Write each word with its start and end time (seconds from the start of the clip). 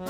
Heil 0.00 0.08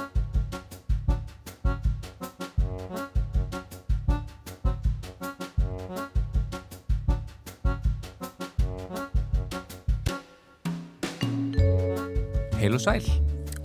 og 12.76 12.82
sæl 12.84 13.06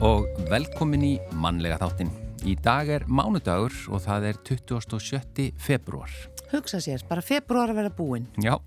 og 0.01 0.25
velkomin 0.49 1.03
í 1.05 1.11
mannlega 1.37 1.77
þáttin. 1.77 2.09
Í 2.41 2.55
dag 2.57 2.89
er 2.89 3.03
mánudagur 3.05 3.75
og 3.93 4.01
það 4.01 4.29
er 4.31 4.39
27. 4.49 5.51
februar. 5.61 6.09
Hugsa 6.49 6.81
sér, 6.81 7.05
bara 7.05 7.21
februar 7.21 7.69
að 7.69 7.83
vera 7.83 7.93
búinn. 7.93 8.25
Já. 8.41 8.57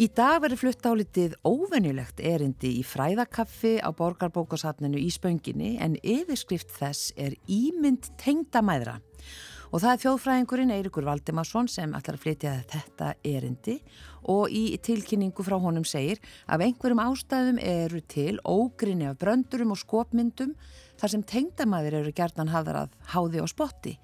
Í 0.00 0.06
dag 0.08 0.38
verður 0.40 0.56
flutt 0.56 0.86
álitið 0.88 1.34
óvenjulegt 1.44 2.20
erindi 2.24 2.70
í 2.78 2.82
fræðakaffi 2.86 3.74
á 3.84 3.92
borgarbókasatninu 3.92 4.96
í 4.96 5.10
spönginni 5.12 5.74
en 5.84 5.98
yfirskrift 6.00 6.70
þess 6.78 7.10
er 7.20 7.34
Ímynd 7.44 8.08
tengdamæðra. 8.22 8.94
Og 9.72 9.82
það 9.82 9.90
er 9.90 10.00
þjóðfræðingurinn 10.00 10.72
Eirikur 10.72 11.04
Valdimarsson 11.04 11.68
sem 11.68 11.92
ætlar 11.96 12.16
að 12.16 12.24
flytja 12.24 12.54
þetta 12.72 13.10
erindi 13.24 13.74
og 14.32 14.52
í 14.52 14.78
tilkynningu 14.80 15.44
frá 15.44 15.58
honum 15.60 15.84
segir 15.88 16.22
að 16.48 16.64
einhverjum 16.68 17.02
ástæðum 17.04 17.60
eru 17.60 18.00
til 18.08 18.38
ógrinni 18.48 19.10
af 19.10 19.18
bröndurum 19.20 19.74
og 19.76 19.80
skopmyndum 19.80 20.54
þar 21.00 21.12
sem 21.12 21.24
tengdamæðir 21.34 21.98
eru 22.00 22.14
gertan 22.16 22.52
hafðar 22.52 22.86
að 22.86 22.96
háði 23.12 23.44
og 23.44 23.52
spotti. 23.52 23.98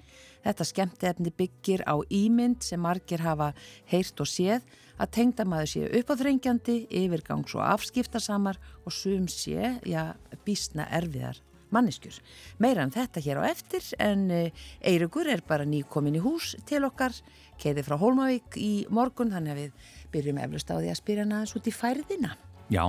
Þetta 0.45 0.69
skemmti 0.69 1.09
efni 1.09 1.33
byggir 1.37 1.85
á 1.89 1.97
ímynd 2.13 2.61
sem 2.65 2.81
margir 2.81 3.25
hafa 3.25 3.55
heyrt 3.89 4.21
og 4.21 4.29
séð 4.29 4.65
að 4.99 5.13
tengdamæður 5.19 5.73
séu 5.73 5.91
uppáþrengjandi, 6.03 6.79
yfirgangs 7.03 7.55
og 7.59 7.67
afskiptasamar 7.67 8.59
og 8.85 8.95
sum 8.95 9.29
sé, 9.33 9.79
já, 9.87 10.15
bísna 10.47 10.89
erfiðar 10.91 11.43
manneskjur. 11.75 12.17
Meira 12.63 12.85
en 12.85 12.91
um 12.91 12.95
þetta 12.95 13.23
hér 13.25 13.43
á 13.43 13.51
eftir 13.51 13.85
en 14.01 14.29
Eirikur 14.31 15.29
er 15.29 15.43
bara 15.47 15.69
nýkomin 15.69 16.19
í 16.19 16.23
hús 16.25 16.55
til 16.69 16.85
okkar, 16.89 17.13
keiði 17.61 17.85
frá 17.87 17.99
Hólmavík 18.01 18.59
í 18.61 18.87
morgun 18.95 19.33
þannig 19.35 19.55
að 19.55 19.61
við 19.63 19.93
byrjum 20.15 20.41
eflust 20.45 20.73
á 20.73 20.77
því 20.79 20.93
að 20.93 21.01
spyrja 21.03 21.27
hann 21.27 21.37
aðeins 21.37 21.57
út 21.59 21.69
í 21.69 21.75
færðina. 21.75 22.33
Já, 22.73 22.85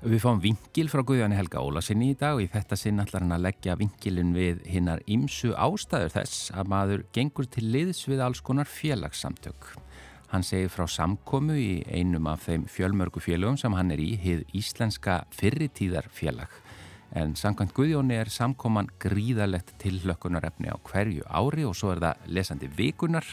við 0.00 0.22
fáum 0.24 0.40
vingil 0.40 0.88
frá 0.92 1.04
Guðjani 1.04 1.36
Helga 1.36 1.64
Ólasinni 1.64 2.12
í 2.14 2.18
dag 2.18 2.38
og 2.38 2.44
í 2.44 2.48
þetta 2.52 2.78
sinn 2.78 3.02
ætlar 3.02 3.26
hann 3.26 3.36
að 3.36 3.46
leggja 3.48 3.76
vingilin 3.80 4.32
við 4.36 4.64
hinnar 4.68 5.04
ímsu 5.10 5.52
ástæður 5.56 6.16
þess 6.16 6.50
að 6.56 6.72
maður 6.72 7.06
gengur 7.16 7.48
til 7.50 7.66
liðs 7.68 8.06
við 8.08 8.24
alls 8.24 8.42
konar 8.44 8.70
félagssamtök. 8.70 9.74
Hann 10.30 10.44
segir 10.46 10.70
frá 10.70 10.84
samkomu 10.86 11.56
í 11.58 11.80
einum 11.90 12.28
af 12.30 12.44
þeim 12.46 12.68
fjölmörgu 12.70 13.18
félögum 13.18 13.56
sem 13.58 13.74
hann 13.74 13.90
er 13.90 13.98
í, 13.98 14.12
hið 14.14 14.44
Íslenska 14.54 15.24
fyrritíðarfélag. 15.34 16.52
En 17.18 17.32
samkvæmt 17.34 17.74
Guðjóni 17.74 18.14
er 18.14 18.30
samkoman 18.30 18.92
gríðalegt 19.02 19.72
tillökkunarefni 19.82 20.70
á 20.70 20.78
hverju 20.86 21.26
ári 21.26 21.66
og 21.66 21.74
svo 21.74 21.90
er 21.96 22.02
það 22.04 22.30
lesandi 22.30 22.70
vikunar. 22.78 23.26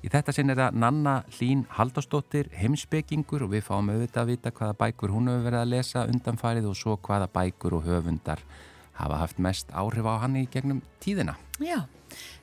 Í 0.00 0.08
þetta 0.08 0.32
sinn 0.32 0.48
er 0.48 0.62
það 0.62 0.80
Nanna 0.80 1.14
Hlín 1.36 1.66
Haldásdóttir, 1.76 2.48
heimsbyggingur 2.56 3.44
og 3.44 3.52
við 3.52 3.66
fáum 3.66 3.92
auðvitað 3.92 4.22
að 4.22 4.32
vita 4.32 4.56
hvaða 4.56 4.78
bækur 4.80 5.12
hún 5.12 5.28
hefur 5.28 5.44
verið 5.50 5.60
að 5.60 5.72
lesa 5.74 6.06
undanfarið 6.08 6.70
og 6.72 6.80
svo 6.80 6.96
hvaða 7.04 7.28
bækur 7.34 7.76
og 7.76 7.84
höfundar 7.84 8.40
hafa 9.04 9.20
haft 9.22 9.40
mest 9.42 9.72
áhrif 9.72 10.06
á 10.06 10.14
hann 10.22 10.38
í 10.40 10.46
gegnum 10.50 10.82
tíðina. 11.02 11.36
Já, 11.60 11.84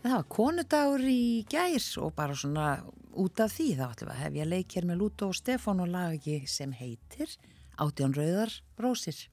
það 0.03 0.17
var 0.17 0.27
konudagur 0.37 1.05
í 1.09 1.45
gærs 1.51 1.93
og 2.01 2.15
bara 2.17 2.37
svona 2.37 2.67
út 3.17 3.41
af 3.41 3.53
því 3.55 3.69
þá 3.79 3.85
ætlum 3.89 4.11
við 4.11 4.15
að 4.15 4.23
hef 4.23 4.41
ég 4.41 4.51
leik 4.51 4.77
hér 4.77 4.89
með 4.89 5.01
Lúto 5.01 5.31
og 5.31 5.37
Stefán 5.37 5.81
og 5.83 5.93
lagi 5.93 6.41
sem 6.49 6.75
heitir 6.77 7.37
Átján 7.77 8.17
Rauðar 8.17 8.53
Rósir. 8.81 9.27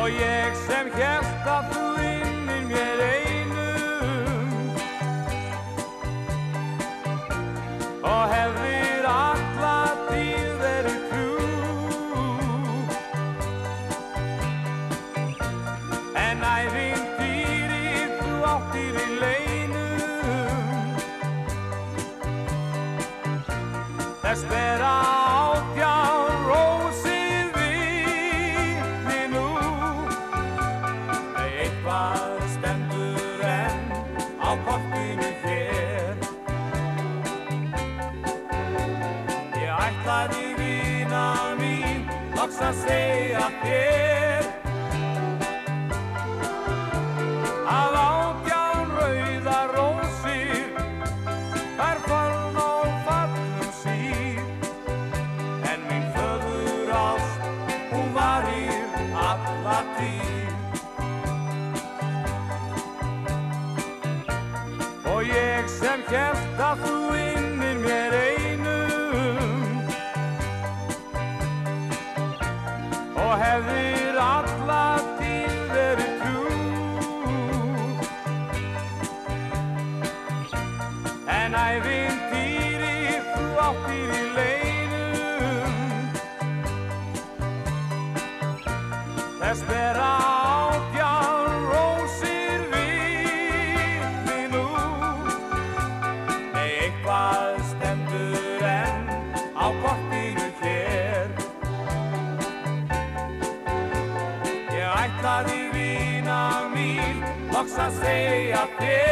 og 0.00 0.08
ég 0.08 0.60
sem 0.66 0.88
hérst 0.96 1.48
að 1.56 1.72
þú 1.74 1.86
innir 2.00 2.68
mér 2.70 3.08
einn. 3.10 3.19
Loks 107.80 107.96
að 107.96 108.04
segja 108.04 109.09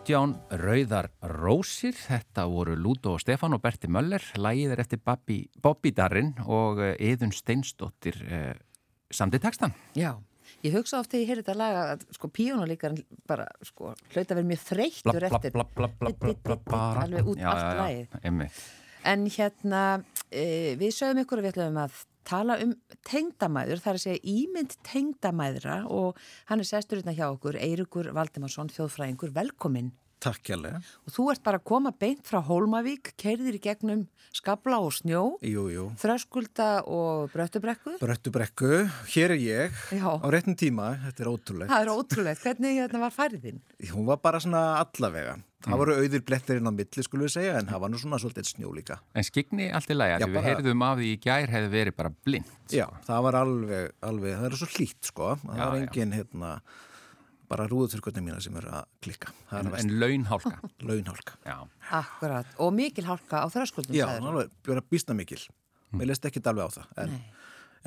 Átján 0.00 0.30
Rauðar 0.48 1.10
Rósir, 1.20 1.92
þetta 1.92 2.46
voru 2.48 2.72
Lúto 2.72 3.10
og 3.18 3.20
Stefán 3.20 3.52
og 3.52 3.60
Berti 3.60 3.84
Möller, 3.92 4.24
lægið 4.40 4.72
er 4.72 4.80
eftir 4.80 5.00
Bobby, 5.04 5.90
Darrin 5.92 6.30
og 6.48 6.80
Eðun 6.80 7.34
Steinsdóttir 7.36 8.16
eh, 8.24 8.54
samtið 9.12 9.42
textan. 9.44 9.74
Já, 9.92 10.14
ég 10.64 10.72
hugsa 10.78 11.02
ofta 11.02 11.18
þegar 11.18 11.20
ég 11.20 11.28
heyri 11.28 11.44
þetta 11.44 11.56
laga 11.60 11.82
að 11.90 12.06
sko 12.16 12.30
píónulíkarinn 12.32 13.20
bara 13.28 13.44
sko 13.60 13.92
hlauta 14.14 14.38
vera 14.38 14.48
mjög 14.54 14.64
þreyttur 14.70 15.28
eftir. 15.28 15.60
alveg 17.04 17.30
út 17.34 17.44
allt 17.52 18.16
einmitt. 18.24 18.64
En 19.04 19.28
hérna, 19.36 19.84
e, 20.32 20.78
við 20.80 20.96
sögum 20.96 21.26
ykkur 21.26 21.44
að 21.44 21.50
við 21.50 21.58
ætlum 21.58 21.82
að 21.84 22.00
tala 22.30 22.58
um 22.64 22.74
tengdamæður, 23.08 23.80
það 23.82 23.92
er 23.94 23.98
að 23.98 24.04
segja 24.04 24.36
ímynd 24.36 24.76
tengdamæðra 24.86 25.80
og 25.90 26.20
hann 26.50 26.62
er 26.62 26.68
sestur 26.68 27.00
hérna 27.00 27.16
hjá 27.16 27.26
okkur, 27.32 27.58
Eirikur 27.58 28.12
Valdimarsson, 28.16 28.70
þjóðfræðingur, 28.76 29.34
velkomin. 29.36 29.90
Takk 30.20 30.50
hjálpa. 30.50 30.74
Og 31.08 31.12
þú 31.14 31.24
ert 31.32 31.40
bara 31.46 31.56
að 31.56 31.64
koma 31.70 31.94
beint 31.96 32.26
frá 32.28 32.42
Hólmavík, 32.44 33.14
keirðir 33.16 33.56
í 33.56 33.60
gegnum 33.64 34.02
skabla 34.36 34.76
og 34.84 34.92
snjó, 34.92 35.22
Jú, 35.40 35.62
jú. 35.72 35.86
þröskulda 35.96 36.66
og 36.84 37.30
bröttubrekku. 37.32 37.94
Bröttubrekku, 38.02 38.82
hér 39.14 39.32
er 39.32 39.40
ég 39.40 39.80
Já. 39.96 40.20
á 40.20 40.26
réttum 40.28 40.52
tíma, 40.60 40.90
þetta 41.06 41.24
er 41.24 41.30
ótrúlegt. 41.32 41.72
Það 41.72 41.86
er 41.86 41.92
ótrúlegt, 41.96 42.44
hvernig 42.44 42.76
hérna 42.82 43.00
var 43.00 43.16
færðin? 43.16 43.62
Hún 43.94 44.04
var 44.12 44.20
bara 44.20 44.42
svona 44.44 44.66
allavega. 44.84 45.38
Það 45.60 45.80
voru 45.82 45.94
auðir 46.00 46.22
blettir 46.24 46.56
inn 46.60 46.68
á 46.68 46.72
milli, 46.72 47.02
skulum 47.04 47.26
við 47.26 47.32
segja, 47.34 47.56
en 47.60 47.66
það 47.68 47.80
var 47.82 47.90
nú 47.92 47.98
svona 48.00 48.18
svolítið 48.22 48.46
snjó 48.48 48.70
líka. 48.72 48.96
En 49.12 49.26
skigni 49.26 49.66
allt 49.76 49.90
í 49.92 49.96
Já, 50.00 50.14
því 50.22 50.28
við 50.32 50.46
heyrðum 50.48 50.84
af 50.86 50.94
því 51.00 51.08
í 51.12 51.18
gær 51.26 51.52
hefði 51.52 51.72
verið 51.74 51.96
bara 51.98 52.12
blind. 52.24 52.54
Já, 52.72 52.86
það 53.04 53.24
var 53.26 53.38
alveg, 53.42 53.90
alveg, 54.08 54.38
það 54.38 54.46
er 54.48 54.56
svo 54.62 54.68
hlýtt, 54.76 55.10
sko. 55.10 55.28
Það 55.42 55.60
Já, 55.60 55.66
var 55.66 55.76
engin, 55.82 56.14
hérna, 56.16 56.52
bara 57.50 57.66
rúðuturkotni 57.68 58.22
mína 58.24 58.40
sem 58.40 58.56
eru 58.56 58.72
að 58.72 58.88
klikka. 59.04 59.34
Það 59.50 59.58
er 59.58 59.66
En, 59.66 59.72
að 59.74 59.80
en 59.82 59.94
launhálka. 60.00 60.56
launhálka. 60.88 61.36
Já. 61.44 61.56
Akkurat, 62.00 62.56
og 62.56 62.72
mikil 62.78 63.04
hálka 63.10 63.44
á 63.44 63.46
þröskuldum 63.52 63.96
Já, 64.00 64.06
alveg, 64.16 64.52
bjóra 64.64 64.80
býstna 64.86 65.16
mikil. 65.18 65.42
Mér 65.92 66.12
leist 66.12 66.24
ekki 66.24 66.40
alveg 66.46 66.70
á 66.70 66.76
það. 66.78 66.92
En, 67.04 67.16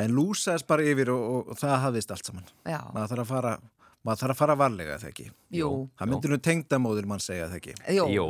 en 0.03 0.13
lúsaðist 0.13 0.67
bara 0.69 0.83
yfir 0.85 1.09
og, 1.15 1.23
og, 1.23 1.53
og 1.55 1.61
það 1.61 1.77
hafðist 1.87 2.11
allt 2.13 2.29
saman. 2.29 2.49
Já. 2.67 2.81
Maður 2.93 3.13
þarf 3.15 3.23
að 3.23 3.31
fara, 3.33 3.53
maður 4.03 4.21
þarf 4.23 4.33
að 4.33 4.39
fara 4.41 4.55
varlega, 4.59 4.97
þegar 5.01 5.13
ekki. 5.13 5.25
Jú. 5.53 5.69
Það 5.99 6.09
myndir 6.11 6.33
nú 6.33 6.37
tengdamóður 6.47 7.07
mann 7.09 7.23
segja, 7.23 7.47
þegar 7.51 7.61
ekki. 7.61 7.75
Jú, 7.95 8.07
Jú, 8.13 8.25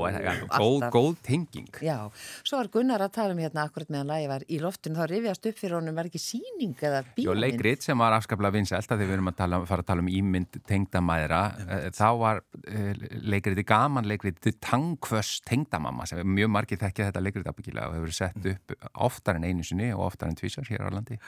góð, 0.54 0.86
góð 0.94 1.14
tenging. 1.25 1.70
Já, 1.86 1.98
svo 2.44 2.60
var 2.60 2.70
Gunnar 2.74 3.04
að 3.06 3.14
tala 3.18 3.36
um 3.36 3.42
hérna 3.42 3.66
akkurat 3.68 3.94
meðan 3.94 4.12
lagi 4.12 4.30
var 4.31 4.46
í 4.48 4.60
loftinu, 4.62 5.00
þá 5.00 5.08
rifjast 5.12 5.50
upp 5.50 5.62
fyrir 5.62 5.78
honum 5.80 5.98
var 5.98 6.10
ekki 6.10 6.22
síning 6.22 6.75
eða 6.78 7.02
Jó, 7.04 7.14
bíómynd. 7.18 7.42
leikrit 7.46 7.88
sem 7.88 8.04
var 8.04 8.18
afskaplega 8.18 8.58
vinsælt 8.58 8.94
að 8.94 9.04
því 9.04 9.10
við 9.10 9.18
erum 9.18 9.31
að 9.34 9.40
tala, 9.40 9.62
fara 9.70 9.86
að 9.86 9.90
tala 9.92 10.06
um 10.06 10.12
ímynd 10.12 10.60
tengdamæðra, 10.70 11.42
eh, 11.64 11.88
þá 11.96 12.08
var 12.22 12.44
uh, 12.44 12.92
leikriti 13.34 13.66
gaman 13.68 14.10
leikriti 14.10 14.54
tangkvöss 14.64 15.42
tengdamamma 15.48 16.06
sem 16.10 16.22
mjög 16.28 16.54
margir 16.54 16.81
þekkja 16.81 17.10
þetta 17.12 17.54
ábyggilega 17.54 17.88
og 17.88 17.98
hefur 17.98 18.08
verið 18.08 18.20
sett 18.20 18.48
upp 18.54 18.75
oftar 19.06 19.40
en 19.40 19.48
einu 19.48 19.66
sinni 19.66 19.92
og 19.94 20.08
oftar 20.10 20.31
en 20.31 20.38
tvísar 20.40 20.68
hér 20.70 20.88
á 20.88 20.90
landi. 20.94 21.20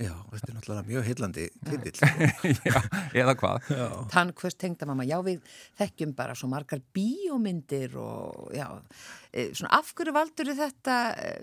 Já, 0.00 0.14
þetta 0.32 0.48
er 0.48 0.56
náttúrulega 0.56 0.88
mjög 0.88 1.06
heillandi 1.10 1.46
titill. 1.68 1.98
Já, 2.70 2.78
eða 3.20 3.34
hvað? 3.36 3.72
Tannkvöst 4.12 4.56
tengdamamma, 4.62 5.04
já 5.04 5.18
við 5.26 5.42
þekkjum 5.76 6.14
bara 6.16 6.36
svo 6.38 6.48
margar 6.48 6.80
bíómyndir 6.96 7.98
og 8.00 8.48
já, 8.56 8.64
e, 9.28 9.50
svona 9.52 9.74
af 9.76 9.92
hverju 9.98 10.14
valdur 10.16 10.54
þetta 10.56 10.96
e, 11.20 11.34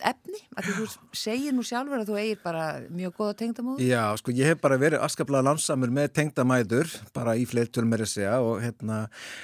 efni? 0.00 0.40
Að 0.56 0.66
því 0.68 0.74
þú 0.78 0.86
segir 1.22 1.54
nú 1.56 1.64
sjálfur 1.66 2.00
að 2.02 2.10
þú 2.10 2.18
eigir 2.22 2.40
bara 2.42 2.64
mjög 2.88 3.14
góða 3.18 3.36
tengdamóður. 3.42 3.84
Já, 3.86 4.02
sko, 4.20 4.34
ég 4.36 4.50
hef 4.52 4.60
bara 4.62 4.78
verið 4.80 5.04
afskaplega 5.04 5.46
landsamur 5.48 5.92
með 5.92 6.12
tengdamæður, 6.18 6.92
bara 7.16 7.36
í 7.36 7.46
fleirtölum 7.48 7.92
er 7.96 8.04
að 8.06 8.12
segja 8.12 8.36
og 8.42 8.62
hérna, 8.64 9.00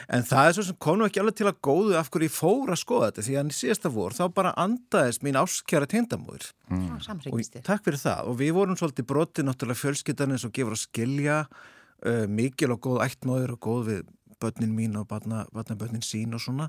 en 0.09 0.27
það 0.29 0.50
er 0.50 0.59
svo 0.59 0.67
sem 0.69 0.79
kom 0.81 0.99
nú 1.00 1.09
ekki 1.09 1.23
alveg 1.23 1.39
til 1.41 1.49
að 1.50 1.61
góðu 1.69 1.99
af 2.00 2.11
hverju 2.12 2.31
ég 2.31 2.37
fór 2.37 2.75
að 2.75 2.83
skoða 2.83 3.11
þetta, 3.11 3.27
því 3.29 3.39
að 3.41 3.53
í 3.53 3.59
síðasta 3.59 3.93
vor 3.95 4.17
þá 4.17 4.25
bara 4.41 4.55
andaðist 4.56 5.27
mín 5.27 5.41
áskjara 5.41 5.91
tengdamóður 5.91 6.53
Mm. 6.69 6.99
og 7.00 7.62
takk 7.65 7.85
fyrir 7.87 7.97
það 7.97 8.27
og 8.29 8.35
við 8.37 8.50
vorum 8.53 8.77
svolítið 8.77 9.06
brotið 9.09 9.47
náttúrulega 9.49 9.81
fjölskyttan 9.81 10.35
eins 10.35 10.43
og 10.45 10.53
gefur 10.53 10.75
að 10.77 10.83
skilja 10.83 11.37
uh, 11.49 12.27
mikil 12.29 12.75
og 12.75 12.83
góð 12.85 12.99
ættmóður 13.06 13.55
og 13.55 13.61
góð 13.65 13.87
við 13.87 14.03
börnin 14.39 14.75
mín 14.77 14.99
og 15.00 15.09
barna, 15.09 15.47
barnabörnin 15.55 16.05
sín 16.05 16.37
og 16.37 16.43
svona 16.45 16.69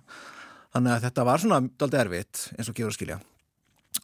þannig 0.71 0.93
að 0.95 1.03
þetta 1.09 1.25
var 1.27 1.43
svona 1.43 1.59
daldið 1.67 1.99
erfitt 2.05 2.45
eins 2.55 2.71
og 2.71 2.77
gefur 2.79 2.93
að 2.93 2.97
skilja 2.99 3.19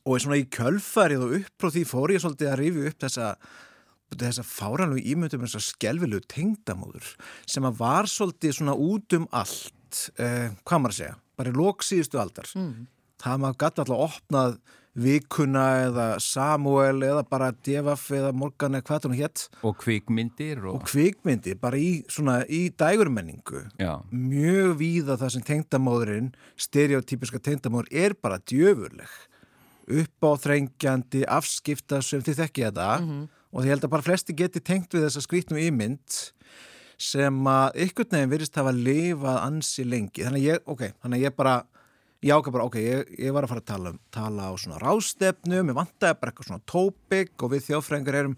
og 0.06 0.22
svona 0.22 0.40
í 0.40 0.48
kjölfarið 0.54 1.24
og 1.26 1.38
upp 1.40 1.62
frá 1.62 1.72
því 1.74 1.86
fór 1.90 2.14
ég 2.14 2.24
svolítið 2.24 2.52
að 2.52 2.60
rifja 2.62 2.92
upp 2.92 3.00
þessa 3.06 3.30
þessa 4.16 4.46
fáranlegu 4.48 5.12
ímyndum 5.12 5.44
þessa 5.44 5.64
skelvilegu 5.66 6.24
tengdamóður 6.32 7.12
sem 7.50 7.66
að 7.68 7.82
var 7.82 8.10
svolítið 8.10 8.60
svona 8.60 8.78
út 8.78 9.18
um 9.18 9.28
allt 9.36 10.02
uh, 10.20 10.54
hvað 10.64 10.82
maður 10.82 10.94
að 10.94 11.00
segja, 11.02 11.20
bara 11.36 11.52
í 11.52 11.58
lók 11.58 11.86
síðustu 11.86 12.22
aldar. 12.22 12.50
Mm. 12.56 12.88
það 13.24 13.44
maður 13.44 13.62
gæti 13.64 13.84
alltaf 13.84 14.04
opnað 14.06 14.58
vikuna 14.96 15.64
eða 15.90 16.06
Samuel 16.24 17.04
eða 17.04 17.26
bara 17.28 17.50
Devaf 17.68 18.06
eða 18.16 18.32
Morgan 18.38 18.78
eða 18.78 18.86
hvað 18.88 19.02
það 19.04 19.12
nú 19.12 19.18
hétt 19.20 19.42
Og 19.68 19.76
kvikmyndir 19.82 20.62
og, 20.64 20.78
og 20.78 20.86
kvikmyndi 20.88 21.58
bara 21.60 21.80
í 21.82 21.90
svona 22.08 22.38
í 22.48 22.70
dægurmenningu. 22.80 23.66
Já, 23.82 23.98
mjög 24.14 24.78
víða 24.80 25.18
það 25.20 25.34
sem 25.36 25.48
tengdamóðurinn 25.50 26.32
stereotypiska 26.56 27.44
tengdamóður 27.44 27.92
er 27.92 28.16
bara 28.16 28.40
djöfurleg 28.48 29.12
uppáþrengjandi, 29.90 31.24
afskipta 31.30 32.02
sem 32.04 32.22
þið 32.26 32.40
þekki 32.44 32.66
þetta. 32.70 32.90
Og 33.56 33.64
því 33.64 33.72
held 33.72 33.86
að 33.88 33.94
bara 33.94 34.04
flesti 34.04 34.34
geti 34.36 34.60
tengt 34.60 34.92
við 34.92 35.06
þessa 35.08 35.22
skrítnum 35.24 35.60
ímynd 35.62 36.18
sem 37.00 37.38
að 37.48 37.78
ykkur 37.86 38.08
neginn 38.12 38.32
virðist 38.32 38.56
hafa 38.60 38.72
lifað 38.76 39.38
ansi 39.44 39.84
lengi. 39.88 40.24
Þannig 40.24 40.42
að 40.42 40.48
ég, 40.50 40.62
ok, 40.66 40.84
þannig 41.04 41.20
að 41.20 41.24
ég 41.28 41.36
bara 41.36 41.56
ég 42.26 42.34
ákvað 42.34 42.56
bara, 42.56 42.66
ok, 42.66 42.76
ég, 42.82 43.10
ég 43.22 43.34
var 43.36 43.46
að 43.46 43.52
fara 43.52 43.62
að 43.62 43.68
tala, 43.70 43.90
um- 43.94 44.00
tala 44.12 44.48
á 44.50 44.52
svona 44.58 44.80
rástefnum, 44.82 45.68
ég 45.70 45.76
vantaði 45.78 46.20
bara 46.20 46.32
eitthvað 46.32 46.48
svona 46.48 46.66
tópik 46.72 47.44
og 47.44 47.52
við 47.52 47.66
þjófrængur 47.68 48.16
erum 48.18 48.38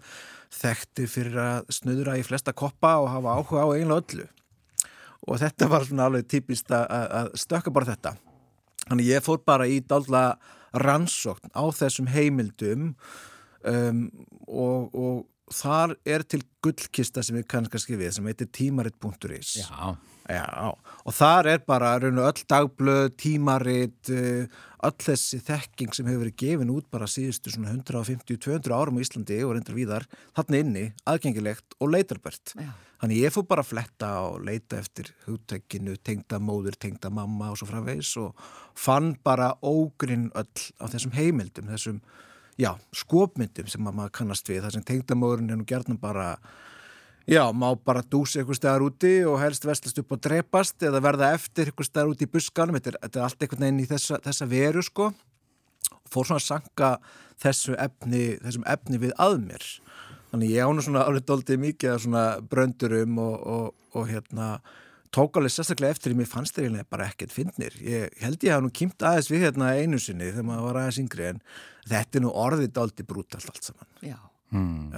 þekktir 0.52 1.08
fyrir 1.08 1.38
að 1.40 1.70
snuðra 1.72 2.18
í 2.18 2.24
flesta 2.26 2.52
koppa 2.52 2.96
og 3.00 3.08
hafa 3.08 3.36
áhuga 3.38 3.62
á 3.64 3.68
eiginlega 3.72 4.02
öllu. 4.02 4.28
Og 5.28 5.38
þetta 5.40 5.68
var 5.68 5.84
svona 5.88 6.04
alveg 6.10 6.28
típist 6.28 6.68
að, 6.70 6.84
að- 6.90 7.10
að 7.22 7.32
stökka 7.42 7.72
bara 7.72 7.86
þetta. 7.94 8.14
Þannig 8.88 9.06
ég 9.08 9.24
fór 9.24 9.40
bara 9.44 9.66
í 9.66 9.80
dálta 9.80 10.36
rannsókn 10.76 11.52
á 11.54 11.64
þessum 11.74 12.10
heimildum 12.12 12.92
um, 13.64 14.04
og, 14.46 14.94
og 14.94 15.54
þar 15.54 15.96
er 16.08 16.24
til 16.28 16.42
gullkista 16.64 17.24
sem 17.24 17.38
við 17.38 17.48
kannski 17.52 17.80
skrifið 17.82 18.14
sem 18.18 18.28
heitir 18.28 18.50
tímarit.is 18.52 19.56
já, 19.62 19.96
Já, 20.28 20.44
og 21.08 21.14
þar 21.16 21.46
er 21.54 21.62
bara 21.64 21.94
raun 22.02 22.18
og 22.20 22.26
öll 22.28 22.42
dagblöð, 22.52 23.06
tímarit, 23.16 24.10
uh, 24.12 24.66
öll 24.84 24.98
þessi 25.00 25.38
þekking 25.46 25.94
sem 25.96 26.10
hefur 26.10 26.26
verið 26.26 26.36
gefin 26.42 26.72
út 26.74 26.84
bara 26.92 27.08
síðustu 27.08 27.54
svona 27.54 27.72
150-200 27.72 28.74
árum 28.76 29.00
á 29.00 29.04
Íslandi 29.06 29.38
og 29.46 29.54
reyndar 29.56 29.78
víðar, 29.78 30.04
þarna 30.36 30.60
inni, 30.60 30.84
aðgengilegt 31.08 31.78
og 31.80 31.94
leitarbært. 31.94 32.52
Já. 32.60 32.68
Þannig 32.98 33.22
ég 33.22 33.32
fór 33.32 33.48
bara 33.48 33.64
að 33.64 33.70
fletta 33.70 34.12
og 34.26 34.38
leita 34.44 34.82
eftir 34.82 35.12
hugtækinu, 35.24 35.96
tengda 36.04 36.42
móður, 36.42 36.76
tengda 36.76 37.08
mamma 37.14 37.52
og 37.54 37.60
svo 37.60 37.70
framvegis 37.70 38.12
og 38.20 38.48
fann 38.76 39.14
bara 39.24 39.52
ógrinn 39.64 40.28
öll 40.36 40.64
á 40.76 40.84
þessum 40.92 41.16
heimildum, 41.16 41.72
þessum, 41.72 42.02
já, 42.60 42.74
skopmyndum 42.92 43.70
sem 43.70 43.86
maður 43.86 44.16
kannast 44.20 44.50
við, 44.50 44.64
þar 44.66 44.76
sem 44.76 44.88
tengda 44.92 45.16
móðurinn 45.16 45.54
er 45.54 45.62
nú 45.62 45.68
gerðnum 45.72 46.02
bara 46.02 46.34
Já, 47.28 47.42
má 47.52 47.74
bara 47.76 48.00
dúsa 48.00 48.40
eitthvað 48.40 48.56
staðar 48.56 48.86
úti 48.86 49.10
og 49.28 49.34
helst 49.42 49.66
vestlast 49.68 49.98
upp 50.00 50.14
og 50.16 50.20
drepast 50.24 50.80
eða 50.88 51.02
verða 51.04 51.34
eftir 51.36 51.68
eitthvað 51.68 51.90
staðar 51.90 52.12
úti 52.14 52.24
í 52.24 52.30
buskanum. 52.32 52.78
Þetta 52.78 52.94
er, 52.94 52.96
þetta 53.02 53.18
er 53.18 53.26
allt 53.26 53.44
einhvern 53.44 53.64
veginn 53.66 53.82
í 53.82 53.88
þessa, 53.90 54.18
þessa 54.24 54.48
veru, 54.48 54.84
sko. 54.86 55.08
Fór 56.08 56.24
svona 56.24 56.40
að 56.40 56.46
sanka 56.46 56.90
þessu 57.44 57.76
efni, 57.76 58.22
þessum 58.46 58.64
efni 58.72 59.00
við 59.02 59.12
að 59.20 59.36
mér. 59.42 59.66
Þannig 60.30 60.54
ég 60.54 60.70
ána 60.70 60.84
svona 60.86 61.02
árið 61.04 61.26
doldið 61.28 61.60
mikið 61.66 61.92
af 61.92 62.00
svona 62.06 62.24
bröndurum 62.48 63.20
og, 63.20 63.36
og, 63.52 63.68
og 63.92 64.08
hérna 64.08 64.48
tók 65.12 65.36
alveg 65.36 65.52
sérstaklega 65.52 65.98
eftir 65.98 66.12
því 66.14 66.22
mér 66.22 66.32
fannst 66.32 66.56
þeir 66.56 66.66
eiginlega 66.66 66.90
bara 66.96 67.10
ekkert 67.12 67.36
fyndnir. 67.36 67.76
Ég 67.84 68.16
held 68.24 68.40
ég 68.44 68.56
hafa 68.56 68.64
nú 68.64 68.72
kýmt 68.72 69.04
aðeins 69.04 69.28
við 69.32 69.46
hérna 69.46 69.74
einu 69.76 70.00
sinni 70.00 70.32
þegar 70.32 70.48
maður 70.48 70.66
var 70.70 70.80
aðeins 70.82 71.02
yngri 71.04 71.28
en 71.34 71.44
þetta 71.92 72.20
er 72.20 72.24
nú 72.24 72.34
orðið 72.46 72.74
doldið 72.80 73.08
brútalt 73.12 73.48
allt 73.52 73.70
saman. 73.70 73.88
Já, 74.00 74.18
Hmm. 74.50 74.88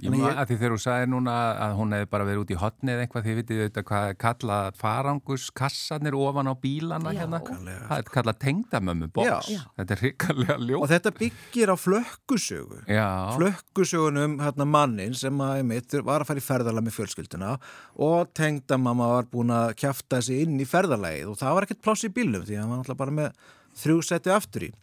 Ég 0.00 0.06
Þannig 0.06 0.20
ég- 0.22 0.36
að 0.38 0.46
því 0.48 0.56
þegar 0.60 0.72
þú 0.72 0.80
sagði 0.80 1.06
núna 1.10 1.32
að 1.60 1.72
hún 1.76 1.90
hefði 1.92 2.06
bara 2.12 2.24
verið 2.24 2.42
út 2.44 2.50
í 2.54 2.56
hotni 2.60 2.92
eða 2.94 3.02
eitthvað, 3.04 3.24
því 3.26 3.32
vitið 3.40 3.58
auðvitað 3.64 3.84
hvað 3.90 4.04
er 4.10 4.14
kallað 4.22 4.78
faranguskassarnir 4.80 6.14
ofan 6.16 6.48
á 6.48 6.54
bílana 6.62 7.12
hérna. 7.12 7.40
Það 7.42 7.98
er 7.98 8.08
kallað 8.14 8.38
tengdamömmu 8.44 9.08
box. 9.12 9.26
Já. 9.50 9.58
Já. 9.58 9.60
Þetta 9.80 9.96
er 9.96 10.02
hrikalega 10.04 10.54
Og 10.56 10.64
ljótt. 10.70 10.88
þetta 10.94 11.12
byggir 11.18 11.68
á 11.68 11.76
flökkusögu. 11.76 12.78
Já, 12.88 13.08
Flökkusögunum 13.36 14.38
hérna 14.40 14.64
mannin 14.66 15.14
sem 15.14 15.36
að 15.38 15.56
einmitt 15.60 15.98
var 16.04 16.20
að 16.24 16.26
fara 16.30 16.40
í 16.40 16.46
ferðalag 16.48 16.86
með 16.86 16.96
fjölskylduna 17.00 17.52
og 17.98 18.32
tengdamamma 18.32 19.10
var 19.16 19.24
búin 19.24 19.50
að 19.52 19.74
kjafta 19.74 20.22
sig 20.22 20.42
inn 20.46 20.58
í 20.60 20.64
ferðalagið 20.70 21.28
og 21.34 21.36
það 21.42 21.54
var 21.58 21.62
ekkert 21.68 21.82
pláss 21.82 22.04
í 22.08 22.14
bílum 22.14 22.46
því 22.46 22.56
að 22.56 22.60
hann 22.62 22.70
var 22.70 22.78
alltaf 22.84 22.96
bara 22.96 23.10
með 23.10 23.32
þrjú 23.76 24.00
seti 24.06 24.30
aftur 24.32 24.62
í. 24.70 24.74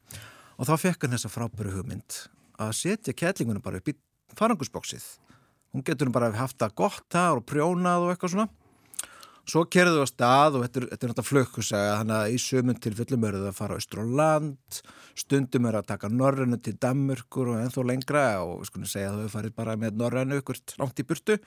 Og 0.60 0.66
þá 0.68 0.74
fekk 0.78 1.02
hann 1.08 1.18
þessa 1.18 1.30
frábæru 1.34 1.74
hugmynd 1.74 2.28
að 2.62 2.76
setja 2.82 3.16
kettlingunum 3.18 3.64
bara 3.64 3.82
upp 3.82 3.92
í 3.92 3.98
farangusbóksið. 4.38 5.06
Hún 5.74 5.84
getur 5.86 6.12
bara 6.14 6.32
haft 6.36 6.58
það 6.62 6.78
gott 6.80 7.06
þar 7.14 7.42
og 7.42 7.46
prjónað 7.50 8.06
og 8.06 8.14
eitthvað 8.14 8.34
svona. 8.34 8.50
Svo 9.48 9.62
kerðu 9.72 10.02
á 10.04 10.08
stað 10.10 10.58
og 10.58 10.64
þetta 10.66 10.80
er, 10.82 10.86
náttúrulega 10.92 11.24
flökkusaga 11.24 11.92
þannig 12.02 12.16
að 12.18 12.34
í 12.34 12.40
sömum 12.44 12.80
tilfellum 12.84 13.28
eru 13.30 13.40
það 13.40 13.52
að 13.54 13.60
fara 13.62 13.78
austur 13.80 14.02
á 14.04 14.06
land, 14.20 14.80
stundum 15.16 15.70
eru 15.70 15.80
að 15.80 15.88
taka 15.94 16.10
norrænu 16.12 16.60
til 16.60 16.74
Danmörkur 16.84 17.54
og 17.54 17.62
ennþá 17.62 17.86
lengra 17.88 18.26
og 18.42 18.58
við 18.58 18.72
skulum 18.74 18.90
segja 18.92 19.14
að 19.14 19.22
þau 19.22 19.36
farið 19.38 19.56
bara 19.62 19.78
með 19.80 20.02
norrænu 20.02 20.42
ykkur 20.42 20.60
langt 20.82 21.00
í 21.00 21.08
burtu. 21.08 21.40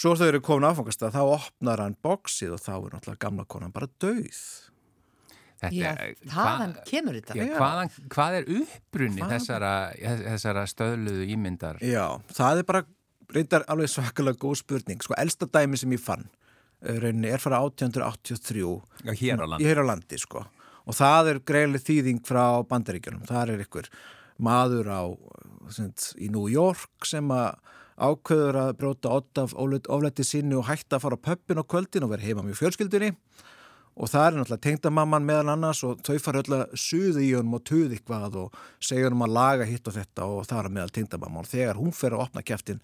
Svo 0.00 0.14
þau 0.16 0.30
eru 0.30 0.40
komin 0.48 0.68
áfangast 0.70 1.04
að 1.04 1.18
þá 1.18 1.22
opnar 1.34 1.84
hann 1.84 1.98
bóksið 2.06 2.56
og 2.56 2.64
þá 2.64 2.72
er 2.78 2.96
náttúrulega 2.96 3.24
gamla 3.26 3.44
konan 3.52 3.76
bara 3.76 3.92
döið. 4.00 4.40
Þetta 5.62 5.74
Já, 5.76 5.90
er- 5.96 6.16
þaðan 6.32 6.74
hvað- 6.74 6.84
kemur 6.90 7.14
þetta. 7.20 7.36
Já, 7.38 7.46
hvaðan, 7.56 7.90
hvað 8.12 8.38
er 8.40 8.44
upprunni 8.60 9.22
Hvaðan- 9.22 9.32
þessara, 9.36 9.72
þessara 10.26 10.64
stöðluðu 10.72 11.28
ímyndar? 11.36 11.78
Já, 11.80 12.06
það 12.32 12.58
er 12.58 12.62
bara 12.64 12.84
reyndar 13.34 13.64
alveg 13.68 13.88
svakalega 13.90 14.38
góð 14.38 14.56
spurning. 14.62 15.00
Sko, 15.02 15.14
elsta 15.18 15.46
dæmi 15.46 15.76
sem 15.78 15.90
ég 15.90 16.00
fann 16.00 16.28
eh, 16.82 16.98
rauninni 17.00 17.32
er 17.32 17.38
fara 17.38 17.62
1883 17.64 18.82
Já, 19.04 19.12
hér 19.12 19.40
á 19.42 19.46
landi. 19.48 19.64
Er 19.66 19.76
á 19.80 19.84
landi, 19.86 20.18
sko. 20.20 20.44
Og 20.86 20.94
það 20.94 21.30
er 21.32 21.38
greiðlega 21.40 21.82
þýðing 21.88 22.20
frá 22.22 22.62
bandaríkjunum. 22.68 23.24
Það 23.26 23.48
er 23.56 23.64
ykkur 23.64 23.88
maður 24.38 24.86
á, 24.92 25.02
sind, 25.72 25.96
í 26.20 26.28
New 26.30 26.46
York 26.46 27.04
sem 27.08 27.26
að 27.28 27.56
ákveður 27.98 28.54
að 28.60 28.72
bróta 28.76 29.10
odd 29.10 29.38
af 29.40 29.54
oflætti 29.56 30.22
sinni 30.22 30.54
og 30.54 30.66
hætta 30.68 30.98
að 30.98 31.00
fara 31.06 31.16
á 31.16 31.24
pöppin 31.26 31.58
á 31.58 31.64
kvöldin 31.64 32.04
og 32.04 32.10
vera 32.12 32.22
heima 32.22 32.44
með 32.44 32.60
fjölskyldunni. 32.60 33.08
Og 33.16 33.16
það 34.04 34.26
er 34.26 34.34
náttúrulega 34.36 34.64
tengdamamman 34.66 35.24
meðal 35.24 35.50
annars 35.54 35.80
og 35.88 36.00
þau 36.04 36.16
fara 36.20 36.42
öll 36.42 36.56
að 36.58 36.76
suða 36.76 37.24
í 37.24 37.32
honum 37.32 37.56
og 37.56 37.62
tuði 37.64 37.96
eitthvað 37.96 38.38
og 38.42 38.56
segja 38.76 39.08
honum 39.08 39.24
að 39.24 39.36
laga 39.38 39.68
hitt 39.68 39.88
og 39.88 39.96
þetta 39.96 40.26
og 40.28 40.48
það 40.48 40.62
er 40.62 40.72
meðal 40.76 40.92
tengdamamman. 40.98 41.46
Og 41.46 41.52
þegar 41.54 41.78
hún 41.80 41.94
fer 41.96 42.16
að 42.16 42.24
opna 42.26 42.42
kjæftin, 42.44 42.82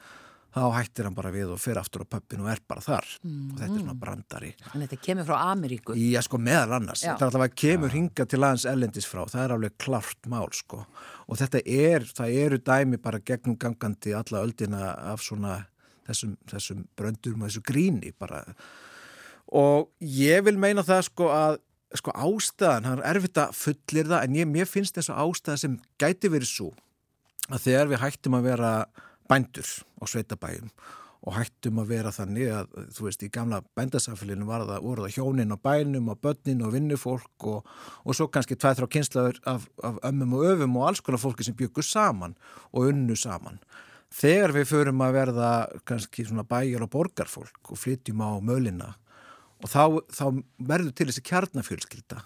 þá 0.52 0.62
hættir 0.76 1.08
hann 1.08 1.16
bara 1.16 1.32
við 1.32 1.52
og 1.52 1.60
fer 1.60 1.80
aftur 1.80 2.04
á 2.04 2.12
pöppin 2.12 2.40
og 2.44 2.48
er 2.52 2.62
bara 2.68 2.84
þar. 2.84 3.10
Og 3.24 3.58
þetta 3.58 3.68
er 3.68 3.82
svona 3.82 3.96
brandari. 4.00 4.52
En 4.72 4.84
þetta 4.84 4.98
kemur 5.04 5.28
frá 5.28 5.36
Ameríku. 5.52 5.96
Já, 5.96 6.20
sko, 6.24 6.40
meðal 6.40 6.76
annars. 6.78 7.04
Já. 7.04 7.12
Þetta 7.12 7.24
er 7.24 7.28
alltaf 7.28 7.44
að 7.46 7.58
kemur 7.62 7.96
hinga 7.96 8.26
til 8.28 8.40
aðeins 8.40 8.66
ellendis 8.72 9.08
frá. 9.08 9.22
Það 9.32 9.44
er 9.44 9.54
alveg 9.56 9.76
klart 9.80 10.30
mál, 10.32 10.48
sko. 10.56 10.84
Og 11.28 11.40
þetta 11.40 11.62
er, 11.64 12.08
það 12.20 12.38
eru 12.44 12.60
dæmi 12.68 13.00
bara 13.04 13.20
gegnum 13.20 13.56
gangandi 13.60 14.16
alla 14.16 14.44
öldina 14.44 14.94
af 15.12 15.24
svona 15.24 15.58
þessum, 16.08 16.36
þessum 16.52 16.86
bröndurum 16.96 17.44
og 17.44 17.52
þessu 17.52 17.64
gríni 17.68 18.12
bara. 18.16 18.42
Og 19.52 19.90
ég 20.00 20.44
vil 20.46 20.56
meina 20.60 20.84
það, 20.86 21.04
sko, 21.10 21.28
að 21.28 21.58
sko 21.98 22.14
ástæðan, 22.16 22.88
það 22.88 23.02
er 23.02 23.10
erfitt 23.10 23.42
að 23.42 23.54
fullir 23.58 24.08
það, 24.08 24.24
en 24.24 24.38
ég, 24.38 24.48
mér 24.48 24.70
finnst 24.70 24.96
þess 24.96 25.12
að 25.12 25.20
ástæðan 25.26 25.60
sem 25.60 25.78
gæti 26.00 26.32
verið 26.32 26.48
svo 26.48 26.70
að 27.52 27.66
þegar 27.66 27.90
við 27.90 28.00
hættum 28.00 28.38
að 28.38 28.48
vera 28.48 28.72
bændur 29.28 29.68
á 30.00 30.04
sveitabæjum 30.08 30.70
og 31.22 31.36
hættum 31.36 31.78
að 31.78 31.90
vera 31.92 32.10
þannig 32.14 32.48
að, 32.50 32.72
þú 32.96 33.04
veist, 33.06 33.22
í 33.22 33.30
gamla 33.30 33.60
bændasamfélinu 33.78 34.46
var 34.48 34.64
það, 34.66 34.80
voru 34.82 35.04
það 35.04 35.18
hjónin 35.18 35.54
á 35.54 35.58
bænum 35.62 36.08
og 36.10 36.18
börnin 36.24 36.64
og 36.66 36.72
vinnufólk 36.74 37.46
og, 37.52 37.68
og 38.02 38.16
svo 38.18 38.26
kannski 38.32 38.56
tvæð 38.58 38.80
þrjá 38.80 38.88
kynslaður 38.96 39.38
af, 39.52 39.68
af 39.86 40.00
ömmum 40.08 40.34
og 40.38 40.48
öfum 40.50 40.80
og 40.80 40.88
alls 40.88 41.04
konar 41.04 41.22
fólki 41.22 41.46
sem 41.46 41.58
byggur 41.58 41.86
saman 41.86 42.34
og 42.72 42.88
unnu 42.90 43.14
saman. 43.18 43.60
Þegar 44.12 44.56
við 44.56 44.66
förum 44.72 45.04
að 45.06 45.14
verða 45.20 45.52
kannski 45.88 46.26
svona 46.26 46.44
bæjar 46.48 46.88
og 46.88 46.90
borgarfólk 46.96 47.70
og 47.70 47.80
flytjum 47.80 48.26
á 48.26 48.30
mölina 48.42 48.90
og 49.62 49.70
þá, 49.70 49.82
þá 50.10 50.24
verður 50.72 50.94
til 50.98 51.08
þessi 51.10 51.24
kjarnafjölskylda, 51.30 52.22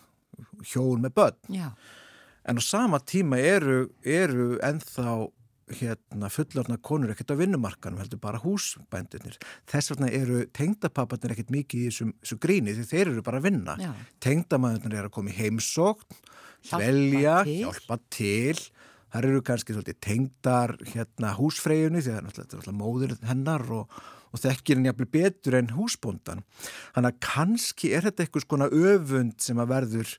hjón 0.72 1.04
með 1.04 1.16
börn. 1.20 1.40
Já. 1.52 1.70
En 2.46 2.60
á 2.60 2.62
sama 2.62 3.00
tíma 3.02 3.40
eru, 3.42 3.88
eru 4.06 4.54
ennþá 4.64 5.16
hérna, 5.74 6.28
fullorna 6.30 6.76
konur 6.78 7.10
ekkert 7.10 7.32
á 7.34 7.40
vinnumarkanum, 7.40 7.98
heldur 7.98 8.20
bara 8.22 8.38
húsbændunir. 8.42 9.38
Þess 9.66 9.92
vegna 9.92 10.10
eru 10.14 10.44
tengdapapparnir 10.54 11.34
ekkert 11.34 11.52
mikið 11.54 11.80
í 11.80 11.88
þessum, 11.90 12.12
þessu 12.22 12.38
gríni 12.42 12.74
því 12.76 12.86
þeir 12.92 13.10
eru 13.10 13.24
bara 13.26 13.40
að 13.40 13.48
vinna. 13.48 13.76
Já. 13.82 13.90
Tengdamæðunir 14.22 15.00
eru 15.00 15.10
að 15.10 15.16
koma 15.16 15.32
í 15.32 15.38
heimsókn, 15.40 16.20
velja, 16.70 17.40
hjálpa 17.48 17.98
til. 18.14 18.58
Það 19.10 19.28
eru 19.30 19.42
kannski 19.46 19.74
svolítið 19.74 19.98
tengdar 20.02 20.76
hérna, 20.92 21.32
húsfreyjunni 21.38 22.02
því 22.02 22.12
það 22.12 22.18
er 22.20 22.26
náttúrulega 22.26 22.76
móður 22.76 23.14
hennar 23.26 23.66
og, 23.74 24.00
og 24.36 24.42
þekkir 24.42 24.78
henni 24.78 24.90
jafnvel 24.90 25.08
betur 25.16 25.56
en 25.58 25.72
húsbóndan. 25.76 26.42
Þannig 26.94 27.14
að 27.14 27.22
kannski 27.24 27.92
er 27.96 28.06
þetta 28.06 28.26
eitthvað 28.26 28.44
skona 28.44 28.68
öfund 28.70 29.36
sem 29.42 29.62
að 29.62 29.70
verður, 29.72 30.16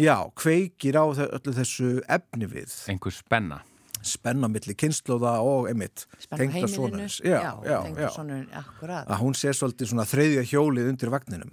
já, 0.00 0.16
kveikir 0.42 0.98
á 0.98 1.04
öllu 1.06 1.54
þessu 1.58 1.92
efni 2.10 2.50
við. 2.50 2.74
Einhver 2.92 3.14
spenna. 3.14 3.62
Spenna 4.02 4.48
milli 4.50 4.74
kynnslóða 4.74 5.36
og 5.46 5.68
einmitt 5.70 6.08
Spenna 6.18 6.48
heimilinu. 6.56 7.04
Já, 7.22 7.36
já, 7.38 7.52
já. 7.62 7.76
Tengda 7.84 8.08
sonarinn, 8.10 8.48
akkurat. 8.58 9.06
Að 9.06 9.20
hún 9.22 9.36
sé 9.38 9.52
svolítið 9.54 9.92
svona 9.92 10.06
þreyðja 10.10 10.42
hjólið 10.50 10.88
undir 10.90 11.12
vagninum. 11.12 11.52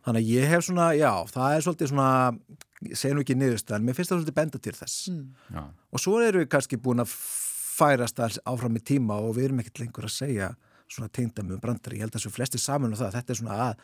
Þannig 0.00 0.24
að 0.24 0.32
ég 0.32 0.50
hef 0.50 0.64
svona, 0.66 0.88
já, 0.96 1.12
það 1.30 1.54
er 1.54 1.62
svolítið 1.66 1.92
svona, 1.92 2.10
nú 3.14 3.22
ekki 3.22 3.36
niðurst, 3.38 3.70
en 3.76 3.86
mér 3.86 3.94
finnst 3.98 4.10
það 4.10 4.22
svolítið 4.22 4.38
benda 4.40 4.60
til 4.64 4.74
þess. 4.80 4.98
Já. 5.52 5.62
Og 5.92 6.02
svo 6.02 6.16
erum 6.24 6.42
við 6.42 6.50
kannski 6.56 6.80
búin 6.80 7.04
að 7.04 7.14
færast 7.80 8.20
alls 8.20 8.40
áfram 8.48 8.76
í 8.80 8.82
tíma 8.84 9.20
og 9.22 9.36
við 9.36 9.50
erum 9.50 9.62
ekkert 9.62 9.84
lengur 9.84 10.08
að 10.08 10.16
segja 10.16 10.50
svona 10.90 11.10
tengdamum 11.14 11.62
brandari. 11.62 11.98
Ég 11.98 12.06
held 12.06 12.14
að 12.14 12.20
þessu 12.20 12.34
flesti 12.34 12.60
saman 12.60 12.94
og 12.94 13.00
það, 13.00 13.16
þetta 13.18 13.34
er 13.34 13.38
svona 13.40 13.56
að, 13.64 13.82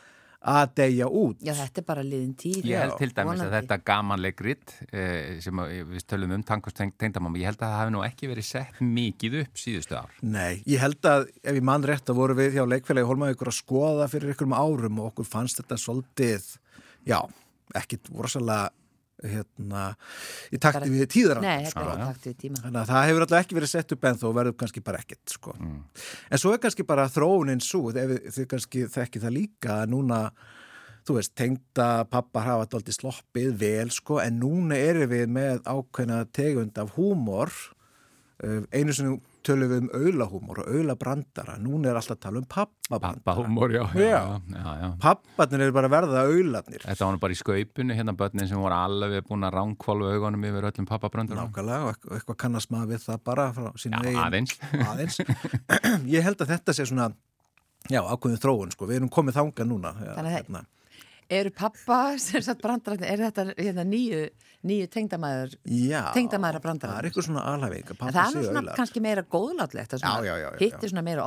að 0.53 0.73
deyja 0.81 1.09
út. 1.21 1.43
Já, 1.47 1.53
þetta 1.59 1.83
er 1.83 1.87
bara 1.89 2.05
liðin 2.07 2.35
tíð. 2.39 2.59
Ég 2.71 2.83
held 2.83 2.97
til 3.01 3.09
dæmis 3.11 3.21
að 3.21 3.31
vonandi. 3.31 3.57
þetta 3.57 3.79
gamanleikrit 3.91 4.75
eh, 4.91 5.37
sem 5.45 5.63
að, 5.63 5.75
við 5.93 6.07
tölum 6.13 6.37
um 6.37 6.47
tankast 6.51 6.83
tengdamáma, 7.01 7.41
ég 7.43 7.51
held 7.51 7.61
að 7.61 7.67
það 7.67 7.81
hafi 7.81 7.95
nú 7.97 8.05
ekki 8.07 8.31
verið 8.33 8.49
sett 8.51 8.81
mikið 8.83 9.39
upp 9.45 9.63
síðustu 9.63 9.99
ár. 9.99 10.17
Nei, 10.23 10.63
ég 10.69 10.83
held 10.83 11.11
að 11.11 11.29
ef 11.43 11.61
ég 11.61 11.69
mann 11.71 11.87
rétt 11.87 12.13
að 12.13 12.21
voru 12.21 12.39
við 12.39 12.59
hjá 12.59 12.65
leikfélagi 12.67 13.11
Hólmavíkur 13.11 13.53
að 13.53 13.61
skoða 13.61 14.11
fyrir 14.13 14.35
ykkurum 14.35 14.57
árum 14.57 15.03
og 15.03 15.13
okkur 15.13 15.31
fannst 15.31 15.63
þetta 15.63 15.81
svolítið, 15.83 16.51
já, 17.07 17.21
ekkit 17.77 18.11
rosalega 18.15 18.71
hérna, 19.25 19.85
í 20.53 20.59
takti 20.61 20.91
við 20.93 21.07
tíðar 21.15 21.41
Nei, 21.41 21.65
þetta 21.69 21.81
Já, 21.81 21.87
er 21.87 21.89
já. 21.89 21.95
í 21.97 22.09
takt 22.11 22.27
við 22.29 22.37
tíma. 22.43 22.61
Þannig 22.65 22.81
að 22.83 22.91
það 22.91 23.07
hefur 23.09 23.25
alltaf 23.27 23.41
ekki 23.45 23.57
verið 23.59 23.71
sett 23.73 23.95
upp 23.97 24.05
en 24.11 24.19
þó 24.21 24.27
verður 24.37 24.57
kannski 24.61 24.83
bara 24.85 25.01
ekkert 25.01 25.33
sko. 25.37 25.55
En 25.57 26.43
svo 26.43 26.53
er 26.53 26.61
kannski 26.67 26.87
bara 26.87 27.09
þróunin 27.13 27.63
svo, 27.65 27.83
þið 27.97 28.47
kannski 28.53 28.85
þekki 28.93 29.23
það 29.25 29.37
líka 29.39 29.79
að 29.83 29.95
núna, 29.95 30.21
þú 31.07 31.17
veist, 31.21 31.35
tengda 31.39 31.89
pappa 32.11 32.43
hafa 32.45 32.67
þetta 32.67 32.81
aldrei 32.81 32.97
sloppið 32.99 33.51
vel 33.63 33.89
sko, 33.95 34.21
en 34.25 34.41
núna 34.43 34.77
erum 34.77 35.09
við 35.15 35.27
með 35.33 35.63
ákveðna 35.65 36.21
tegund 36.37 36.79
af 36.83 36.93
húmor 36.99 37.53
einu 38.77 38.93
sem 38.93 39.15
tölum 39.47 39.71
við 39.71 39.79
um 39.85 39.91
aulahúmor 39.97 40.59
og 40.65 40.67
aulabrandara, 40.75 41.55
núna 41.63 41.89
er 41.93 41.97
alltaf 42.01 42.17
að 42.19 42.23
tala 42.27 42.41
um 42.43 42.47
pappabrandara. 42.51 43.23
Pappahúmor, 43.25 43.73
já. 43.73 43.85
Já. 43.97 44.21
já, 44.51 44.73
já. 44.83 44.89
Papparnir 45.01 45.63
eru 45.67 45.73
bara 45.77 45.89
verða 45.93 46.25
aularnir. 46.29 46.83
Þetta 46.85 47.09
var 47.09 47.19
bara 47.23 47.37
í 47.37 47.39
skaupunni, 47.41 47.97
hérna 47.97 48.13
börnin 48.19 48.49
sem 48.51 48.61
voru 48.61 48.77
alveg 48.77 49.25
búin 49.31 49.47
að 49.49 49.57
ránkvolva 49.57 50.11
augunum 50.19 50.45
yfir 50.51 50.69
öllum 50.73 50.89
pappabröndur. 50.91 51.39
Nákvæmlega 51.39 51.89
og 51.93 52.11
eitthvað, 52.19 52.39
kannast 52.45 52.75
maður 52.75 52.93
við 52.97 53.07
það 53.07 53.23
bara 53.31 53.49
frá 53.57 53.71
Já, 53.71 53.77
sínu 53.87 54.03
eigin 54.05 54.23
aðeins. 54.27 54.57
aðeins. 54.91 55.21
Ég 56.17 56.27
held 56.27 56.43
að 56.45 56.53
þetta 56.57 56.75
sé 56.77 56.87
svona 56.91 57.09
já, 57.89 58.03
ákveðin 58.03 58.43
þróun 58.43 58.75
sko, 58.75 58.91
við 58.91 59.01
erum 59.01 59.13
komið 59.17 59.39
þanga 59.41 59.67
núna 59.71 59.95
já, 60.03 60.13
Þannig 60.19 60.33
að- 60.33 60.37
hérna. 60.41 60.67
Eru 61.29 61.51
pappa, 61.51 62.15
sem 62.23 62.43
sagt 62.45 62.61
brandararnir, 62.63 63.09
er 63.11 63.19
þetta 63.27 63.45
hérna, 63.59 63.83
nýju, 63.83 64.21
nýju 64.67 64.87
tengdamæður, 64.95 65.57
já, 65.67 66.03
tengdamæðra 66.15 66.61
brandararnir? 66.63 66.93
það 66.93 67.01
er 67.03 67.09
eitthvað 67.09 67.27
svona 67.27 67.43
alhæfing 67.51 67.89
að 67.91 68.13
það 68.15 68.21
er 68.21 68.47
svona 68.47 68.61
aular 68.63 68.79
kannski 68.79 69.03
meira 69.03 69.25
góðlátlegt, 69.35 69.91
það 69.91 69.99
Já, 69.99 70.07
svona, 70.07 70.27
já, 70.29 70.35
já, 70.37 70.47
já, 70.47 70.47
já. 70.47 71.03
meira 71.09 71.25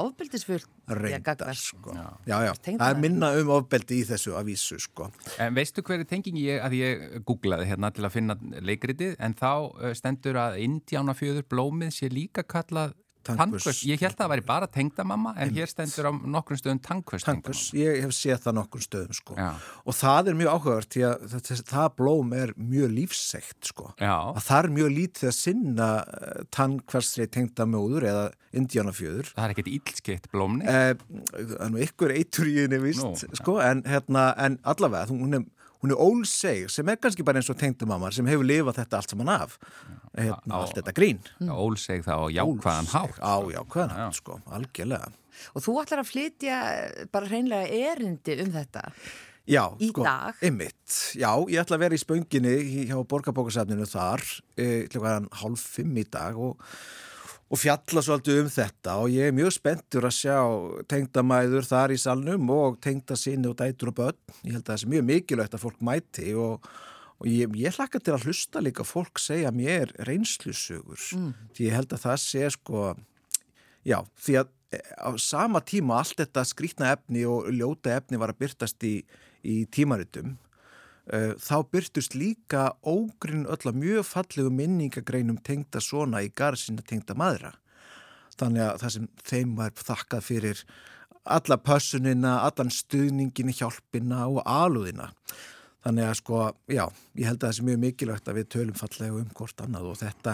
að 0.87 1.01
reyndar 1.03 1.25
gagnvart. 1.27 1.57
sko. 1.65 1.95
Já. 1.97 2.07
já, 2.31 2.37
já, 2.47 2.53
Tengdamæður. 2.61 2.79
það 2.85 2.95
er 2.95 3.03
minna 3.03 3.31
um 3.41 3.51
ofbeldi 3.57 3.99
í 3.99 4.07
þessu 4.07 4.37
að 4.39 4.47
vísu 4.53 4.79
sko. 4.79 5.09
En 5.37 5.53
veistu 5.59 5.83
hver 5.83 5.99
er 5.99 6.09
tenging 6.09 6.39
ég, 6.39 6.63
að 6.63 6.77
ég 6.79 7.05
googlaði 7.27 7.67
hérna 7.73 7.91
til 7.91 8.07
að 8.07 8.15
finna 8.15 8.39
leikritið, 8.71 9.17
en 9.19 9.35
þá 9.35 9.51
eh, 9.83 9.93
stendur 9.99 10.39
að 10.39 10.59
Indiánafjöður 10.63 11.43
blómið 11.51 11.91
sé 11.99 12.07
líka 12.07 12.47
kallað 12.47 12.95
Tannköst, 13.27 13.83
ég 13.85 13.99
held 13.99 14.13
að 14.15 14.21
það 14.21 14.31
væri 14.31 14.43
bara 14.47 14.67
tengdamamma 14.71 15.33
en 15.43 15.51
hér 15.53 15.69
stendur 15.69 16.07
á 16.07 16.11
nokkrum 16.15 16.59
stöðum 16.59 16.79
tannköst 16.85 17.27
Tankus, 17.27 17.63
ég 17.77 17.99
hef 18.05 18.13
séð 18.15 18.39
það 18.45 18.55
nokkur 18.61 18.85
stöðum 18.85 19.17
sko. 19.17 19.35
Og 19.83 19.97
það 19.97 20.31
er 20.31 20.39
mjög 20.39 20.53
áhugavert 20.55 20.95
því 20.95 21.03
að 21.09 21.25
það, 21.33 21.63
það 21.73 21.89
blóm 21.99 22.33
er 22.39 22.53
mjög 22.55 22.93
lífsegt 22.95 23.71
sko. 23.73 23.91
Að 23.99 24.41
það 24.47 24.61
er 24.61 24.71
mjög 24.79 24.91
lítið 24.95 25.29
að 25.29 25.35
sinna 25.35 25.89
tannkværsri 26.55 27.27
tengdamóður 27.35 28.07
eða 28.09 28.25
indjánafjöður 28.55 29.31
Það 29.35 29.45
er 29.45 29.53
ekkert 29.53 29.71
ílskeitt 29.75 30.27
blómni 30.33 30.65
eh, 30.69 30.93
ykkur 31.85 32.13
eitur 32.15 32.49
í 32.49 32.55
henni 32.63 32.79
vist 32.81 33.25
sko, 33.37 33.59
en, 33.61 33.83
hérna, 33.89 34.31
en 34.41 34.57
allavega 34.67 35.09
hún 35.11 35.37
er, 35.37 35.45
hún 35.83 35.93
er 35.95 36.01
ólseg 36.03 36.67
sem 36.73 36.89
er 36.91 36.97
kannski 36.99 37.23
bara 37.23 37.39
eins 37.39 37.49
og 37.51 37.57
tengdamamar 37.59 38.11
sem 38.15 38.27
hefur 38.27 38.43
lifað 38.47 38.81
þetta 38.81 38.99
allt 38.99 39.13
saman 39.15 39.31
af. 39.35 39.55
Hérna, 40.17 40.41
á- 40.51 40.59
allt 40.63 40.75
þetta 40.79 40.93
grín. 40.97 41.21
Ólseg 41.39 42.03
það 42.07 42.19
á 42.19 42.27
jákvæðan 42.39 42.91
hátt 42.93 43.17
á 43.23 43.35
jákvæðan 43.55 43.95
hátt 43.95 44.19
sko, 44.19 44.39
algjörlega. 44.51 45.11
Og 45.55 45.63
þú 45.63 45.77
ætlar 45.83 46.01
að 46.03 46.09
flytja 46.11 46.55
bara 47.13 47.29
hreinlega 47.31 47.67
erindi 47.71 48.35
um 48.43 48.51
þetta. 48.51 48.83
Já, 49.49 49.63
Í 49.81 49.87
sko, 49.89 50.03
dag? 50.05 50.35
Einmitt, 50.45 50.97
já, 51.17 51.31
ég 51.49 51.57
ætla 51.63 51.77
að 51.79 51.83
vera 51.87 51.95
í 51.97 52.01
spönginni 52.03 52.51
hjá 52.91 52.99
borgarbókasafninu 53.09 53.87
þar 53.89 54.21
e, 54.59 54.65
klukkan 54.91 55.25
hálf 55.39 55.63
fimm 55.79 55.95
í 55.97 56.03
dag 56.05 56.37
og, 56.37 56.59
og 57.49 57.57
fjalla 57.57 58.01
svolítið 58.05 58.43
um 58.43 58.51
þetta 58.53 58.95
og 59.01 59.13
ég 59.13 59.29
er 59.29 59.35
mjög 59.35 59.55
spenntur 59.55 60.05
að 60.05 60.15
sjá 60.19 60.37
tengdamæður 60.91 61.65
þar 61.65 61.93
í 61.95 61.97
salnum 62.01 62.51
og 62.53 62.77
tengda 62.83 63.17
sinni 63.17 63.49
og 63.49 63.57
dætur 63.57 63.89
og 63.91 63.97
börn. 63.97 64.19
Ég 64.43 64.53
held 64.53 64.63
að 64.63 64.71
það 64.71 64.81
sé 64.83 64.91
mjög 64.93 65.07
mikilvægt 65.07 65.57
að 65.57 65.63
fólk 65.63 65.81
mæti 65.89 66.35
og, 66.37 66.69
og 67.17 67.29
ég, 67.29 67.55
ég 67.57 67.79
hlakka 67.79 68.01
til 68.03 68.13
að 68.15 68.27
hlusta 68.29 68.61
líka 68.61 68.85
fólk 68.85 69.21
segja 69.21 69.53
mér 69.55 69.95
reynslusögur 70.05 71.01
mm. 71.17 71.31
því 71.57 71.71
ég 71.71 71.77
held 71.79 71.97
að 71.97 72.05
það 72.05 72.21
sé 72.27 72.51
sko, 72.53 72.83
já, 73.87 73.97
því 74.21 74.37
að 74.43 74.53
e, 74.69 74.83
á 75.01 75.09
sama 75.17 75.63
tíma 75.65 76.03
allt 76.03 76.21
þetta 76.21 76.45
skrítna 76.45 76.93
efni 76.93 77.25
og 77.25 77.49
ljóta 77.49 77.97
efni 77.97 78.21
var 78.21 78.35
að 78.35 78.43
byrtast 78.45 78.85
í, 78.85 78.99
í 79.41 79.63
tímaritum 79.73 80.37
þá 81.09 81.55
byrtust 81.71 82.15
líka 82.17 82.69
ógrinn 82.85 83.47
öll 83.49 83.71
að 83.71 83.81
mjög 83.81 84.05
fallegu 84.05 84.51
minningagreinum 84.53 85.39
tengda 85.41 85.81
svona 85.81 86.21
í 86.25 86.29
garð 86.35 86.61
sinna 86.61 86.85
tengda 86.85 87.17
maðra. 87.17 87.55
Þannig 88.39 88.65
að 88.65 88.81
það 88.83 88.95
sem 88.95 89.07
þeim 89.27 89.55
var 89.57 89.73
þakkað 89.75 90.25
fyrir 90.27 90.63
alla 91.29 91.57
pössunina, 91.61 92.39
allan 92.45 92.71
stuðningin 92.73 93.53
hjálpina 93.53 94.25
og 94.29 94.41
alúðina. 94.47 95.09
Þannig 95.83 96.09
að 96.09 96.17
sko, 96.19 96.39
já, 96.67 96.85
ég 97.15 97.29
held 97.29 97.39
að 97.39 97.47
það 97.47 97.55
sé 97.57 97.65
mjög 97.67 97.81
mikilvægt 97.83 98.29
að 98.29 98.39
við 98.39 98.49
tölum 98.55 98.79
fallega 98.79 99.19
um 99.19 99.29
hvort 99.35 99.63
annað 99.63 99.91
og 99.91 99.99
þetta 100.01 100.33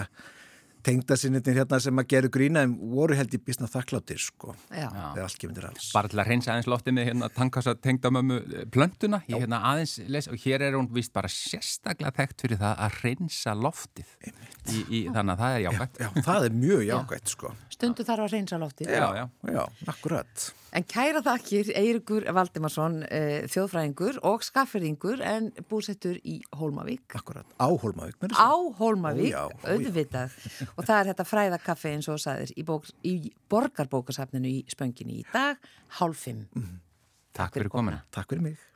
tengdasinnir 0.86 1.42
hérna 1.56 1.80
sem 1.82 2.00
að 2.00 2.08
gera 2.12 2.30
grína 2.32 2.62
en 2.66 2.74
voru 2.92 3.16
held 3.18 3.34
í 3.34 3.40
bísna 3.42 3.68
þakkláttir 3.70 4.20
sko. 4.22 4.54
Já. 4.70 4.88
þegar 4.92 5.24
allt 5.26 5.40
kemur 5.42 5.58
til 5.58 5.66
alls. 5.70 5.88
Bara 5.96 6.12
til 6.12 6.20
að 6.22 6.30
reynsa 6.30 6.52
aðeins 6.54 6.70
loftið 6.70 6.96
með 6.98 7.08
hérna 7.10 7.30
tankasa 7.36 7.74
tengdamömmu 7.86 8.38
eh, 8.44 8.66
plöntuna 8.72 9.22
Ég 9.26 9.44
hérna 9.44 9.62
aðeins 9.72 9.96
les 10.12 10.30
og 10.30 10.38
hér 10.44 10.66
er 10.68 10.78
hún 10.78 10.88
vist 10.94 11.14
bara 11.16 11.30
sérstaklega 11.32 12.14
þekkt 12.20 12.46
fyrir 12.46 12.62
það 12.62 12.84
að 12.86 13.00
reynsa 13.04 13.56
loftið 13.58 14.14
í, 14.26 14.82
í, 14.86 15.00
Þannig 15.10 15.34
að 15.34 15.42
það 15.42 15.56
er 15.56 15.64
jákvæmt 15.66 16.00
Já, 16.02 16.08
það 16.28 16.48
er 16.48 16.58
mjög 16.62 16.84
jákvæmt 16.90 17.34
sko 17.34 17.52
Stundu 17.76 18.06
þarf 18.08 18.24
að 18.24 18.32
reynsa 18.32 18.56
loftið. 18.60 18.88
Já, 18.88 19.06
já. 19.18 19.24
Já, 19.52 19.64
akkurat 19.92 20.46
En 20.76 20.84
kæra 20.84 21.22
þakkir 21.24 21.70
Eirikur 21.76 22.24
Valdimarsson, 22.36 22.98
uh, 23.04 23.46
þjóðfræðingur 23.48 24.18
og 24.28 24.44
skafferingur 24.44 25.22
en 25.24 25.48
búsettur 25.70 26.18
í 26.20 26.38
Hólmavík. 26.56 27.16
Akkurat, 27.16 27.48
á 27.56 27.68
Hólmavík 27.68 28.20
Á. 28.36 28.52
Hólmavík, 28.80 29.32
Ó, 29.32 29.36
já, 29.36 29.44
ó, 29.44 29.48
já. 29.56 29.72
auðvitað. 29.72 30.36
Og 30.76 30.84
það 30.84 30.98
er 30.98 31.10
þetta 31.12 31.28
fræðakaffi 31.30 31.92
eins 31.94 32.08
og 32.12 32.20
sæðir 32.20 32.52
í, 32.56 32.66
í 33.08 33.14
borgarbókasafninu 33.48 34.52
í 34.52 34.64
spönginni 34.68 35.22
í 35.22 35.26
dag, 35.32 35.56
hálf 36.00 36.26
fimm. 36.28 36.44
Takk 37.36 37.56
fyrir 37.56 37.72
komuna 37.72 38.02
Takk 38.12 38.32
fyrir 38.32 38.50
mig 38.50 38.75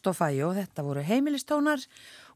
Faustofajo, 0.00 0.54
þetta 0.56 0.82
voru 0.82 1.02
heimilistónar 1.04 1.82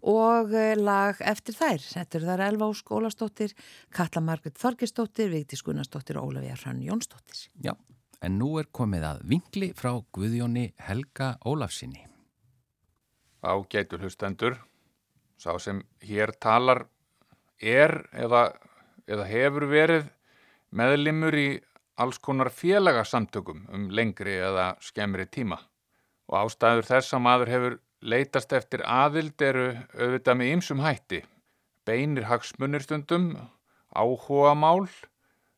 og 0.05 0.53
eh, 0.53 0.75
lag 0.77 1.17
eftir 1.25 1.57
þær. 1.57 1.81
Þetta 1.81 2.19
eru 2.19 2.29
þær 2.29 2.43
Elva 2.45 2.69
Ósk 2.69 2.93
Ólastóttir, 2.93 3.55
Katla 3.91 4.21
Margrit 4.21 4.59
Þorgistóttir, 4.61 5.31
Vigdís 5.33 5.65
Gunnarsdóttir 5.65 6.19
og 6.21 6.29
Ólafía 6.29 6.59
Hrönn 6.59 6.83
Jónsdóttir. 6.85 7.49
Já, 7.65 7.73
en 8.21 8.39
nú 8.39 8.59
er 8.61 8.69
komið 8.69 9.09
að 9.09 9.25
vinkli 9.33 9.73
frá 9.73 9.95
Guðjóni 10.13 10.75
Helga 10.77 11.39
Ólafsinni. 11.45 12.05
Ágætu 13.41 13.97
hlustendur, 13.97 14.61
sá 15.41 15.57
sem 15.59 15.81
hér 16.05 16.35
talar 16.37 16.85
er 17.61 18.03
eða, 18.13 18.51
eða 19.09 19.29
hefur 19.33 19.71
verið 19.73 20.11
meðlimur 20.69 21.33
í 21.33 21.51
alls 21.97 22.19
konar 22.21 22.53
félagasamtökum 22.53 23.71
um 23.73 23.89
lengri 23.89 24.37
eða 24.37 24.75
skemmri 24.85 25.25
tíma 25.33 25.63
og 26.35 26.49
ástæður 26.49 26.89
þess 26.89 27.15
að 27.15 27.23
maður 27.23 27.53
hefur 27.53 27.75
leitast 28.05 28.53
eftir 28.57 28.83
aðild 28.91 29.43
eru 29.43 29.67
auðvitað 29.95 30.39
með 30.41 30.51
ýmsum 30.55 30.81
hætti, 30.83 31.21
beinir 31.87 32.27
hagsmunir 32.29 32.83
stundum, 32.83 33.29
áhuga 33.95 34.55
mál, 34.59 34.89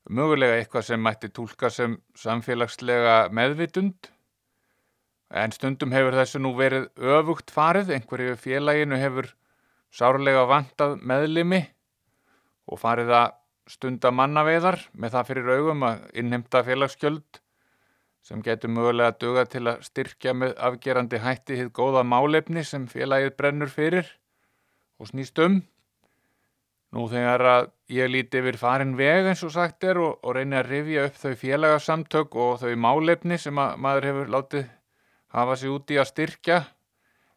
mögulega 0.07 0.59
eitthvað 0.61 0.87
sem 0.91 1.03
mætti 1.03 1.31
tólka 1.33 1.71
sem 1.73 1.97
samfélagslega 2.19 3.17
meðvitund, 3.35 4.11
en 5.33 5.57
stundum 5.57 5.97
hefur 5.97 6.19
þessu 6.21 6.43
nú 6.45 6.53
verið 6.59 6.91
öfugt 7.01 7.51
farið, 7.51 7.95
einhverju 7.97 8.37
félaginu 8.39 9.01
hefur 9.01 9.33
sárlega 9.97 10.45
vantað 10.47 11.01
meðlimi 11.01 11.65
og 12.69 12.79
farið 12.83 13.17
að 13.17 13.35
stunda 13.71 14.13
mannaveðar 14.15 14.79
með 14.95 15.17
það 15.17 15.29
fyrir 15.33 15.53
augum 15.57 15.89
að 15.89 16.05
innhemta 16.21 16.63
félagsgjöld 16.67 17.41
sem 18.27 18.43
getur 18.43 18.73
mögulega 18.75 19.13
að 19.13 19.19
duga 19.23 19.45
til 19.47 19.63
að 19.71 19.83
styrkja 19.87 20.35
með 20.35 20.57
afgerandi 20.69 21.21
hætti 21.23 21.59
hitt 21.61 21.73
góða 21.77 22.03
málefni 22.03 22.65
sem 22.67 22.89
félagið 22.91 23.37
brennur 23.39 23.71
fyrir 23.71 24.09
og 24.99 25.13
snýst 25.13 25.39
um. 25.45 25.61
Nú 26.97 27.07
þegar 27.11 27.45
að 27.51 27.69
ég 27.93 28.11
líti 28.11 28.41
yfir 28.41 28.59
farin 28.59 28.97
veg 28.99 29.31
eins 29.31 29.45
og 29.47 29.53
sagt 29.55 29.85
er 29.87 30.01
og, 30.03 30.19
og 30.27 30.37
reyni 30.39 30.59
að 30.59 30.71
rifja 30.73 31.07
upp 31.07 31.21
þau 31.23 31.33
félagasamtök 31.43 32.37
og 32.43 32.61
þau 32.63 32.75
málefni 32.83 33.39
sem 33.43 33.55
maður 33.55 34.11
hefur 34.11 34.33
látið 34.35 34.69
hafa 35.37 35.59
sig 35.61 35.75
úti 35.75 35.99
að 36.01 36.11
styrkja 36.11 36.61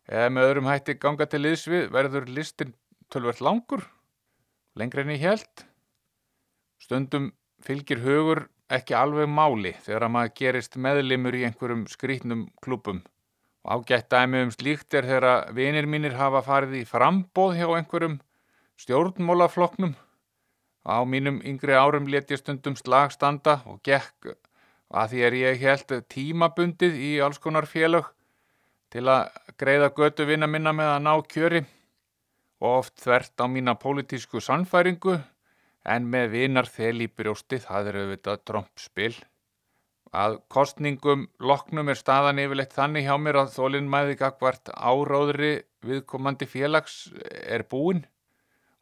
eða 0.09 0.29
með 0.33 0.49
öðrum 0.49 0.69
hætti 0.71 0.97
ganga 1.01 1.27
til 1.29 1.43
liðsvið 1.43 1.89
verður 1.93 2.29
listin 2.33 2.73
tölvert 3.13 3.41
langur, 3.45 3.83
lengri 4.77 5.05
en 5.05 5.13
ég 5.13 5.25
held. 5.25 5.65
Stundum 6.81 7.33
fylgir 7.65 8.01
hugur 8.05 8.47
ekki 8.69 8.95
alveg 8.97 9.29
máli 9.29 9.71
þegar 9.85 10.05
að 10.05 10.13
maður 10.15 10.35
gerist 10.39 10.77
meðlimur 10.77 11.37
í 11.37 11.45
einhverjum 11.47 11.85
skrítnum 11.89 12.43
klubum. 12.63 13.01
Og 13.65 13.81
ágætt 13.83 14.09
dæmi 14.13 14.43
um 14.45 14.51
slíkt 14.53 14.93
er 14.93 15.07
þegar 15.09 15.29
að 15.29 15.55
vinir 15.57 15.87
mínir 15.89 16.17
hafa 16.19 16.43
farið 16.45 16.77
í 16.81 16.83
frambóð 16.87 17.57
hjá 17.57 17.67
einhverjum 17.79 18.19
stjórnmólafloknum. 18.79 19.95
Á 20.85 20.97
mínum 21.03 21.41
yngri 21.45 21.75
árum 21.75 22.07
let 22.07 22.31
ég 22.31 22.39
stundum 22.39 22.77
slagstanda 22.79 23.59
og 23.67 23.81
gekk 23.83 24.35
að 24.89 25.11
því 25.11 25.25
er 25.25 25.35
ég 25.37 25.65
held 25.65 25.91
tímabundið 26.09 26.95
í 26.95 27.11
alls 27.21 27.41
konar 27.41 27.67
félag 27.69 28.07
til 28.89 29.05
að 29.09 29.29
greiða 29.59 29.91
götu 29.97 30.25
vinna 30.25 30.47
minna 30.49 30.73
með 30.73 30.93
að 30.95 31.03
ná 31.05 31.13
kjöri 31.29 31.61
og 32.59 32.79
oft 32.79 32.95
þvert 33.03 33.43
á 33.43 33.45
mína 33.51 33.75
pólitísku 33.77 34.41
sannfæringu 34.41 35.19
en 35.85 36.07
með 36.11 36.31
vinar 36.35 36.67
þel 36.69 37.03
í 37.05 37.07
brjósti, 37.07 37.59
það 37.63 37.91
er 37.91 37.99
auðvitað 38.03 38.43
trompspil. 38.49 39.13
Að 40.09 40.39
kostningum 40.49 41.27
loknum 41.39 41.91
er 41.91 41.99
staðan 41.99 42.41
yfirleitt 42.41 42.73
þannig 42.73 43.05
hjá 43.05 43.15
mér 43.21 43.43
að 43.43 43.53
þólinnmæði 43.53 44.15
gagvart 44.17 44.71
áróðri 44.73 45.51
viðkomandi 45.85 46.47
félags 46.49 47.11
er 47.29 47.63
búin 47.69 48.03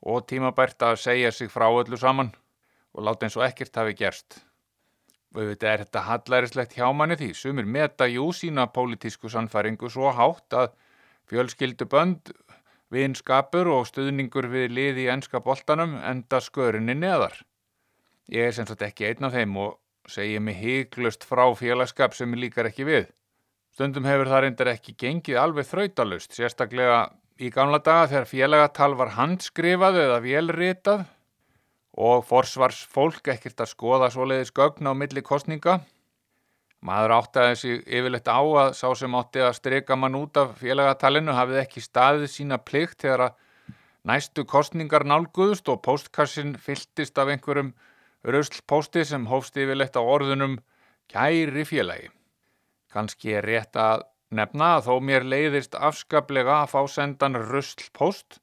og 0.07 0.23
tímabært 0.29 0.81
að 0.88 1.01
segja 1.03 1.31
sig 1.36 1.51
frá 1.51 1.67
öllu 1.67 1.99
saman 1.99 2.31
og 2.95 3.03
láta 3.03 3.27
eins 3.27 3.36
og 3.38 3.43
ekkert 3.45 3.75
hafi 3.75 3.97
gerst. 3.97 4.39
Auðvitað 5.36 5.69
er 5.69 5.83
þetta 5.83 6.05
hallærislegt 6.07 6.77
hjá 6.77 6.88
manni 6.95 7.17
því 7.19 7.33
sumir 7.36 7.67
meta 7.67 8.07
jú 8.10 8.29
sína 8.33 8.69
pólitísku 8.73 9.29
sannfæringu 9.29 9.91
svo 9.91 10.13
hátt 10.15 10.55
að 10.55 10.71
fjölskyldu 11.27 11.86
bönd 11.91 12.31
vinskapur 12.93 13.67
og 13.71 13.88
stuðningur 13.89 14.47
við 14.52 14.71
lið 14.78 15.02
í 15.04 15.10
ennska 15.12 15.41
boltanum 15.43 15.97
enda 16.00 16.39
skörinni 16.43 16.95
neðar. 16.95 17.36
Ég 18.32 18.50
er 18.50 18.56
sem 18.56 18.67
sagt 18.67 18.84
ekki 18.84 19.08
einn 19.10 19.28
af 19.28 19.36
þeim 19.36 19.56
og 19.60 19.78
segja 20.12 20.39
mig 20.43 20.58
hygglust 20.62 21.28
frá 21.28 21.45
félagskap 21.56 22.15
sem 22.15 22.32
ég 22.36 22.45
líkar 22.45 22.69
ekki 22.71 22.88
við. 22.88 23.08
Stundum 23.76 24.08
hefur 24.08 24.32
það 24.32 24.43
reyndar 24.45 24.71
ekki 24.71 24.95
gengið 24.97 25.39
alveg 25.41 25.67
þrautalust, 25.69 26.34
sérstaklega 26.34 27.02
í 27.38 27.52
gamla 27.54 27.80
daga 27.84 28.08
þegar 28.10 28.32
félagatal 28.32 28.93
var 28.97 29.13
handskrifað 29.17 30.00
eða 30.06 30.21
velritað 30.23 31.04
og 31.97 32.23
forsvars 32.26 32.80
fólk 32.93 33.30
ekkert 33.34 33.62
að 33.62 33.71
skoða 33.73 34.10
svoleiðis 34.13 34.54
gögn 34.56 34.89
á 34.89 34.93
milli 34.97 35.21
kostninga. 35.26 35.80
Maður 36.86 37.16
áttaði 37.16 37.56
sig 37.58 37.80
yfirleitt 37.88 38.30
á 38.30 38.38
að 38.38 38.72
sá 38.78 38.88
sem 38.96 39.16
átti 39.18 39.42
að 39.42 39.56
streka 39.58 39.96
mann 39.98 40.18
út 40.20 40.38
af 40.38 40.54
félagatalinu 40.62 41.34
hafið 41.34 41.62
ekki 41.63 41.82
staðið 41.82 42.30
sína 42.30 42.60
plikt 42.62 43.02
þegar 43.02 43.24
að 43.28 43.38
næstu 44.08 44.46
kostningar 44.46 45.06
nálguðust 45.10 45.70
og 45.74 45.82
postkassin 45.88 46.54
fylltist 46.62 47.18
af 47.18 47.34
einhverjum 47.34 47.74
ruslposti 48.24 49.04
sem 49.10 49.26
hófst 49.32 49.58
yfirleitt 49.58 49.98
á 49.98 50.02
orðunum 50.06 50.60
kæri 51.10 51.66
félagi. 51.66 52.12
Kanski 52.94 53.34
er 53.40 53.50
rétt 53.50 53.76
að 53.76 54.06
nefna 54.38 54.76
að 54.78 54.88
þó 54.88 54.94
mér 55.10 55.26
leiðist 55.26 55.76
afskaplega 55.76 56.62
að 56.62 56.72
fá 56.76 56.82
sendan 56.94 57.40
ruslpost 57.50 58.40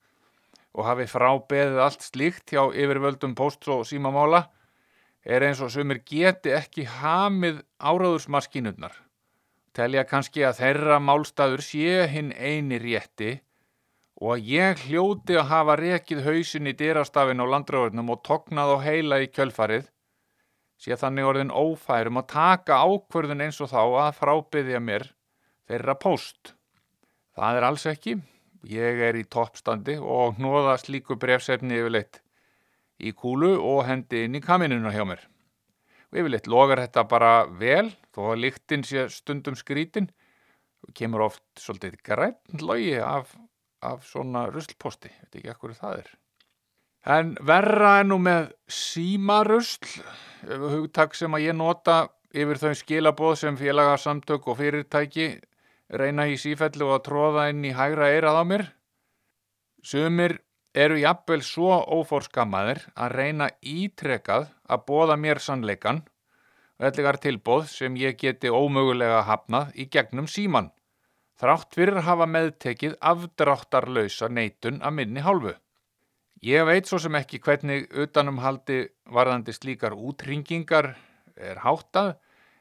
og 0.75 0.89
hafi 0.89 1.07
frábeðið 1.07 1.81
allt 1.87 2.03
slíkt 2.03 2.51
hjá 2.51 2.67
yfirvöldum 2.73 3.37
post 3.39 3.69
og 3.71 3.87
símamála 3.87 4.49
er 5.25 5.47
eins 5.47 5.63
og 5.65 5.73
sumir 5.73 6.03
geti 6.05 6.53
ekki 6.53 6.85
hamið 7.01 7.63
áráðursmaskínurnar. 7.81 8.93
Telja 9.75 10.05
kannski 10.07 10.45
að 10.47 10.61
þeirra 10.61 11.01
málstaður 11.03 11.65
sé 11.65 12.05
hinn 12.13 12.31
eini 12.37 12.79
rétti 12.79 13.33
og 14.21 14.37
að 14.37 14.51
ég 14.53 14.85
hljóti 14.87 15.39
að 15.41 15.49
hafa 15.51 15.77
rekið 15.81 16.21
hausin 16.29 16.71
í 16.71 16.77
dyrastafin 16.79 17.43
á 17.43 17.47
landröðurnum 17.51 18.13
og 18.15 18.23
tognað 18.27 18.77
á 18.77 18.79
heila 18.85 19.19
í 19.25 19.31
kjölfarið, 19.33 19.89
sé 20.79 20.95
þannig 21.01 21.27
orðin 21.31 21.51
ófærum 21.51 22.21
að 22.21 22.31
taka 22.35 22.79
ákvörðun 22.85 23.43
eins 23.49 23.59
og 23.65 23.73
þá 23.73 23.83
að 23.83 24.21
frábyðja 24.21 24.81
mér 24.85 25.09
þeirra 25.67 25.97
post. 25.99 26.55
Það 27.35 27.59
er 27.59 27.69
alls 27.71 27.87
ekki. 27.91 28.19
Ég 28.65 29.01
er 29.09 29.17
í 29.19 29.27
toppstandi 29.29 29.99
og 29.99 30.39
hnóða 30.39 30.79
slíku 30.81 31.19
brefsefni 31.21 31.83
yfirleitt 31.83 32.24
í 33.01 33.13
kúlu 33.17 33.55
og 33.59 33.85
hendi 33.89 34.25
inn 34.27 34.39
í 34.39 34.43
kaminuna 34.45 34.93
hjá 34.95 35.05
mér. 35.09 35.23
Og 36.13 36.21
yfirleitt 36.21 36.51
logar 36.51 36.83
þetta 36.85 37.07
bara 37.11 37.33
vel, 37.47 37.89
þó 38.15 38.33
að 38.33 38.43
líktinn 38.45 38.85
sé 38.87 39.09
stundum 39.11 39.57
skrítin 39.59 40.11
kemur 40.95 41.25
oft 41.31 41.45
svolítið 41.59 41.97
grænt 42.05 42.61
logi 42.61 42.99
af, 43.01 43.33
af 43.83 44.05
svona 44.07 44.47
ruslposti, 44.53 45.09
veit 45.09 45.41
ekki 45.41 45.53
ekkur 45.55 45.75
það 45.79 46.03
er. 46.03 46.13
En 47.05 47.35
verra 47.45 47.99
er 48.01 48.07
nú 48.09 48.19
með 48.23 48.53
símarusl, 48.71 49.89
hugtak 50.49 51.17
sem 51.17 51.35
að 51.37 51.49
ég 51.49 51.57
nota 51.57 51.99
yfir 52.35 52.61
þau 52.61 52.73
skilabóð 52.79 53.35
sem 53.43 53.59
félagarsamtök 53.61 54.49
og 54.49 54.59
fyrirtæki 54.61 55.29
reyna 55.93 56.27
í 56.31 56.39
sífellu 56.41 56.89
og 56.89 56.99
að 56.99 57.05
tróða 57.09 57.49
inn 57.53 57.67
í 57.69 57.75
hægra 57.77 58.09
eirað 58.15 58.41
á 58.41 58.45
mér. 58.49 58.65
Sumir 59.85 60.39
eru 60.75 60.99
jafnvel 60.99 61.43
svo 61.47 61.77
ófórskammaðir 62.01 62.83
að 62.99 63.15
reyna 63.15 63.49
ítrekað 63.63 64.49
að 64.67 64.85
bóða 64.89 65.17
mér 65.21 65.41
sannleikan 65.43 66.03
og 66.81 66.89
ellegar 66.89 67.21
tilbóð 67.23 67.69
sem 67.71 67.97
ég 68.01 68.19
geti 68.19 68.51
ómögulega 68.51 69.23
hafnað 69.29 69.71
í 69.79 69.87
gegnum 69.87 70.27
síman, 70.27 70.73
þrátt 71.39 71.77
fyrir 71.79 72.01
að 72.01 72.09
hafa 72.09 72.27
meðtekið 72.27 72.97
afdráttarlausa 73.13 74.29
neitun 74.29 74.81
að 74.83 74.97
minni 74.99 75.23
hálfu. 75.23 75.55
Ég 76.45 76.67
veit 76.67 76.91
svo 76.91 76.99
sem 77.01 77.15
ekki 77.17 77.39
hvernig 77.41 77.87
utanumhaldi 77.95 78.83
varðandi 79.15 79.55
slíkar 79.55 79.95
útringingar 79.95 80.97
er 81.39 81.63
háttað, 81.63 82.17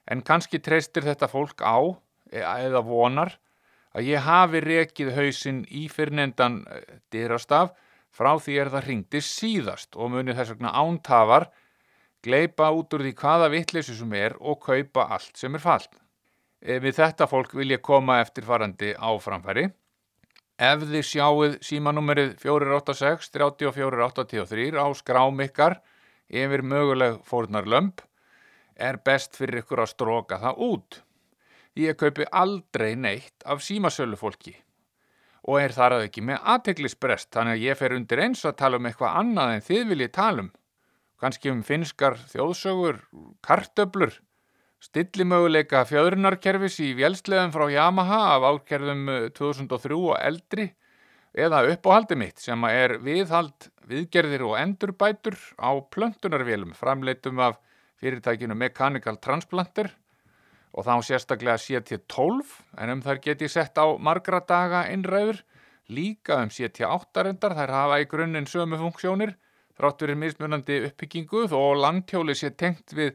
en 0.05 0.21
kannski 0.21 0.59
treystir 0.61 1.03
þetta 1.07 1.27
fólk 1.31 1.63
á 1.65 1.81
eða 2.29 2.83
vonar 2.85 3.33
að 3.93 4.09
ég 4.09 4.25
hafi 4.25 4.61
rekið 4.63 5.11
hausinn 5.17 5.63
í 5.69 5.87
fyrrnendan 5.89 6.61
dyrastaf 7.13 7.73
frá 8.13 8.35
því 8.37 8.57
er 8.61 8.71
það 8.73 8.87
ringdi 8.87 9.21
síðast 9.25 9.97
og 9.97 10.13
munið 10.13 10.39
þess 10.39 10.53
vegna 10.53 10.73
ántafar 10.77 11.49
gleipa 12.23 12.69
út 12.71 12.93
úr 12.95 13.03
því 13.07 13.13
hvaða 13.19 13.51
vittleysu 13.51 13.95
sem 13.97 14.13
er 14.15 14.37
og 14.39 14.61
kaupa 14.63 15.07
allt 15.17 15.39
sem 15.39 15.55
er 15.57 15.63
fallt. 15.63 15.91
Við 16.63 16.95
þetta 16.95 17.27
fólk 17.27 17.55
vil 17.57 17.73
ég 17.73 17.83
koma 17.83 18.21
eftir 18.23 18.45
farandi 18.47 18.93
á 18.95 19.11
framfæri. 19.19 19.67
Ef 20.63 20.85
þið 20.85 21.07
sjáuð 21.09 21.55
símanúmerið 21.65 22.35
486 22.39 23.33
3483 23.33 24.77
á 24.79 24.87
skrám 24.95 25.41
ykkar 25.43 25.79
yfir 26.29 26.63
möguleg 26.63 27.17
fórnar 27.27 27.67
lömp 27.67 28.05
er 28.77 29.01
best 29.03 29.35
fyrir 29.35 29.63
ykkur 29.63 29.83
að 29.83 29.91
stróka 29.91 30.39
það 30.39 30.61
út. 30.69 31.01
Ég 31.75 31.97
kaupi 31.97 32.29
aldrei 32.31 32.93
neitt 32.95 33.43
af 33.49 33.65
símasölu 33.65 34.15
fólki 34.15 34.53
og 35.43 35.59
er 35.59 35.73
þar 35.75 35.97
að 35.97 36.05
ekki 36.07 36.23
með 36.23 36.43
aðteglisbrest 36.53 37.31
þannig 37.35 37.57
að 37.57 37.65
ég 37.67 37.79
fer 37.79 37.95
undir 37.97 38.21
eins 38.23 38.43
að 38.47 38.59
tala 38.61 38.79
um 38.79 38.85
eitthvað 38.87 39.17
annað 39.21 39.55
en 39.55 39.65
þið 39.67 39.87
viljið 39.91 40.13
tala 40.17 40.45
um. 40.45 40.51
Kanski 41.23 41.51
um 41.51 41.63
finskar 41.63 42.17
þjóðsögur, 42.31 42.97
kartöblur, 43.43 44.15
stillimöguleika 44.83 45.85
fjöðrunarkerfis 45.87 46.79
í 46.83 46.89
vélsleðum 46.97 47.53
frá 47.55 47.65
Yamaha 47.71 48.21
af 48.35 48.47
ákerðum 48.51 49.05
2003 49.35 49.99
og 49.99 50.17
eldri 50.19 50.69
eða 51.33 51.63
uppáhaldi 51.71 52.17
mitt 52.19 52.43
sem 52.43 52.67
er 52.67 52.97
viðhald, 53.03 53.69
viðgerðir 53.87 54.43
og 54.47 54.57
endurbætur 54.59 55.37
á 55.57 55.71
plöntunarvélum 55.95 56.75
framleitum 56.77 57.39
af 57.43 57.59
fyrirtækinu 58.03 58.55
Mechanical 58.59 59.17
Transplanter 59.23 59.91
og 60.73 60.87
þá 60.87 60.93
sérstaklega 61.05 61.59
CT12 61.61 62.53
en 62.81 62.93
um 62.95 63.01
þær 63.05 63.21
get 63.21 63.43
ég 63.45 63.51
sett 63.53 63.77
á 63.77 63.85
margra 64.01 64.41
daga 64.41 64.87
innræður, 64.89 65.43
líka 65.93 66.39
um 66.41 66.49
CT8 66.49 67.27
reyndar, 67.27 67.53
þær 67.53 67.73
hafa 67.77 67.99
í 68.01 68.07
grunninn 68.09 68.49
sömu 68.49 68.79
funksjónir, 68.81 69.35
þrátt 69.77 70.01
verið 70.05 70.19
mismunandi 70.23 70.79
uppbyggingu 70.89 71.45
þó 71.51 71.59
landhjóli 71.77 72.35
sé 72.37 72.53
tengt 72.57 72.95
við 72.97 73.13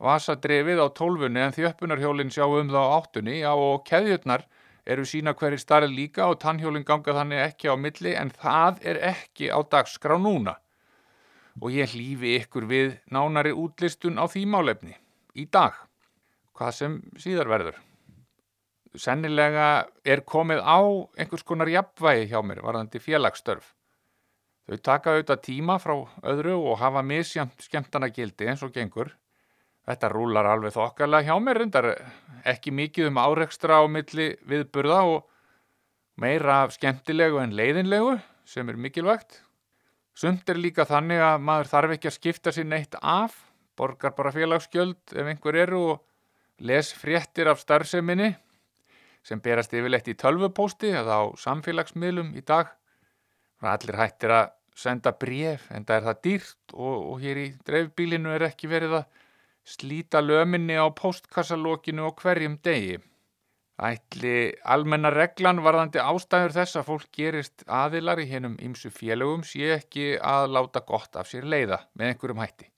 vasadrefið 0.00 0.80
á 0.80 0.86
12 0.96 1.28
en 1.30 1.52
því 1.54 1.68
uppunarhjólinn 1.70 2.32
sjá 2.32 2.46
um 2.46 2.70
það 2.70 2.86
á 2.86 2.90
8 3.02 3.36
já 3.40 3.52
og 3.52 3.84
keðjurnar 3.90 4.46
eru 4.86 5.04
sína 5.04 5.34
hverjir 5.34 5.60
starri 5.60 5.90
líka 5.90 6.30
og 6.30 6.40
tannhjólinn 6.40 6.86
ganga 6.86 7.14
þannig 7.18 7.44
ekki 7.44 7.70
á 7.70 7.76
milli 7.76 8.14
en 8.16 8.30
það 8.30 8.80
er 8.86 9.02
ekki 9.12 9.50
á 9.52 9.58
dagskrá 9.60 10.16
núna. 10.18 10.56
Og 11.60 11.74
ég 11.74 11.92
hlýfi 11.92 12.38
ykkur 12.40 12.66
við 12.70 12.96
nánari 13.12 13.52
útlistun 13.52 14.16
á 14.16 14.24
því 14.30 14.46
málefni 14.48 14.96
í 15.36 15.44
dag 15.50 15.76
hvað 16.60 16.76
sem 16.76 16.96
síðar 17.16 17.48
verður. 17.48 17.78
Sennilega 19.00 19.86
er 20.04 20.20
komið 20.28 20.60
á 20.60 20.80
einhvers 21.16 21.46
konar 21.46 21.70
jafnvægi 21.70 22.26
hjá 22.28 22.40
mér 22.44 22.60
varðandi 22.66 23.00
félagsstörf. 23.00 23.72
Þau 24.68 24.76
taka 24.84 25.14
auðvitað 25.14 25.44
tíma 25.46 25.78
frá 25.82 25.94
öðru 26.26 26.58
og 26.58 26.78
hafa 26.82 27.02
misjamt 27.06 27.64
skemmtana 27.64 28.10
gildi 28.12 28.50
eins 28.50 28.64
og 28.66 28.74
gengur. 28.74 29.14
Þetta 29.88 30.10
rúlar 30.12 30.46
alveg 30.46 30.74
þokkarlega 30.76 31.30
hjá 31.30 31.40
mér, 31.42 31.62
reyndar 31.62 31.88
ekki 32.46 32.74
mikið 32.74 33.08
um 33.08 33.22
áreikstra 33.22 33.80
á 33.80 33.84
milli 33.90 34.34
viðburða 34.46 35.00
og 35.14 35.24
meira 36.20 36.64
af 36.66 36.76
skemmtilegu 36.76 37.40
en 37.40 37.56
leiðinlegu 37.56 38.18
sem 38.44 38.68
er 38.68 38.76
mikilvægt. 38.76 39.40
Sumt 40.14 40.50
er 40.50 40.60
líka 40.60 40.84
þannig 40.84 41.22
að 41.24 41.40
maður 41.46 41.72
þarf 41.72 41.96
ekki 41.96 42.10
að 42.10 42.18
skipta 42.18 42.52
sér 42.52 42.68
neitt 42.68 42.98
af, 43.00 43.32
borgar 43.78 44.12
bara 44.18 44.34
félagsgjöld 44.34 45.14
ef 45.16 45.30
einhver 45.30 45.56
eru 45.62 45.82
og 45.94 46.06
les 46.60 46.92
fréttir 46.92 47.48
af 47.48 47.60
starfseminni 47.62 48.34
sem 49.24 49.40
berast 49.44 49.74
yfirleitt 49.76 50.08
í 50.08 50.16
tölvupósti 50.18 50.92
eða 50.96 51.20
á 51.20 51.24
samfélagsmiðlum 51.40 52.32
í 52.36 52.44
dag. 52.46 52.70
Allir 53.60 53.98
hættir 54.00 54.32
að 54.32 54.52
senda 54.76 55.12
bref 55.12 55.66
en 55.74 55.84
það 55.84 55.96
er 55.96 56.06
það 56.08 56.22
dýrt 56.26 56.74
og, 56.74 56.96
og 57.12 57.20
hér 57.20 57.42
í 57.42 57.46
dreifbílinu 57.66 58.32
er 58.32 58.46
ekki 58.48 58.70
verið 58.70 59.00
að 59.02 59.20
slíta 59.68 60.22
löminni 60.24 60.78
á 60.80 60.88
postkassalokinu 60.96 62.08
og 62.08 62.20
hverjum 62.22 62.56
degi. 62.64 62.98
Ætli 63.80 64.52
almenna 64.68 65.08
reglan 65.12 65.62
varðandi 65.64 66.02
ástæður 66.04 66.56
þess 66.58 66.76
að 66.76 66.88
fólk 66.90 67.06
gerist 67.16 67.64
aðilar 67.64 68.20
í 68.20 68.26
hennum 68.28 68.58
ýmsu 68.60 68.92
félögum 68.92 69.44
sé 69.48 69.72
ekki 69.78 70.18
að 70.20 70.50
láta 70.56 70.84
gott 70.84 71.16
af 71.16 71.30
sér 71.30 71.48
leiða 71.48 71.80
með 71.96 72.12
einhverjum 72.12 72.42
hætti. 72.44 72.68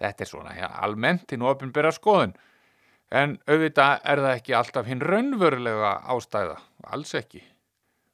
Þetta 0.00 0.24
er 0.24 0.30
svona 0.30 0.54
ja, 0.56 0.70
almennt 0.84 1.32
í 1.32 1.40
nópinbera 1.40 1.92
skoðun 1.92 2.32
En 3.14 3.36
auðvitað 3.46 4.00
er 4.10 4.20
það 4.24 4.36
ekki 4.36 4.54
alltaf 4.58 4.88
hinn 4.90 5.02
raunverulega 5.04 5.90
ástæða, 6.10 6.56
alls 6.90 7.12
ekki. 7.14 7.44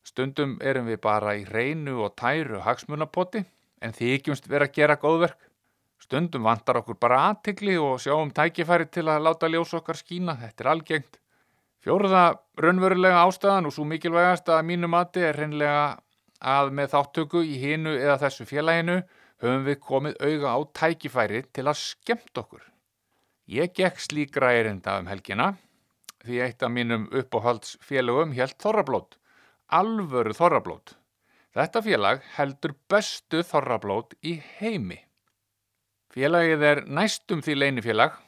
Stundum 0.04 0.58
erum 0.60 0.90
við 0.90 0.98
bara 1.06 1.32
í 1.38 1.46
reynu 1.48 2.02
og 2.04 2.16
tæru 2.20 2.60
hagsmunapoti 2.66 3.40
en 3.80 3.96
þykjumst 3.96 4.48
vera 4.50 4.68
að 4.68 4.76
gera 4.76 4.98
góðverk. 5.00 5.38
Stundum 6.00 6.44
vantar 6.44 6.80
okkur 6.80 6.98
bara 7.00 7.22
aðtikli 7.30 7.78
og 7.80 8.00
sjáum 8.04 8.32
tækifæri 8.36 8.90
til 8.92 9.06
að 9.08 9.24
láta 9.24 9.48
ljós 9.48 9.72
okkar 9.78 9.96
skína, 9.96 10.36
þetta 10.36 10.64
er 10.64 10.70
algengt. 10.74 11.20
Fjóruða 11.80 12.24
raunverulega 12.60 13.22
ástæðan 13.24 13.70
og 13.70 13.76
svo 13.76 13.86
mikilvægast 13.88 14.52
að 14.52 14.66
mínu 14.68 14.90
mati 14.92 15.24
er 15.24 15.38
reynlega 15.40 15.84
að 16.40 16.74
með 16.76 16.92
þáttöku 16.92 17.44
í 17.44 17.56
hinu 17.62 17.94
eða 17.96 18.18
þessu 18.26 18.48
félaginu 18.48 18.98
höfum 19.40 19.64
við 19.64 19.80
komið 19.80 20.20
auga 20.20 20.56
á 20.56 20.58
tækifæri 20.82 21.46
til 21.56 21.68
að 21.68 21.80
skemmt 21.80 22.42
okkur. 22.44 22.69
Ég 23.50 23.72
gekk 23.74 23.98
slíkra 23.98 24.52
erinda 24.54 24.92
um 25.00 25.08
helgina 25.10 25.48
því 26.22 26.36
eitt 26.44 26.60
af 26.62 26.70
mínum 26.70 27.08
uppáhaldsfélögum 27.18 28.30
helt 28.36 28.54
þorrablót, 28.62 29.16
alvöru 29.66 30.34
þorrablót. 30.38 30.92
Þetta 31.58 31.82
félag 31.82 32.20
heldur 32.36 32.76
bestu 32.92 33.40
þorrablót 33.42 34.14
í 34.22 34.36
heimi. 34.60 35.00
Félagið 36.14 36.62
er 36.68 36.82
næstum 36.86 37.42
því 37.42 37.56
leinifélag 37.56 38.20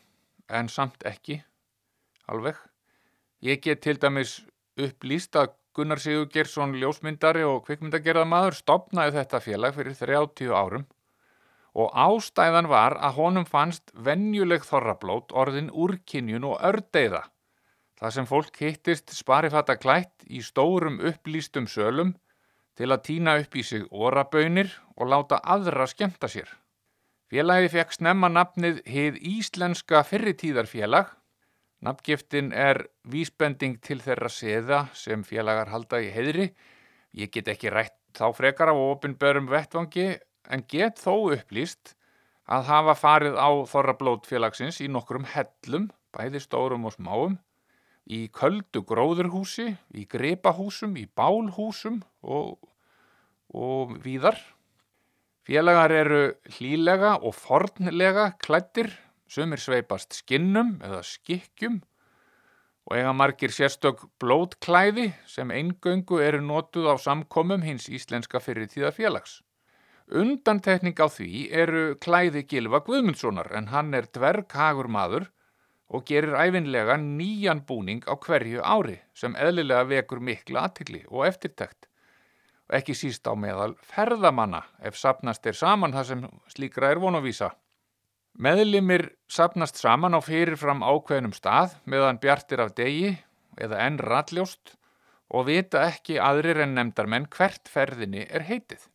en 0.51 0.71
samt 0.73 1.07
ekki, 1.07 1.39
alveg. 2.27 2.59
Ég 3.47 3.63
get 3.63 3.85
til 3.87 4.01
dæmis 4.03 4.41
upplýst 4.75 5.39
að 5.39 5.55
Gunnar 5.73 6.03
Sigur 6.03 6.27
Gersson 6.35 6.75
ljósmyndari 6.81 7.47
og 7.47 7.63
kvikmyndagerðamaður 7.69 8.59
stopnaði 8.59 9.21
þetta 9.21 9.43
félag 9.47 9.79
fyrir 9.79 9.95
30 10.03 10.51
árum 10.51 10.89
og 11.73 11.93
ástæðan 11.97 12.69
var 12.69 12.99
að 13.01 13.17
honum 13.19 13.47
fannst 13.49 13.93
vennjuleg 13.95 14.65
þorrablót 14.69 15.33
orðin 15.33 15.71
úrkynjun 15.73 16.45
og 16.51 16.59
ördeiða. 16.61 17.23
Það 17.97 18.15
sem 18.17 18.27
fólk 18.29 18.59
hittist 18.61 19.15
sparifata 19.15 19.77
klætt 19.79 20.27
í 20.27 20.43
stórum 20.45 20.99
upplýstum 21.01 21.69
sölum 21.71 22.17
til 22.77 22.91
að 22.91 23.05
týna 23.09 23.37
upp 23.41 23.57
í 23.57 23.63
sig 23.65 23.85
orabönir 23.91 24.73
og 24.97 25.09
láta 25.13 25.39
aðra 25.39 25.87
skemta 25.89 26.29
sér. 26.29 26.49
Félagi 27.33 27.71
fekk 27.73 27.95
snemma 27.97 28.29
nafnið 28.29 28.83
Hið 28.85 29.21
Íslenska 29.39 30.03
Fyrritíðarfélag. 30.05 31.07
Nafngiftin 31.83 32.53
er 32.53 32.85
vísbending 33.09 33.79
til 33.81 34.03
þeirra 34.05 34.29
seða 34.29 34.83
sem 34.95 35.25
félagar 35.25 35.73
halda 35.73 36.03
í 36.05 36.11
heðri. 36.13 36.51
Ég 37.17 37.33
get 37.33 37.49
ekki 37.49 37.73
rætt 37.73 37.97
þá 38.19 38.29
frekar 38.37 38.73
á 38.73 38.77
ofinbörum 38.77 39.49
vettvangi 39.49 40.11
en 40.51 40.65
get 40.69 41.01
þó 41.03 41.35
upplýst 41.37 41.95
að 42.51 42.69
hafa 42.69 42.95
farið 42.99 43.39
á 43.39 43.51
Þorrablótfélagsins 43.71 44.81
í 44.83 44.89
nokkrum 44.91 45.27
hellum, 45.31 45.91
bæði 46.13 46.43
stórum 46.43 46.89
og 46.89 46.97
smáum, 46.97 47.39
í 48.11 48.27
köldu 48.35 48.83
gróðurhúsi, 48.87 49.77
í 49.95 50.07
gripahúsum, 50.11 50.97
í 50.99 51.07
bálhúsum 51.07 52.03
og, 52.23 52.59
og 53.55 53.95
víðar. 54.03 54.41
Félagar 55.47 55.95
eru 55.95 56.21
hlílega 56.57 57.17
og 57.23 57.35
fornlega 57.35 58.33
klættir, 58.43 58.91
sumir 59.31 59.63
sveipast 59.63 60.15
skinnum 60.19 60.77
eða 60.85 61.01
skikkjum 61.07 61.81
og 62.83 62.99
eiga 62.99 63.13
margir 63.15 63.55
sérstök 63.55 64.03
blótklæði 64.21 65.13
sem 65.31 65.51
eingöngu 65.55 66.19
eru 66.23 66.43
notuð 66.43 66.91
á 66.91 66.97
samkomum 66.99 67.63
hins 67.63 67.89
íslenska 67.89 68.43
fyrirtíðafélags. 68.43 69.41
Undantekning 70.11 70.99
á 70.99 71.07
því 71.07 71.29
eru 71.55 71.85
klæði 72.03 72.43
Gilva 72.51 72.83
Guðmundssonar 72.85 73.53
en 73.57 73.71
hann 73.71 73.95
er 73.95 74.09
dverghagur 74.11 74.91
maður 74.91 75.29
og 75.93 76.05
gerir 76.09 76.35
æfinlega 76.35 76.97
nýjan 77.01 77.63
búning 77.69 78.03
á 78.09 78.17
hverju 78.17 78.65
ári 78.65 78.99
sem 79.15 79.37
eðlilega 79.37 79.85
vekur 79.89 80.21
mikla 80.25 80.67
aðtilli 80.67 81.05
og 81.09 81.27
eftirtækt. 81.29 81.89
Og 82.69 82.79
ekki 82.79 82.97
síst 82.97 83.29
á 83.29 83.37
meðal 83.37 83.75
ferðamanna 83.85 84.63
ef 84.81 84.97
sapnast 84.97 85.47
er 85.47 85.57
saman 85.57 85.93
það 85.93 86.09
sem 86.11 86.29
slíkra 86.49 86.93
er 86.93 87.03
vonavísa. 87.03 87.53
Meðlimir 88.33 89.11
sapnast 89.29 89.77
saman 89.77 90.17
á 90.17 90.21
fyrirfram 90.25 90.81
ákveðnum 90.81 91.37
stað 91.37 91.77
meðan 91.85 92.21
bjartir 92.23 92.65
af 92.65 92.73
degi 92.75 93.19
eða 93.61 93.83
enn 93.87 94.01
ralljóst 94.01 94.79
og 95.33 95.47
vita 95.49 95.85
ekki 95.89 96.17
aðrir 96.21 96.65
en 96.65 96.75
nefndar 96.77 97.09
menn 97.09 97.29
hvert 97.33 97.69
ferðinni 97.69 98.25
er 98.29 98.49
heitið. 98.49 98.89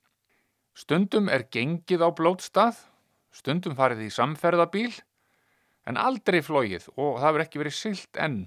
Stundum 0.78 1.26
er 1.34 1.48
gengið 1.50 2.04
á 2.06 2.10
blótstað, 2.13 2.76
stundum 3.34 3.74
farið 3.78 4.04
í 4.06 4.12
samferðabíl, 4.13 4.92
en 5.90 5.98
aldrei 5.98 6.44
flóið 6.46 6.86
og 6.94 7.18
það 7.18 7.32
verður 7.32 7.46
ekki 7.48 7.62
verið 7.63 7.76
silt 7.78 8.20
enn. 8.22 8.44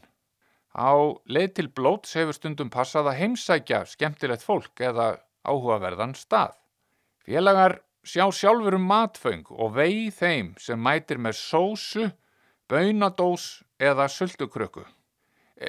Á 0.70 0.94
leið 1.26 1.48
til 1.56 1.66
blóts 1.74 2.14
hefur 2.14 2.36
stundum 2.36 2.70
passað 2.70 3.10
að 3.10 3.18
heimsækja 3.24 3.80
skemmtilegt 3.90 4.46
fólk 4.46 4.78
eða 4.78 5.08
áhugaverðan 5.42 6.14
stað. 6.14 6.54
Félagar 7.26 7.80
sjá 8.06 8.28
sjálfur 8.30 8.78
um 8.78 8.86
matföng 8.86 9.50
og 9.50 9.74
vei 9.80 10.14
þeim 10.14 10.54
sem 10.62 10.78
mætir 10.78 11.18
með 11.18 11.34
sósu, 11.40 12.12
bönadós 12.70 13.64
eða 13.82 14.06
sultukröku. 14.06 14.86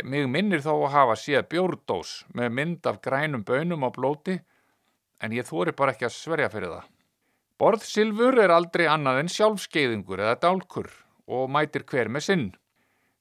Mig 0.06 0.30
minnir 0.30 0.62
þó 0.62 0.76
að 0.76 0.94
hafa 0.94 1.18
séð 1.18 1.50
bjórdós 1.56 2.14
með 2.38 2.54
mynd 2.60 2.86
af 2.86 3.02
grænum 3.02 3.42
bönum 3.50 3.82
á 3.82 3.90
blóti 3.90 4.38
en 5.22 5.36
ég 5.36 5.48
þóri 5.48 5.74
bara 5.78 5.94
ekki 5.96 6.08
að 6.08 6.16
sverja 6.18 6.50
fyrir 6.54 6.74
það. 6.74 6.90
Borðsilfur 7.62 8.40
er 8.42 8.54
aldrei 8.56 8.88
annað 8.90 9.22
en 9.22 9.32
sjálfskeiðingur 9.32 10.24
eða 10.26 10.40
dálkur 10.42 10.90
og 11.30 11.50
mætir 11.54 11.86
hver 11.90 12.10
með 12.10 12.26
sinn. 12.28 12.48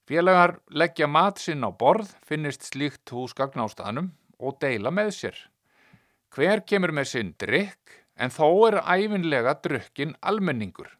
Félagar 0.09 0.57
leggja 0.73 1.07
mat 1.07 1.39
sinn 1.39 1.63
á 1.63 1.71
borð, 1.71 2.09
finnist 2.27 2.65
slíkt 2.67 3.13
húsgagn 3.15 3.63
á 3.63 3.67
staðnum 3.71 4.13
og 4.41 4.57
deila 4.65 4.91
með 4.91 5.13
sér. 5.19 5.37
Hver 6.35 6.65
kemur 6.67 6.95
með 6.97 7.13
sinn 7.13 7.35
drikk 7.39 8.01
en 8.17 8.33
þó 8.33 8.49
er 8.71 8.81
æfinlega 8.81 9.59
drukkin 9.63 10.17
almenningur 10.21 10.91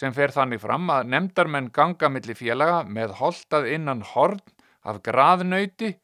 sem 0.00 0.14
fer 0.16 0.32
þannig 0.34 0.62
fram 0.62 0.88
að 0.92 1.10
nefndarmenn 1.12 1.70
ganga 1.74 2.08
milli 2.12 2.36
félaga 2.38 2.82
með 2.86 3.16
holtað 3.20 3.68
innan 3.74 4.04
horn 4.12 4.40
af 4.86 5.00
graðnauti 5.06 5.94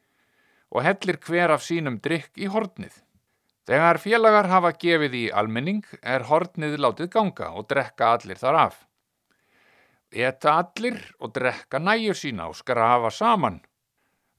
og 0.69 0.83
hellir 0.85 1.19
hver 1.23 1.53
af 1.55 1.63
sínum 1.65 2.01
drikk 2.03 2.35
í 2.37 2.49
hornið. 2.51 2.93
Þegar 3.67 3.97
félagar 3.99 4.47
hafa 4.47 4.69
gefið 4.79 5.15
í 5.19 5.23
almenning 5.35 5.83
er 5.99 6.23
hornið 6.29 6.77
látið 6.79 7.09
ganga 7.11 7.49
og 7.59 7.65
drekka 7.67 8.13
allir 8.15 8.39
þar 8.39 8.59
af. 8.61 8.75
Eta 10.07 10.53
allir 10.61 11.01
og 11.19 11.33
drekka 11.35 11.81
næjur 11.83 12.15
sína 12.15 12.45
og 12.47 12.55
skrafa 12.55 13.11
saman. 13.11 13.59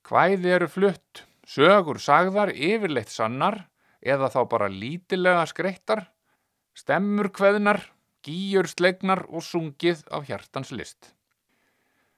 Hvæði 0.08 0.54
eru 0.56 0.68
flutt, 0.72 1.26
sögur 1.44 2.00
sagðar 2.00 2.54
yfirleitt 2.54 3.12
sannar 3.12 3.66
eða 4.00 4.30
þá 4.32 4.40
bara 4.48 4.68
lítilega 4.72 5.44
skreittar, 5.50 6.06
stemmur 6.72 7.28
kveðnar, 7.28 7.82
gýjur 8.24 8.68
slegnar 8.70 9.26
og 9.28 9.44
sungið 9.44 10.06
af 10.08 10.24
hjartans 10.30 10.72
list. 10.72 11.12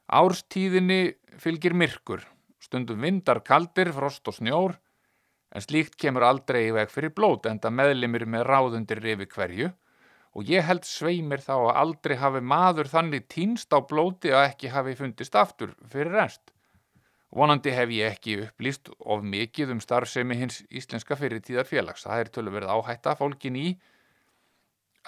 Árstíðinni 0.07 1.17
fylgir 1.43 1.75
myrkur, 1.75 2.23
stundum 2.63 3.03
vindar 3.03 3.43
kaldir, 3.43 3.91
frost 3.97 4.31
og 4.31 4.39
snjór, 4.39 4.79
en 5.51 5.65
slíkt 5.65 5.97
kemur 5.99 6.27
aldrei 6.27 6.69
í 6.69 6.75
veg 6.75 6.91
fyrir 6.93 7.15
blót 7.17 7.49
enda 7.51 7.73
meðlimir 7.75 8.27
með 8.31 8.47
ráðundir 8.49 9.03
rifi 9.03 9.27
hverju 9.35 9.71
og 10.39 10.47
ég 10.51 10.63
held 10.67 10.87
sveimir 10.87 11.43
þá 11.43 11.55
að 11.57 11.77
aldrei 11.83 12.17
hafi 12.21 12.43
maður 12.53 12.91
þannig 12.91 13.27
týnst 13.33 13.75
á 13.75 13.79
blóti 13.83 14.31
að 14.31 14.47
ekki 14.53 14.71
hafi 14.71 14.95
fundist 14.99 15.35
aftur 15.35 15.75
fyrir 15.91 16.15
rest. 16.15 16.53
Vonandi 17.35 17.71
hef 17.75 17.91
ég 17.95 18.15
ekki 18.15 18.37
upplýst 18.45 18.91
of 18.99 19.23
mikið 19.23 19.75
um 19.75 19.83
starfsemi 19.83 20.39
hins 20.39 20.63
íslenska 20.71 21.19
fyrirtíðar 21.19 21.67
félags. 21.67 22.07
Það 22.07 22.23
er 22.23 22.31
tölur 22.35 22.57
verið 22.57 22.73
áhætta 22.75 23.15
fólkin 23.19 23.59
í 23.59 23.69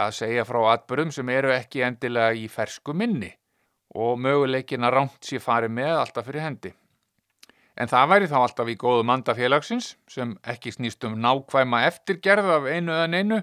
að 0.02 0.14
segja 0.18 0.44
frá 0.46 0.60
atbyrðum 0.72 1.10
sem 1.14 1.32
eru 1.34 1.50
ekki 1.54 1.82
endilega 1.86 2.34
í 2.38 2.46
fersku 2.50 2.94
minni 2.94 3.32
og 3.98 4.18
möguleikin 4.22 4.86
að 4.86 4.94
ránt 4.96 5.26
sér 5.26 5.42
farið 5.42 5.74
með 5.78 5.96
alltaf 5.98 6.28
fyrir 6.28 6.46
hendi. 6.46 6.72
En 7.80 7.88
það 7.88 8.08
væri 8.10 8.28
þá 8.28 8.38
alltaf 8.42 8.68
í 8.68 8.76
góðu 8.76 9.04
manda 9.08 9.34
félagsins 9.36 9.94
sem 10.10 10.34
ekki 10.44 10.74
snýst 10.74 11.04
um 11.08 11.16
nákvæma 11.24 11.86
eftirgerð 11.88 12.50
af 12.58 12.66
einu 12.68 12.92
eða 12.92 13.20
einu, 13.20 13.38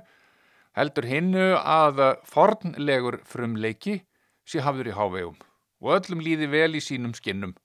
heldur 0.78 1.08
hinnu 1.10 1.48
að 1.58 2.04
fornlegur 2.30 3.20
frumleiki 3.26 4.04
sé 4.46 4.62
hafður 4.66 4.92
í 4.92 4.98
hávegum 4.98 5.40
og 5.80 5.96
öllum 5.96 6.22
líði 6.22 6.50
vel 6.52 6.76
í 6.78 6.84
sínum 6.84 7.16
skinnum. 7.18 7.56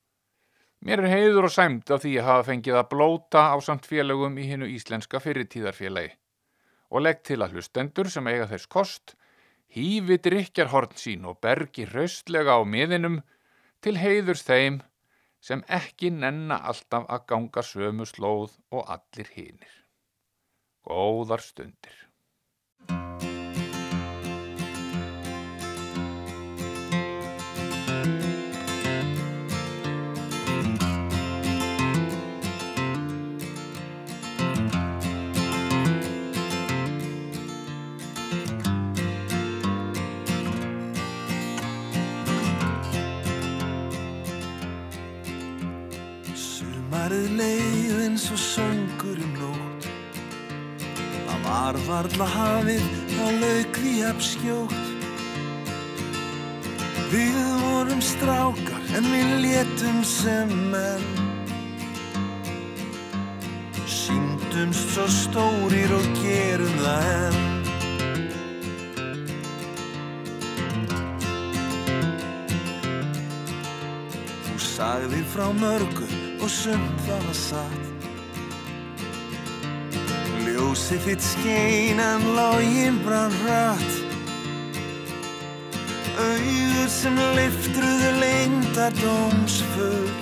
Mér 0.85 1.00
er 1.05 1.12
heiður 1.12 1.48
og 1.48 1.53
sæmt 1.53 1.90
af 1.90 2.03
því 2.05 2.18
að 2.20 2.29
hafa 2.29 2.46
fengið 2.50 2.79
að 2.79 2.88
blóta 2.92 3.44
á 3.53 3.57
samt 3.64 3.87
félagum 3.88 4.37
í 4.38 4.46
hinnu 4.48 4.68
íslenska 4.68 5.20
fyrirtíðarfélagi 5.24 6.12
og 6.94 7.05
legg 7.05 7.22
til 7.27 7.40
að 7.42 7.57
hlustendur 7.57 8.11
sem 8.12 8.27
eiga 8.29 8.46
þess 8.50 8.68
kost 8.70 9.14
hífi 9.74 10.18
drikjarhorn 10.22 10.92
sín 11.00 11.24
og 11.29 11.40
bergi 11.42 11.88
hraustlega 11.88 12.57
á 12.57 12.62
miðinum 12.68 13.22
til 13.83 13.96
heiðurs 13.98 14.44
þeim 14.46 14.83
sem 15.44 15.64
ekki 15.78 16.11
nenna 16.22 16.57
alltaf 16.70 17.04
að 17.14 17.26
ganga 17.33 17.64
sömu 17.70 18.07
slóð 18.09 18.57
og 18.72 18.88
allir 18.96 19.28
hinir. 19.37 19.74
Góðar 20.88 21.44
stundir. 21.44 21.98
Sumarið 47.14 47.37
leið 47.38 47.98
eins 48.03 48.24
og 48.35 48.38
söngur 48.42 49.18
um 49.22 49.35
nótt. 49.38 49.85
Það 51.29 51.44
var 51.44 51.77
varla 51.87 52.27
hafið, 52.27 52.87
það 53.12 53.37
lauk 53.42 53.79
því 53.79 53.92
abskjótt 54.09 54.74
Við 57.12 57.38
vorum 57.61 58.03
strákar 58.03 58.90
en 58.98 59.07
við 59.12 59.31
létum 59.44 60.03
sem 60.03 60.50
menn. 60.72 61.07
Sýndumst 63.87 64.96
svo 64.96 65.07
stórir 65.07 65.94
og 65.94 66.11
gerum 66.18 66.77
það 66.83 67.09
enn. 67.14 67.40
Þú 74.50 74.62
sagðir 74.74 75.27
frá 75.31 75.50
mörgu 75.62 76.24
og 76.44 76.50
sumt 76.52 77.04
það 77.07 77.22
var 77.24 77.37
satt. 77.38 78.09
Ljósið 80.44 81.07
þitt 81.07 81.24
skein 81.24 82.02
en 82.04 82.26
lágin 82.37 82.98
brann 83.07 83.33
rætt 83.46 84.02
Auður 86.14 86.90
sem 86.92 87.16
liftruðu 87.38 88.11
lengdar 88.20 88.94
dómsfull. 89.00 90.12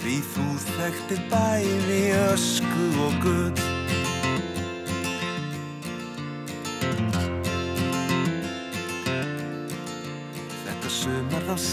Því 0.00 0.16
þú 0.32 0.46
þekktir 0.72 1.24
bæði 1.30 2.02
ösku 2.24 2.88
og 3.04 3.20
gull 3.22 3.67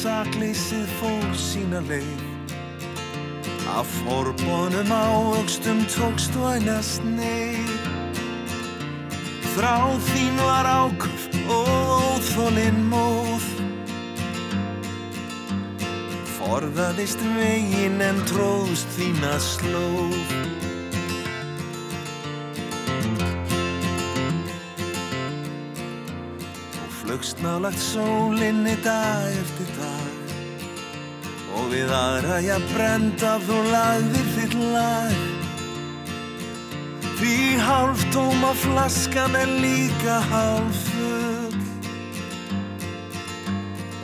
sakleysið 0.06 0.90
fór 1.00 1.32
sína 1.34 1.80
leið. 1.90 2.24
Af 3.74 3.90
forbónum 4.04 4.92
ávöxtum 4.94 5.82
tókst 5.90 6.36
vænast 6.38 7.02
neyð. 7.02 7.72
Þrá 9.56 9.78
þín 10.12 10.38
var 10.46 10.70
ákuf 10.70 11.26
og 11.50 11.72
óþólinn 11.98 12.84
móð. 12.92 13.48
Forðaðist 16.36 17.24
veginn 17.40 18.04
en 18.06 18.22
tróðst 18.30 18.92
þína 19.00 19.34
slóð 19.42 20.55
Flögst 27.26 27.42
nálagt 27.42 27.80
sólinni 27.80 28.76
dag 28.84 29.32
eftir 29.42 29.70
dag. 29.80 30.34
Og 31.58 31.72
við 31.72 31.90
aðra 31.90 32.36
ég 32.46 32.68
brenda 32.70 33.32
þú 33.42 33.56
lagðir 33.72 34.28
þitt 34.36 34.54
lag. 34.76 35.16
Því 37.18 37.38
hálf 37.66 38.04
tóma 38.14 38.52
flaskan 38.62 39.40
er 39.42 39.50
líka 39.58 40.20
hálf 40.30 40.86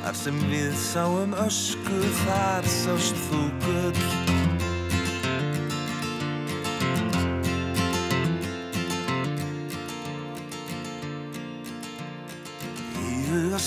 Þar 0.02 0.18
sem 0.18 0.42
við 0.50 0.74
sáum 0.82 1.38
ösku 1.46 2.02
þar 2.24 2.66
sást 2.74 3.22
þú 3.30 3.46
gull 3.68 4.21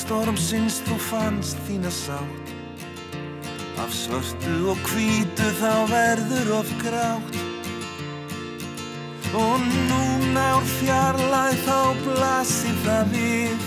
stormsins 0.04 0.82
þú 0.84 0.96
fannst 1.00 1.60
þína 1.64 1.90
sátt. 1.92 2.50
Af 3.80 3.92
svörtu 3.96 4.56
og 4.72 4.90
hvítu 4.90 5.46
þá 5.60 5.72
verður 5.88 6.50
of 6.58 6.72
grátt. 6.82 7.38
Og 9.34 9.64
núna 9.88 10.44
úr 10.58 10.68
fjarlæð 10.76 11.56
þá 11.64 11.78
blasir 12.04 12.76
það 12.84 13.16
við. 13.16 13.66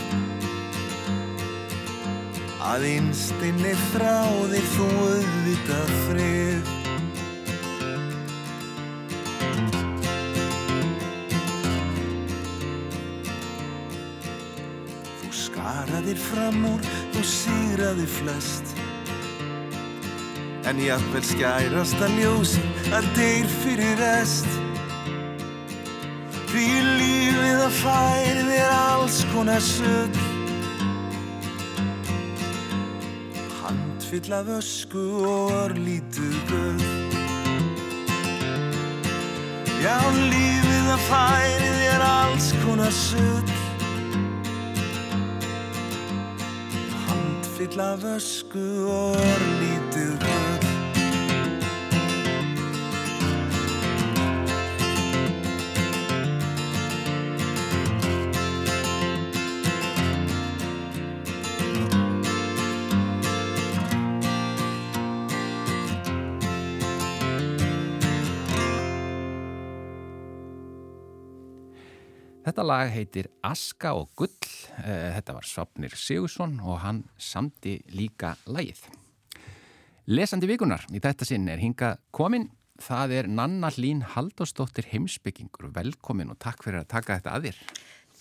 Að 2.68 2.90
innstinni 2.94 3.74
þráði 3.90 4.66
þú 4.76 4.90
auðvitað 4.94 5.94
frið 6.06 6.77
skaraðir 15.98 16.20
fram 16.22 16.66
úr 16.68 16.82
og 17.18 17.24
sigraðir 17.26 18.10
flest. 18.12 18.74
En 20.70 20.78
jafnvel 20.78 21.24
skærasta 21.26 22.08
ljós 22.20 22.58
að 22.93 23.08
deyr 23.16 23.48
fyrir 23.64 23.98
rest. 23.98 24.45
Því 26.52 26.68
lífið 27.00 27.64
að 27.66 27.74
færi 27.80 28.45
þér 28.45 28.76
alls 28.76 29.18
konar 29.34 29.62
sull 29.62 30.22
Handfyll 33.58 34.38
af 34.38 34.54
ösku 34.60 35.04
og 35.26 35.52
örlítið 35.66 36.38
guð 36.48 36.88
Já, 39.84 40.00
lífið 40.16 40.91
að 40.95 41.06
færi 41.10 41.72
þér 41.84 42.10
alls 42.14 42.52
konar 42.64 42.95
sull 42.95 43.57
Handfyll 47.68 47.82
af 47.82 48.03
ösku 48.15 48.88
og 48.88 49.15
örlítið 49.15 50.15
gull 50.24 50.47
Þetta 72.58 72.72
lag 72.74 72.89
heitir 72.89 73.28
Aska 73.45 73.91
og 73.93 74.16
Gull. 74.18 74.32
Eh, 74.82 75.12
Þetta 75.14 75.34
var 75.36 75.45
Svapnir 75.45 75.93
Sigursson 75.93 76.55
og 76.58 76.80
hann 76.82 77.03
samdi 77.22 77.76
líka 77.93 78.32
lagið. 78.49 78.80
Lesandi 80.10 80.49
vikunar 80.49 80.88
í 80.89 80.97
þetta 80.97 81.28
sinn 81.30 81.45
er 81.53 81.62
hinga 81.62 81.91
komin. 82.10 82.47
Það 82.82 83.14
er 83.20 83.30
Nanna 83.30 83.70
Lín 83.78 84.01
Haldósdóttir 84.01 84.89
heimsbyggingur. 84.89 85.70
Velkomin 85.70 86.34
og 86.34 86.41
takk 86.41 86.66
fyrir 86.66 86.82
að 86.82 86.89
taka 86.95 87.20
þetta 87.20 87.38
að 87.38 87.45
þér. 87.45 87.62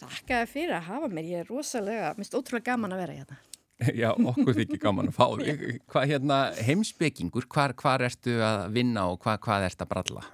Þakka 0.03 0.43
þér 0.43 0.53
fyrir 0.53 0.77
að 0.83 0.87
hafa 0.93 1.13
mér, 1.17 1.33
ég 1.33 1.41
er 1.41 1.49
rosalega, 1.55 2.15
minnst 2.21 2.37
ótrúlega 2.37 2.75
gaman 2.75 2.93
að 2.93 3.05
vera 3.07 3.21
hérna. 3.23 3.43
Já, 4.03 4.11
okkur 4.13 4.53
þykir 4.61 4.85
gaman 4.85 5.09
að 5.15 5.17
fá 5.17 5.31
þig. 5.41 5.69
Hvað 5.95 6.11
hérna 6.13 6.43
heimsbyggingur, 6.61 7.49
hvar, 7.49 7.73
hvar 7.81 8.05
ertu 8.05 8.37
að 8.45 8.67
vinna 8.77 9.09
og 9.09 9.23
hvað, 9.25 9.41
hvað 9.49 9.71
ertu 9.73 9.89
að 9.89 9.95
bralla? 9.97 10.29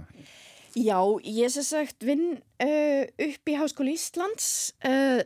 Já, 0.78 0.98
ég 1.20 1.52
sem 1.52 1.66
sagt 1.66 2.04
vinn 2.06 2.38
uh, 2.64 3.02
upp 3.04 3.50
í 3.50 3.56
Háskóli 3.58 3.96
Íslands, 3.96 4.72
uh, 4.88 5.20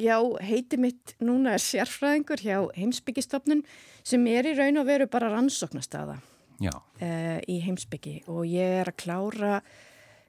já, 0.00 0.16
heiti 0.40 0.78
mitt 0.80 1.12
núna 1.20 1.56
er 1.58 1.62
sérfræðingur 1.62 2.40
hjá 2.40 2.56
heimsbyggistofnun 2.78 3.64
sem 4.06 4.24
er 4.32 4.48
í 4.48 4.54
raun 4.56 4.80
og 4.80 4.88
veru 4.88 5.08
bara 5.10 5.28
rannsóknastaða 5.34 6.16
Já, 6.58 6.72
uh, 6.72 7.36
í 7.44 7.60
heimsbyggi 7.66 8.22
og 8.32 8.46
ég 8.48 8.80
er 8.80 8.90
að 8.90 8.98
klára 9.04 9.60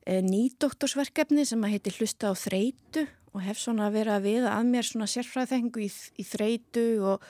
nýdoktorsverkefni 0.09 1.43
sem 1.45 1.61
að 1.61 1.75
heiti 1.75 1.91
Hlusta 1.93 2.31
á 2.31 2.35
þreitu 2.37 3.03
og 3.35 3.43
hef 3.45 3.59
svona 3.61 3.89
verið 3.93 4.15
að 4.15 4.25
viða 4.25 4.53
að 4.57 4.69
mér 4.73 4.87
svona 4.87 5.07
sérfræðingu 5.09 5.83
í, 5.85 5.89
í 5.89 6.25
þreitu 6.25 6.85
og 7.11 7.25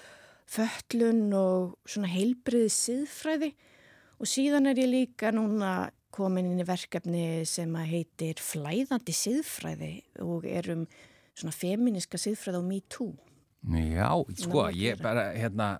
föllun 0.49 1.27
og 1.35 1.75
svona 1.89 2.09
heilbriði 2.11 2.69
siðfræði. 2.73 3.51
Og 4.19 4.29
síðan 4.29 4.69
er 4.71 4.79
ég 4.81 4.91
líka 4.91 5.33
núna 5.35 5.89
komin 6.13 6.49
inn 6.49 6.61
í 6.61 6.67
verkefni 6.67 7.25
sem 7.49 7.73
að 7.77 7.91
heitir 7.93 8.41
Flæðandi 8.43 9.15
siðfræði 9.15 9.93
og 10.25 10.47
er 10.49 10.71
um 10.75 10.87
svona 11.37 11.55
feminiska 11.55 12.19
siðfræði 12.19 12.61
á 12.61 12.63
MeToo. 12.65 13.13
já, 13.75 14.09
sko, 14.39 14.69
ég 14.71 14.99
bara, 15.03 15.29
hérna, 15.35 15.77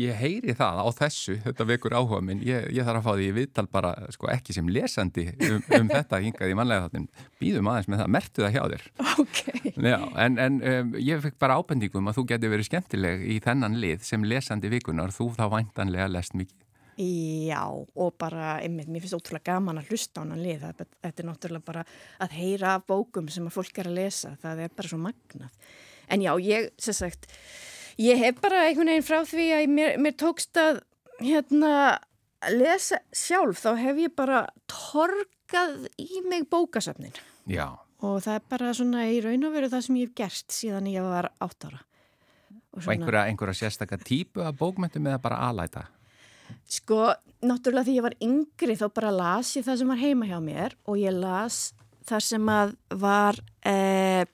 ég 0.00 0.16
heyri 0.18 0.54
það 0.56 0.80
á 0.82 0.86
þessu, 0.96 1.36
þetta 1.44 1.66
vekur 1.68 1.94
áhuga 1.94 2.20
minn, 2.24 2.42
ég, 2.44 2.66
ég 2.74 2.86
þarf 2.86 3.00
að 3.00 3.06
fá 3.06 3.18
því 3.20 3.28
viðtal 3.36 3.66
bara, 3.70 3.92
sko, 4.14 4.28
ekki 4.32 4.56
sem 4.56 4.68
lesandi 4.74 5.28
um, 5.32 5.62
um 5.78 5.90
þetta 5.92 6.20
hingað 6.24 6.50
í 6.50 6.56
mannlega 6.58 6.88
þáttin, 6.88 7.06
býðum 7.40 7.70
aðeins 7.70 7.90
með 7.92 8.02
það, 8.02 8.12
mertu 8.16 8.44
það 8.44 8.56
hjá 8.56 8.64
þér. 8.74 8.86
Ok. 9.24 9.40
Já, 9.74 9.98
en, 10.24 10.38
en 10.42 10.60
um, 10.72 10.92
ég 10.98 11.22
fikk 11.24 11.38
bara 11.42 11.56
ábendingum 11.60 12.10
að 12.10 12.18
þú 12.18 12.26
geti 12.32 12.50
verið 12.50 12.68
skemmtileg 12.68 13.24
í 13.30 13.38
þennan 13.44 13.78
lið 13.82 14.04
sem 14.06 14.26
lesandi 14.26 14.72
vikunar, 14.72 15.14
þú 15.14 15.30
þá 15.38 15.46
væntanlega 15.54 16.10
lest 16.10 16.36
mikið. 16.38 16.60
Já, 16.94 17.62
og 17.70 18.14
bara, 18.20 18.58
einmitt, 18.62 18.88
mér 18.92 19.02
finnst 19.02 19.16
ótrúlega 19.16 19.52
gaman 19.52 19.80
að 19.80 19.90
hlusta 19.90 20.22
á 20.22 20.24
hann 20.24 20.42
lið. 20.42 20.64
Þetta 21.02 21.22
er 21.22 21.28
náttúrulega 21.28 21.66
bara 21.66 21.84
að 22.22 22.36
heyra 22.38 22.74
af 22.78 22.86
bókum 22.90 23.28
sem 23.32 23.46
að 23.48 23.56
fólk 23.56 23.80
er 23.82 23.90
að 23.90 23.98
lesa. 23.98 24.34
Það 24.42 24.64
er 24.66 24.74
bara 24.78 24.92
svo 24.92 25.00
magnað. 25.02 25.70
En 26.14 26.24
já, 26.24 26.32
ég, 26.44 26.70
sem 26.78 26.96
sagt, 26.96 27.30
ég 27.98 28.20
hef 28.20 28.42
bara 28.44 28.66
einhvern 28.68 28.92
veginn 28.92 29.06
frá 29.06 29.22
því 29.26 29.46
að 29.58 29.70
mér, 29.74 29.96
mér 30.04 30.18
tókst 30.20 30.60
að, 30.60 30.82
hérna, 31.22 31.72
lesa 32.54 33.00
sjálf, 33.14 33.62
þá 33.64 33.72
hef 33.80 34.02
ég 34.04 34.14
bara 34.14 34.44
torkað 34.70 35.88
í 35.98 36.22
mig 36.28 36.46
bókasöfnin. 36.52 37.16
Já, 37.50 37.72
Og 38.04 38.20
það 38.20 38.36
er 38.36 38.46
bara 38.52 38.70
svona 38.76 39.02
í 39.08 39.20
raun 39.24 39.46
og 39.48 39.54
veru 39.54 39.68
það 39.72 39.84
sem 39.86 39.98
ég 40.00 40.08
hef 40.10 40.16
gert 40.18 40.54
síðan 40.54 40.88
ég 40.90 41.04
var 41.06 41.30
átt 41.44 41.66
ára. 41.68 41.80
og 42.74 42.88
einhverja, 42.90 43.28
einhverja 43.30 43.54
sérstaka 43.62 43.96
típu 44.02 44.42
af 44.42 44.56
bókmyndum 44.58 45.06
eða 45.06 45.20
bara 45.22 45.38
alæta? 45.48 45.86
Sko, 46.70 47.12
náttúrulega 47.44 47.88
því 47.88 47.96
ég 47.98 48.06
var 48.06 48.16
yngri 48.24 48.76
þá 48.80 48.86
bara 48.96 49.14
las 49.14 49.54
ég 49.56 49.66
það 49.66 49.82
sem 49.82 49.92
var 49.92 50.00
heima 50.00 50.28
hjá 50.30 50.38
mér 50.42 50.76
og 50.88 51.00
ég 51.00 51.14
las 51.16 51.74
þar 52.08 52.24
sem 52.24 52.48
að 52.52 52.74
var 53.00 53.40
eh, 53.68 54.24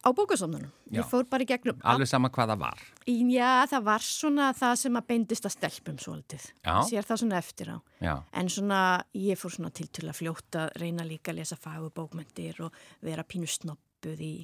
á 0.00 0.08
bókasofnunum. 0.16 0.70
Já. 0.90 1.00
Ég 1.00 1.10
fór 1.10 1.26
bara 1.30 1.44
í 1.44 1.48
gegnum. 1.48 1.78
Alveg 1.86 2.08
sama 2.10 2.30
hvað 2.34 2.52
það 2.54 2.62
var. 2.64 2.80
Já, 3.06 3.50
það 3.70 3.84
var 3.86 4.04
svona 4.04 4.48
það 4.58 4.74
sem 4.82 4.98
að 4.98 5.06
beindist 5.12 5.46
að 5.46 5.54
stelpum 5.54 6.00
svolítið. 6.02 6.46
Já. 6.66 6.74
Sér 6.88 7.06
það 7.06 7.20
svona 7.22 7.38
eftir 7.38 7.70
á. 7.70 7.76
Já, 8.02 8.14
En 8.32 8.50
svona, 8.50 8.80
ég 9.14 9.38
fór 9.38 9.54
svona 9.54 9.70
til 9.70 9.88
til 9.88 10.08
að 10.08 10.18
fljóta, 10.18 10.66
reyna 10.80 11.06
líka 11.06 11.32
að 11.32 11.42
lesa 11.42 11.58
fagu 11.60 11.92
bókmyndir 11.94 12.64
og 12.66 12.74
vera 13.04 13.24
pínu 13.24 13.46
snoppuð 14.00 14.20
í 14.24 14.34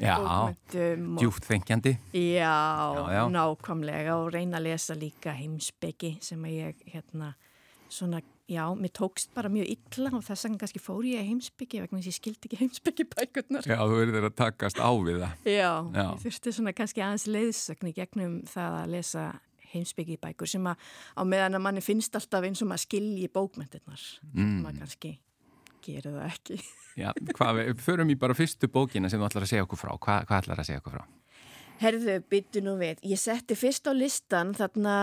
bókmyndum. 0.00 1.16
djúpt 1.20 1.44
þengjandi. 1.46 1.92
Já, 2.12 2.94
Já, 2.96 3.12
já. 3.12 3.22
nákvæmlega 3.30 4.16
og 4.16 4.32
reyna 4.32 4.58
að 4.58 4.66
lesa 4.70 4.94
líka 4.96 5.34
heimsbyggi 5.36 6.18
sem 6.20 6.40
að 6.42 6.56
ég 6.56 6.74
hérna 6.92 7.34
svona, 7.92 8.22
já, 8.48 8.64
mér 8.74 8.92
tókst 8.92 9.32
bara 9.34 9.48
mjög 9.52 9.68
illa 9.68 10.10
og 10.16 10.24
þess 10.24 10.46
að 10.48 10.56
kannski 10.62 10.80
fór 10.80 11.04
ég 11.04 11.26
heimsbyggi 11.28 11.82
vegna 11.82 12.00
þess 12.00 12.06
að 12.08 12.12
ég 12.12 12.18
skildi 12.20 12.48
ekki 12.48 12.60
heimsbyggi 12.62 13.04
bækurnar. 13.12 13.66
Já, 13.68 13.78
þú 13.84 13.98
verður 14.00 14.28
að 14.30 14.36
takast 14.40 14.80
á 14.80 14.90
við 14.96 15.20
það. 15.22 15.34
Já, 15.44 15.72
Já. 15.92 16.06
ég 16.08 16.22
þurfti 16.24 16.52
svona 16.56 16.72
kannski 16.76 17.04
aðeins 17.04 17.26
leiðsögn 17.28 17.90
í 17.92 17.96
gegnum 17.96 18.38
það 18.48 18.78
að 18.82 18.94
lesa 18.96 19.26
heimsbyggi 19.72 20.18
bækur 20.20 20.48
sem 20.48 20.66
að 20.68 20.76
á 21.16 21.22
meðan 21.24 21.56
að 21.56 21.62
manni 21.64 21.80
finnst 21.84 22.16
alltaf 22.16 22.44
eins 22.44 22.60
og 22.64 22.68
maður 22.72 22.86
skilji 22.88 23.28
bókmyndirnar. 23.32 24.02
Mm. 24.32 24.58
Maður 24.64 24.82
kannski 24.84 25.12
gerir 25.86 26.14
það 26.16 26.28
ekki. 26.30 26.58
Já, 27.02 27.08
hvað, 27.38 27.60
við 27.62 27.82
förum 27.86 28.12
í 28.12 28.18
bara 28.20 28.36
fyrstu 28.36 28.68
bókina 28.72 29.10
sem 29.10 29.20
þú 29.22 29.28
ætlar 29.30 29.46
að 29.46 29.52
segja 29.54 29.66
okkur 29.66 29.80
frá. 29.80 29.92
Hvað, 29.96 30.26
hvað 30.28 30.42
ætlar 30.44 30.62
að 30.62 30.68
segja 30.70 30.82
okkur 30.82 30.96
frá? 30.98 31.06
Herðu, 31.82 32.18
byttu 32.30 32.60
nú 32.62 32.76
við. 32.78 33.00
Ég 33.10 33.18
setti 33.18 33.56
fyrst 33.58 33.88
á 33.88 33.92
listan 33.96 34.52
þarna 34.54 34.96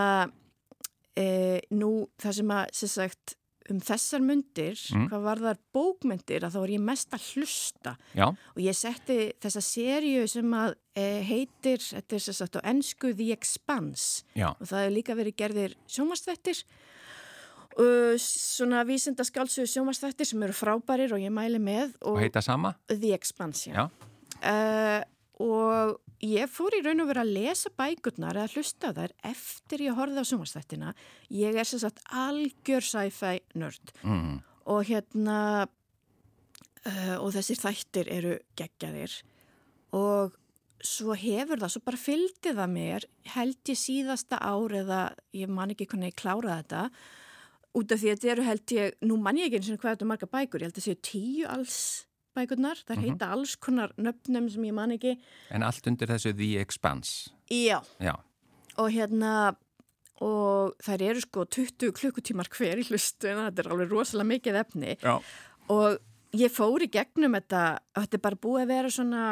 e, 1.18 1.60
nú 1.76 1.90
það 2.20 2.36
sem 2.38 2.52
að, 2.56 2.70
sem 2.80 2.92
sagt, 2.94 3.34
um 3.70 3.78
þessar 3.86 4.22
myndir, 4.26 4.78
Mm. 4.90 5.04
hvað 5.10 5.22
var 5.22 5.38
þar 5.44 5.58
bókmyndir, 5.76 6.42
að 6.42 6.54
þá 6.56 6.60
er 6.64 6.70
ég 6.74 6.80
mest 6.82 7.12
að 7.14 7.26
hlusta 7.34 7.92
Já, 8.18 8.24
og 8.32 8.58
ég 8.64 8.74
setti 8.74 9.18
þessa 9.38 9.62
sériu 9.62 10.24
sem 10.28 10.50
að 10.58 10.72
e, 10.98 11.04
heitir, 11.22 11.78
þetta 11.78 12.16
er 12.16 12.24
sem 12.24 12.34
sagt 12.34 12.58
á 12.58 12.60
ennsku 12.66 13.12
The 13.14 13.28
Expanse 13.36 14.24
já, 14.34 14.48
og 14.56 14.66
það 14.66 14.86
er 14.88 14.90
líka 14.96 15.14
verið 15.14 15.36
gerðir 15.38 15.76
sjónvarsþættir 15.86 16.64
uh, 17.80 18.14
svona 18.20 18.84
vísinda 18.88 19.24
skálsuðu 19.26 19.68
sjónvarsþættir 19.70 20.28
sem 20.28 20.44
eru 20.46 20.56
frábærir 20.56 21.14
og 21.16 21.22
ég 21.22 21.32
mæli 21.34 21.60
með 21.62 21.96
og 22.06 22.20
heita 22.22 22.42
sama? 22.44 22.74
The 22.90 23.14
Expanse, 23.16 23.70
Uh, 24.40 25.02
og 25.40 25.98
ég 26.24 26.48
fór 26.48 26.72
í 26.76 26.82
raun 26.84 27.02
og 27.04 27.10
vera 27.10 27.24
að 27.24 27.34
lesa 27.34 27.72
bækurnar 27.76 28.38
eða 28.40 28.54
hlusta 28.54 28.92
þær 28.96 29.12
eftir 29.28 29.84
ég 29.84 29.96
horfði 29.96 30.24
á 30.24 30.28
sjónvarsþættina. 30.30 30.94
Ég 31.32 31.56
er 31.60 31.68
sem 31.68 31.82
sagt 31.82 32.00
algjör 32.08 32.84
sci-fi 32.84 33.40
nörd. 33.60 33.92
Mm, 34.00 34.40
og 34.72 34.88
hérna 34.88 35.38
uh, 36.86 37.16
og 37.20 37.32
þessir 37.36 37.60
þættir 37.60 38.12
eru 38.12 38.36
geggjaðir. 38.60 39.16
Og 39.96 40.36
svo 40.80 41.16
hefur 41.18 41.60
það, 41.60 41.72
svo 41.74 41.82
bara 41.84 42.00
fylgdi 42.00 42.52
það 42.56 42.74
mér 42.74 43.06
held 43.34 43.72
ég 43.72 43.78
síðasta 43.78 44.38
ár 44.40 44.76
eða 44.80 45.00
ég 45.36 45.50
man 45.52 45.72
ekki 45.74 45.88
hvernig 45.90 46.14
ég 46.14 46.20
kláraði 46.20 46.62
þetta 46.62 46.84
út 47.78 47.92
af 47.94 48.00
því 48.02 48.10
að 48.10 48.16
þetta 48.18 48.32
eru 48.34 48.46
held 48.46 48.74
ég, 48.76 48.94
nú 49.06 49.16
man 49.22 49.38
ég 49.38 49.48
ekki 49.48 49.60
eins 49.60 49.70
og 49.70 49.82
hvað 49.82 49.94
þetta 49.96 50.06
er 50.06 50.10
marga 50.10 50.30
bækur, 50.30 50.62
ég 50.62 50.70
held 50.70 50.80
að 50.80 50.86
séu 50.88 51.00
tíu 51.06 51.48
alls 51.50 51.78
bækurnar, 52.36 52.82
þar 52.86 53.02
heita 53.04 53.30
alls 53.34 53.56
konar 53.58 53.94
nöfnum 53.98 54.48
sem 54.50 54.66
ég 54.68 54.74
man 54.76 54.94
ekki. 54.94 55.16
En 55.54 55.64
allt 55.66 55.86
undir 55.90 56.10
þessu 56.10 56.32
The 56.36 56.50
Expanse. 56.62 57.32
Já, 57.50 57.80
Já, 58.02 58.14
og 58.78 58.90
hérna 58.94 59.54
og 60.20 60.76
þær 60.84 61.06
eru 61.06 61.22
sko 61.24 61.46
20 61.48 61.94
klukkutímar 61.96 62.50
hver 62.52 62.82
í 62.82 62.84
hlustun 62.90 63.40
þetta 63.46 63.64
er 63.64 63.70
alveg 63.72 63.94
rosalega 63.94 64.30
mikið 64.34 64.58
efni. 64.60 64.98
Já, 65.00 65.16
og 65.72 66.36
ég 66.36 66.52
fór 66.52 66.84
í 66.84 66.90
gegnum 66.92 67.38
þetta 67.38 67.64
og 67.94 68.04
þetta 68.04 68.18
er 68.20 68.26
bara 68.28 68.42
búið 68.44 68.62
að 68.66 68.74
vera 68.74 68.92
svona 68.94 69.24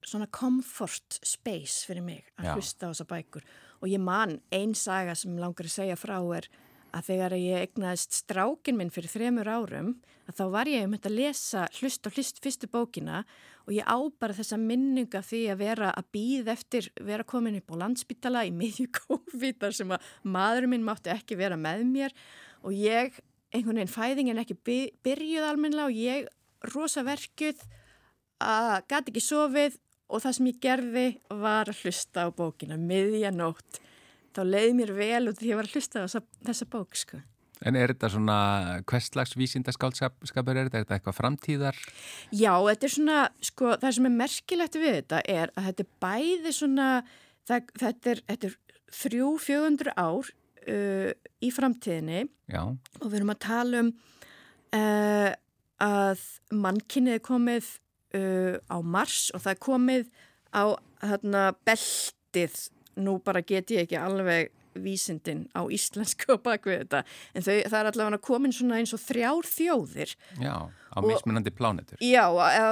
svona 0.00 0.30
comfort 0.32 1.18
space 1.26 1.84
fyrir 1.84 2.04
mig 2.04 2.24
að 2.38 2.48
Já. 2.48 2.54
hlusta 2.56 2.88
á 2.88 2.90
þessa 2.90 3.06
bækur. 3.10 3.44
Og 3.80 3.88
ég 3.92 4.00
man 4.00 4.38
ein 4.52 4.74
saga 4.74 5.14
sem 5.16 5.36
langar 5.40 5.68
að 5.68 5.74
segja 5.76 5.98
frá 6.00 6.16
er 6.36 6.48
að 6.96 7.06
þegar 7.10 7.36
ég 7.38 7.66
egnaðist 7.68 8.16
strákin 8.22 8.78
minn 8.78 8.92
fyrir 8.94 9.12
þremur 9.12 9.50
árum 9.50 9.90
að 10.30 10.36
þá 10.38 10.44
var 10.54 10.70
ég 10.70 10.84
um 10.86 10.94
þetta 10.94 11.10
að 11.10 11.16
lesa 11.18 11.64
hlust 11.78 12.06
og 12.06 12.16
hlust 12.16 12.40
fyrstu 12.42 12.70
bókina 12.70 13.22
og 13.66 13.72
ég 13.74 13.86
á 13.86 13.98
bara 14.22 14.36
þessa 14.36 14.58
minninga 14.60 15.22
því 15.26 15.40
að 15.52 15.60
vera 15.62 15.90
að 15.94 16.08
býð 16.14 16.52
eftir 16.54 16.88
vera 17.06 17.26
komin 17.26 17.58
upp 17.60 17.74
á 17.74 17.80
landsbytala 17.84 18.46
í 18.48 18.54
miðju 18.54 18.88
COVID 19.02 19.60
þar 19.64 19.76
sem 19.80 19.94
að 19.96 20.08
maðurinn 20.22 20.74
minn 20.74 20.86
mátti 20.86 21.12
ekki 21.14 21.38
vera 21.40 21.58
með 21.60 21.84
mér 21.90 22.16
og 22.62 22.74
ég, 22.76 23.14
einhvern 23.54 23.80
veginn 23.80 23.94
fæðingin 23.94 24.42
ekki 24.42 24.58
by- 24.66 24.90
byrjuð 25.06 25.46
almennilega 25.50 25.90
og 25.90 26.00
ég 26.00 26.28
rosa 26.74 27.04
verkuð 27.06 27.62
að 28.40 28.74
gæti 28.88 29.12
ekki 29.12 29.24
sofið 29.24 29.78
og 30.10 30.24
það 30.24 30.36
sem 30.36 30.48
ég 30.50 30.58
gerði 30.64 31.06
var 31.42 31.70
að 31.70 31.84
hlusta 31.84 32.26
á 32.26 32.28
bókina 32.34 32.76
miðjanótt. 32.80 33.80
Þá 34.36 34.42
leiði 34.46 34.72
mér 34.78 34.94
vel 34.94 35.24
út 35.30 35.40
því 35.40 35.50
ég 35.50 35.58
var 35.58 35.68
að 35.68 35.76
hlusta 35.76 36.02
á 36.02 36.04
þessa, 36.06 36.22
þessa 36.46 36.68
bók 36.70 36.98
sko. 36.98 37.20
En 37.60 37.76
er 37.76 37.92
þetta 37.92 38.08
svona, 38.14 38.36
hverslags 38.88 39.34
vísindaskálskapur 39.36 40.56
er 40.56 40.70
þetta? 40.70 40.78
Er 40.78 40.84
þetta 40.86 40.96
eitthvað 40.96 41.16
framtíðar? 41.18 41.80
Já, 42.32 42.54
þetta 42.56 42.86
er 42.88 42.94
svona, 42.94 43.18
sko, 43.44 43.74
það 43.82 43.96
sem 43.98 44.08
er 44.08 44.14
merkilegt 44.16 44.78
við 44.80 44.96
þetta 45.02 45.20
er 45.28 45.52
að 45.52 45.66
þetta 45.68 45.84
er 45.84 45.90
bæði 46.06 46.54
svona, 46.56 46.86
það, 47.50 47.74
þetta 47.82 48.14
er, 48.14 48.22
er 48.32 48.56
þrjú, 49.00 49.34
fjögundur 49.44 49.92
ár 49.92 50.30
uh, 50.30 51.10
í 51.44 51.52
framtíðinni 51.54 52.24
Já, 52.50 52.62
og 52.64 53.06
við 53.06 53.20
erum 53.20 53.34
að 53.34 53.42
tala 53.44 53.84
um 53.84 53.92
uh, 54.76 55.30
að 55.80 56.24
mannkynnið 56.64 57.18
er 57.18 57.24
komið 57.24 57.70
uh, 58.16 58.56
á 58.68 58.76
Mars 58.80 59.30
og 59.34 59.44
það 59.44 59.54
er 59.54 59.62
komið 59.68 60.10
á 60.50 60.64
þarna 61.00 61.44
beltið, 61.68 62.56
nú 62.96 63.18
bara 63.22 63.42
get 63.42 63.70
ég 63.70 63.86
ekki 63.86 63.96
alveg 64.00 64.50
vísindin 64.80 65.48
á 65.50 65.66
íslensku 65.66 66.28
og 66.36 66.44
bakvið 66.46 66.84
þetta 66.84 67.00
en 67.34 67.42
þau, 67.42 67.54
það 67.66 67.78
er 67.80 67.88
allavega 67.90 68.20
komin 68.22 68.52
svona 68.54 68.76
eins 68.78 68.92
og 68.94 69.00
þrjár 69.02 69.48
þjóðir 69.50 70.12
já, 70.38 70.52
á 70.70 70.98
Og- 71.00 71.08
mismunandi 71.10 71.50
plánetur. 71.50 71.98
Já, 71.98 72.22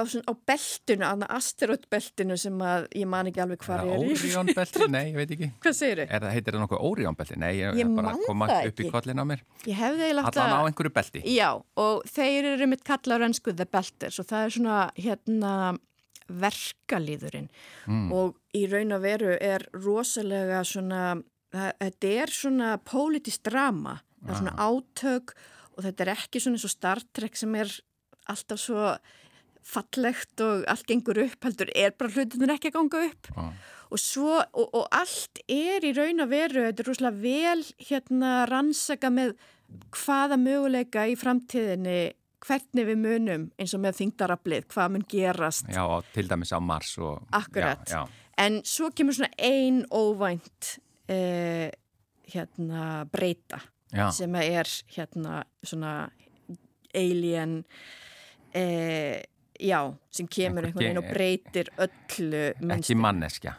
svona 0.07 0.23
á 0.31 0.33
beltinu, 0.47 1.03
á 1.03 1.13
asteroidbeltinu 1.35 2.37
sem 2.39 2.55
að 2.63 2.87
ég 2.95 3.05
man 3.07 3.27
ekki 3.27 3.43
alveg 3.43 3.59
hvað 3.65 3.83
er 3.83 4.05
í. 4.05 4.13
Óriónbelti? 4.15 4.87
Nei, 4.95 5.11
ég 5.11 5.19
veit 5.19 5.33
ekki. 5.35 5.51
Hvað 5.59 5.75
segir 5.75 6.01
Er 6.05 6.23
það, 6.23 6.31
heitir 6.37 6.55
það 6.55 6.63
nokkuð 6.63 6.85
Óriónbelti? 6.87 7.37
Nei, 7.43 7.51
ég, 7.59 7.75
Ég 7.83 7.91
bara 7.99 8.15
koma 8.25 8.47
upp 8.63 8.79
í 8.79 8.89
kollin 8.95 9.19
á 9.19 9.25
mér. 9.27 9.43
Ég 9.67 9.75
hefði 9.75 10.07
eiginlega 10.07 10.31
Allan 10.31 10.55
á 10.55 10.67
einhverju 10.71 10.93
belti. 10.95 11.23
Já, 11.35 11.49
og 11.75 12.03
þeir 12.07 12.49
eru 12.55 12.67
mitt 12.71 12.83
kallar 12.87 13.27
ennsku 13.27 13.51
The 13.55 13.67
Belters 13.67 14.19
og 14.23 14.31
það 14.31 14.45
er 14.47 14.55
svona 14.55 14.79
hérna 14.95 15.53
verkalýðurinn 16.29 17.49
Mm. 17.87 18.11
og 18.13 18.35
í 18.55 18.65
raun 18.71 18.91
og 18.93 19.01
veru 19.01 19.37
er 19.41 19.65
rosalega 19.73 20.63
svona, 20.63 21.21
þetta 21.51 22.11
er 22.23 22.27
svona 22.33 22.77
politist 22.77 23.43
drama, 23.43 23.99
það 24.23 24.29
er 24.29 24.39
svona 24.43 24.57
átök 24.57 25.33
og 25.77 25.83
þetta 25.85 26.05
er 26.05 26.13
ekki 26.15 26.39
svona 26.43 26.59
eins 26.59 26.65
og 26.67 26.75
Star 26.75 27.01
Trek 27.13 27.35
sem 27.39 27.55
er 27.55 27.71
alltaf 28.29 28.59
svo 28.59 28.97
fallegt 29.69 30.41
og 30.41 30.63
allt 30.71 30.85
gengur 30.87 31.17
upp 31.25 31.43
heldur 31.45 31.69
er 31.75 31.91
bara 31.97 32.09
hlutunir 32.13 32.53
ekki 32.55 32.71
að 32.71 32.77
ganga 32.77 33.01
upp 33.09 33.27
Já. 33.35 33.53
og 33.91 33.99
svo, 34.01 34.37
og, 34.53 34.69
og 34.73 34.87
allt 34.95 35.41
er 35.47 35.85
í 35.85 35.93
raun 35.97 36.23
og 36.23 36.29
veru, 36.31 36.63
þetta 36.69 36.83
er 36.83 36.89
rosalega 36.89 37.23
vel 37.23 37.63
hérna 37.89 38.31
rannsaka 38.49 39.09
með 39.13 39.35
hvaða 39.93 40.37
möguleika 40.41 41.03
í 41.11 41.17
framtíðinni 41.19 41.99
hvernig 42.45 42.87
við 42.87 43.01
munum 43.01 43.47
eins 43.59 43.73
og 43.75 43.83
með 43.83 43.99
þingdarablið, 44.01 44.67
hvað 44.73 44.93
mun 44.95 45.05
gerast 45.11 45.69
Já, 45.73 45.83
til 46.13 46.27
dæmis 46.29 46.53
á 46.55 46.59
Mars 46.63 46.93
og... 47.01 47.25
Akkurat. 47.35 47.83
Já, 47.89 48.03
já. 48.05 48.35
en 48.45 48.61
svo 48.67 48.91
kemur 48.95 49.17
svona 49.17 49.31
ein 49.37 49.83
óvænt 49.91 50.77
eh, 51.11 51.69
hérna 52.29 53.05
breyta 53.11 53.61
Já, 53.91 54.11
sem 54.13 54.35
er 54.35 54.69
hérna 54.95 55.43
svona 55.63 56.09
alien 56.95 57.63
eh, 58.53 59.23
já, 59.59 59.81
sem 60.11 60.27
kemur 60.27 60.65
Einhver 60.65 60.83
einhvern 60.83 60.85
veginn 60.85 61.01
og 61.01 61.09
breytir 61.13 61.73
öllu 61.77 62.43
ekki 62.77 62.95
manneskja. 62.95 63.55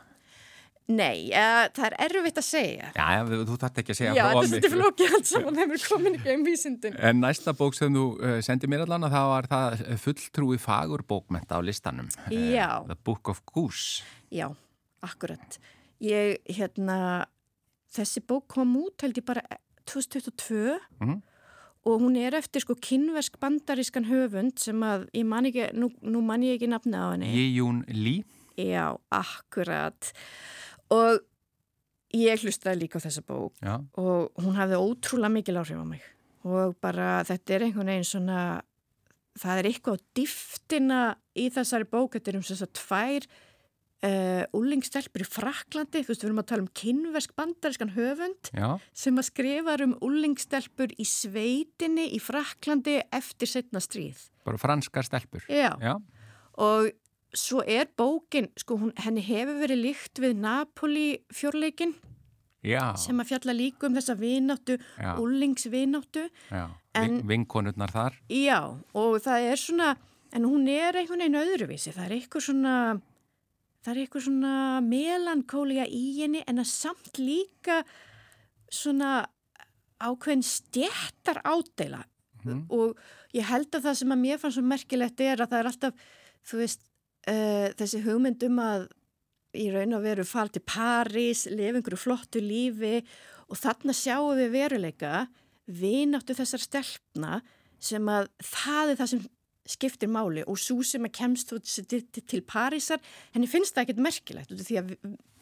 Nei, 0.91 1.31
eh, 1.31 1.69
það 1.77 1.85
er 1.87 1.95
erfitt 2.09 2.39
að 2.41 2.47
segja 2.49 2.89
Já, 2.97 3.05
já, 3.15 3.21
þú 3.47 3.57
þarft 3.63 3.77
ekki 3.83 3.93
að 3.95 3.99
segja 4.01 4.15
Já, 4.17 4.23
frá 4.25 4.31
þetta 4.31 4.41
er 4.41 4.49
svolítið 4.51 4.71
miklu. 4.71 4.81
flókið 4.81 5.15
allt 5.19 5.29
saman 5.31 5.59
hefur 5.61 5.85
komin 5.87 6.17
ekki 6.19 6.35
um 6.35 6.45
vísindin 6.49 6.97
En 7.11 7.21
næsta 7.23 7.55
bók 7.55 7.77
sem 7.79 7.95
þú 7.95 8.05
uh, 8.19 8.39
sendið 8.43 8.73
mér 8.73 8.83
allan 8.87 9.07
að 9.07 9.15
það 9.15 9.29
var 9.35 9.49
það 9.53 9.85
fulltrúi 10.05 10.59
fagur 10.59 11.05
bókmenta 11.07 11.57
á 11.57 11.61
listanum. 11.63 12.09
Eh, 12.31 12.57
Já. 12.57 12.69
The 12.89 12.97
Book 13.07 13.29
of 13.31 13.43
Goose. 13.53 14.03
Já, 14.35 14.49
akkurat 15.07 15.59
Ég, 16.01 16.39
hérna 16.49 17.27
þessi 17.93 18.23
bók 18.27 18.49
kom 18.49 18.75
út 18.81 19.03
held 19.05 19.19
ég 19.21 19.27
bara 19.29 19.43
2022 19.87 20.79
Mhm. 21.01 21.23
og 21.87 22.01
hún 22.01 22.17
er 22.17 22.33
eftir 22.39 22.61
sko 22.63 22.75
kynversk 22.75 23.39
bandarískan 23.41 24.05
höfund 24.09 24.59
sem 24.59 24.81
að 24.81 25.09
ég 25.15 25.25
man 25.27 25.45
ekki, 25.45 25.73
nú, 25.75 25.91
nú 26.03 26.23
man 26.23 26.41
ég 26.43 26.59
ekki 26.59 26.69
nafna 26.69 27.05
á 27.05 27.13
henni 27.15 27.31
Jejún 27.35 27.85
Lee. 27.89 28.25
Já, 28.59 28.99
akkurat 29.11 30.13
og 30.91 31.21
ég 32.17 32.43
hlustaði 32.43 32.85
líka 32.85 32.99
á 32.99 33.05
þessa 33.07 33.23
bók. 33.27 33.55
Já, 33.63 33.77
og 34.01 34.33
hún 34.43 34.57
hafði 34.59 34.81
ótrúlega 34.81 35.35
mikil 35.37 35.59
áhrif 35.61 35.79
á 35.79 35.87
mig. 35.87 36.03
Og 36.47 36.75
bara 36.81 37.21
þetta 37.29 37.55
er 37.55 37.67
einhvern 37.69 37.93
veginn 37.93 38.09
svona 38.09 38.41
það 39.41 39.61
er 39.61 39.69
eitthvað 39.71 40.01
á 40.01 40.05
dýftina 40.19 41.01
í 41.39 41.47
þessari 41.55 41.87
bók, 41.89 42.17
þetta 42.17 42.33
er 42.33 42.39
um 42.41 42.45
þess 42.45 42.65
að 42.67 42.73
tvær 42.81 43.27
uh, 44.09 44.45
úlingstelpur 44.57 45.25
í 45.25 45.29
Fraklandi, 45.29 46.03
þú 46.03 46.13
veist 46.13 46.25
við 46.25 46.29
erum 46.31 46.43
að 46.43 46.49
tala 46.51 46.65
um 46.65 46.71
kynversk 46.81 47.35
bandarískan 47.39 47.93
höfund 47.97 48.51
já, 48.57 48.69
sem 48.97 49.21
að 49.21 49.29
skrifa 49.31 49.77
um 49.87 49.95
úlingstelpur 50.07 50.95
í 50.97 51.07
sveitinni 51.09 52.09
í 52.17 52.21
Fraklandi 52.23 52.99
eftir 53.15 53.51
setna 53.51 53.83
stríð. 53.85 54.29
bara 54.45 54.61
franskar 54.61 55.07
stelpur. 55.07 55.47
Já. 55.49 55.75
Já, 55.81 55.99
Og 56.61 56.91
svo 57.37 57.63
er 57.63 57.91
bókin, 57.99 58.51
sko, 58.59 58.79
hún, 58.81 58.93
henni 58.99 59.23
hefur 59.25 59.61
verið 59.63 59.85
líkt 59.85 60.21
við 60.23 60.39
Napoli 60.43 61.09
fjórleikin 61.35 61.95
já, 62.67 62.83
sem 62.99 63.21
að 63.23 63.33
fjalla 63.33 63.57
líka 63.57 63.89
um 63.89 63.97
þessa 63.97 64.17
vináttu, 64.19 64.79
úlingsvináttu. 65.21 66.27
Vinkonurnar 67.31 67.95
þar. 67.95 68.19
Já, 68.33 68.61
og 68.99 69.19
það 69.23 69.49
er 69.53 69.63
svona, 69.63 69.95
en 70.35 70.49
hún 70.49 70.69
er 70.71 70.99
einhvern 70.99 71.25
veginn 71.25 71.41
öðruvísi, 71.41 71.95
það 71.95 72.07
er 72.09 72.17
eitthvað 72.19 72.47
svona, 72.49 72.77
það 73.85 73.93
er 73.95 74.03
eitthvað 74.05 74.27
svona 74.29 74.55
melankólia 74.87 75.87
í 75.87 76.05
henni 76.21 76.45
en 76.51 76.63
að 76.63 76.73
samt 76.73 77.21
líka 77.23 77.83
svona 78.71 79.25
ákveðin 80.01 80.47
stjættar 80.47 81.43
ádela 81.45 82.05
og 82.73 82.97
ég 83.37 83.45
held 83.51 83.69
að 83.75 83.89
það 83.89 83.99
sem 84.01 84.15
að 84.15 84.23
mér 84.23 84.39
fannst 84.41 84.57
svo 84.57 84.65
merkilegt 84.65 85.21
er 85.21 85.43
að 85.43 85.51
það 85.51 85.59
er 85.59 85.69
alltaf, 85.71 86.05
þú 86.49 86.61
veist, 86.63 86.87
uh, 87.31 87.69
þessi 87.79 88.03
hugmynd 88.05 88.43
um 88.49 88.59
að 88.65 88.89
í 89.59 89.67
raun 89.75 89.97
og 89.97 90.05
veru 90.05 90.25
fara 90.29 90.53
til 90.55 90.63
París, 90.63 91.47
lifa 91.51 91.81
einhverju 91.81 91.99
flottu 91.99 92.43
lífi 92.43 93.01
og 93.51 93.59
þarna 93.59 93.95
sjáum 93.99 94.37
við 94.39 94.53
veruleika 94.55 95.25
vináttu 95.67 96.35
þessar 96.39 96.63
stelpna 96.63 97.41
sem 97.83 98.07
að 98.11 98.29
það 98.43 98.93
er 98.93 99.01
það 99.01 99.11
sem 99.15 99.25
skiptir 99.71 100.11
máli 100.11 100.43
og 100.51 100.59
svo 100.59 100.83
sem 100.87 101.05
að 101.07 101.13
kemst 101.19 101.51
þú 101.53 101.59
til, 101.63 101.85
til, 102.03 102.23
til 102.27 102.41
Parísar, 102.47 103.03
henni 103.35 103.47
finnst 103.51 103.75
það 103.77 103.85
ekkert 103.89 104.05
merkilegt 104.07 104.55
því 104.67 104.79
að 104.81 104.95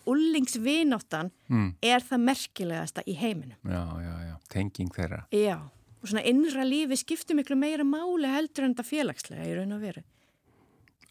ullingsvináttan 0.08 1.30
Mm. 1.48 1.74
er 1.82 2.00
það 2.04 2.20
merkilegasta 2.24 3.02
í 3.06 3.14
heiminum. 3.16 3.56
Já, 3.64 3.84
já, 4.04 4.14
já. 4.28 4.34
Tenging 4.52 4.90
þeirra. 4.92 5.22
Já, 5.32 5.56
og 6.02 6.08
svona 6.08 6.24
innra 6.24 6.64
lífi 6.64 6.96
skiptir 6.96 7.36
miklu 7.36 7.56
meira 7.56 7.84
máli 7.84 8.28
heldur 8.28 8.64
en 8.64 8.74
þetta 8.74 8.88
félagslega 8.88 9.46
í 9.48 9.56
raun 9.56 9.72
og 9.76 9.80
veru. 9.80 10.02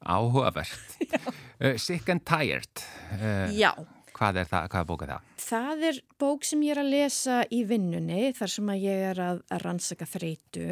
Áhugavert. 0.05 0.97
uh, 1.61 1.77
Sick 1.77 2.09
and 2.13 2.25
Tired. 2.27 2.83
Uh, 3.17 3.49
Já, 3.57 3.71
hvað 4.17 4.41
er 4.43 4.49
það? 4.51 4.69
Hvað 4.71 4.79
er 4.83 4.87
bókað 4.91 5.11
það? 5.15 5.33
það 5.47 5.83
er 5.89 5.99
bók 6.19 6.47
sem 6.47 6.63
ég 6.65 6.75
er 6.75 6.81
að 6.83 6.93
lesa 6.93 7.41
í 7.53 7.63
vinnunni 7.69 8.31
þar 8.37 8.53
sem 8.53 8.71
að 8.73 8.85
ég 8.85 9.03
er 9.11 9.21
að, 9.23 9.43
að 9.53 9.61
rannsaka 9.63 10.07
þreytu 10.09 10.65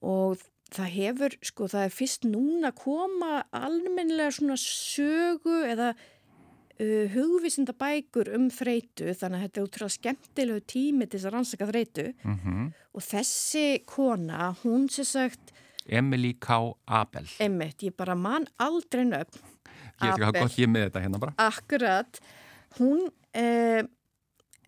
og 0.00 0.40
það 0.70 0.94
hefur, 0.94 1.36
sko, 1.44 1.68
það 1.70 1.84
er 1.86 1.92
fyrst 1.94 2.24
núna 2.30 2.70
að 2.70 2.80
koma 2.80 3.42
almennilega 3.56 4.32
svona 4.34 4.56
sögu 4.60 5.60
eða 5.66 5.92
uh, 5.94 7.06
hugvísinda 7.14 7.74
bækur 7.78 8.30
um 8.36 8.48
þreytu 8.54 9.14
þannig 9.18 9.40
að 9.40 9.44
þetta 9.46 9.60
er 9.60 9.66
útrúlega 9.68 9.96
skemmtilegu 9.96 10.64
tími 10.70 11.08
til 11.08 11.18
þess 11.18 11.30
að 11.30 11.36
rannsaka 11.38 11.70
þreytu 11.72 12.06
Mm 12.24 12.70
og 12.90 13.04
þessi 13.06 13.84
kona, 13.86 14.48
hún 14.64 14.88
sem 14.90 15.06
sagt 15.06 15.52
Emily 15.90 16.34
K. 16.38 16.58
Abel. 16.86 17.28
Einmitt, 17.42 17.82
ég 17.86 17.94
bara 17.98 18.16
man 18.18 18.46
aldrei 18.62 19.04
nöfn. 19.08 19.40
Ég 20.00 20.06
veit 20.06 20.12
ekki 20.12 20.22
hvað 20.22 20.36
gott 20.38 20.58
ég 20.60 20.70
með 20.70 20.86
þetta 20.86 21.02
hérna 21.04 21.20
bara. 21.22 21.34
Akkurat. 21.44 22.20
Hún 22.78 23.08
eh, 23.36 23.82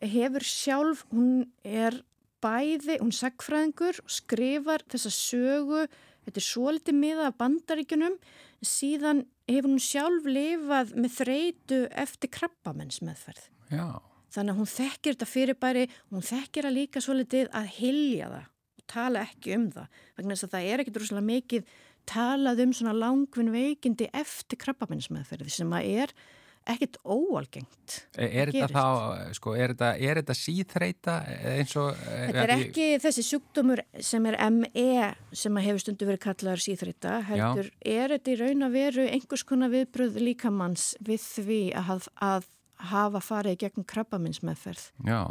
hefur 0.03 0.47
sjálf, 0.47 1.05
hún 1.13 1.47
er 1.65 2.01
bæði, 2.43 2.99
hún 3.01 3.15
sagfræðingur 3.15 4.03
skrifar 4.11 4.83
þessa 4.91 5.13
sögu, 5.15 5.85
þetta 6.27 6.43
er 6.43 6.47
svolítið 6.47 6.99
miða 6.99 7.29
af 7.31 7.39
bandaríkunum, 7.41 8.17
síðan 8.63 9.25
hefur 9.51 9.71
hún 9.71 9.83
sjálf 9.83 10.27
lifað 10.27 10.95
með 10.99 11.19
þreytu 11.21 11.83
eftir 12.03 12.33
krabbamennsmeðferð. 12.35 13.47
Já, 13.73 13.87
þannig 14.35 14.55
að 14.55 14.63
hún 14.63 14.73
þekkir 14.73 15.17
þetta 15.17 15.31
fyrirbæri, 15.31 15.85
hún 16.11 16.27
þekkir 16.27 16.69
að 16.69 16.79
líka 16.81 17.05
svolítið 17.05 17.53
að 17.57 17.71
hilja 17.79 18.33
það 18.35 18.49
tala 18.91 19.25
ekki 19.27 19.57
um 19.57 19.71
það, 19.73 20.05
vegna 20.19 20.37
þess 20.37 20.49
að 20.49 20.55
það 20.57 20.69
er 20.69 20.85
ekkit 20.85 21.01
rosalega 21.03 21.31
mikið 21.31 21.73
talað 22.09 22.63
um 22.67 22.77
svona 22.77 22.95
langvinn 22.99 23.53
veikindi 23.55 24.09
eftir 24.17 24.59
krabbaminsmeðferði 24.63 25.53
sem 25.55 25.75
að 25.77 25.91
er 26.03 26.15
ekkit 26.63 26.99
óalgengt. 27.03 27.97
Er, 28.15 28.29
er 28.45 28.51
þetta 28.55 28.69
þá, 28.71 29.31
sko, 29.35 29.55
er 29.59 29.73
þetta, 29.73 29.89
er 29.99 30.21
þetta 30.21 30.37
síþreita 30.39 31.15
eins 31.57 31.75
og... 31.81 31.99
Þetta 31.99 32.45
er 32.45 32.53
ekki 32.55 32.87
þessi 33.03 33.25
sjúkdómur 33.27 33.83
sem 33.99 34.29
er 34.31 34.39
ME 34.55 35.09
sem 35.35 35.59
að 35.59 35.67
hefur 35.67 35.83
stundu 35.83 36.09
verið 36.11 36.23
kallaður 36.23 36.63
síþrita, 36.63 37.17
heldur 37.31 37.71
er 37.81 38.15
þetta 38.15 38.35
í 38.35 38.37
raun 38.45 38.67
að 38.69 38.77
veru 38.79 39.09
einhvers 39.09 39.47
konar 39.49 39.73
viðbröð 39.75 40.21
líkamanns 40.23 40.93
við 41.03 41.27
því 41.33 41.63
að, 41.83 42.07
að 42.23 42.47
hafa 42.93 43.23
farið 43.23 43.57
í 43.59 43.61
gegnum 43.65 43.89
krabbaminsmeðferð 43.91 44.87
Já, 45.07 45.23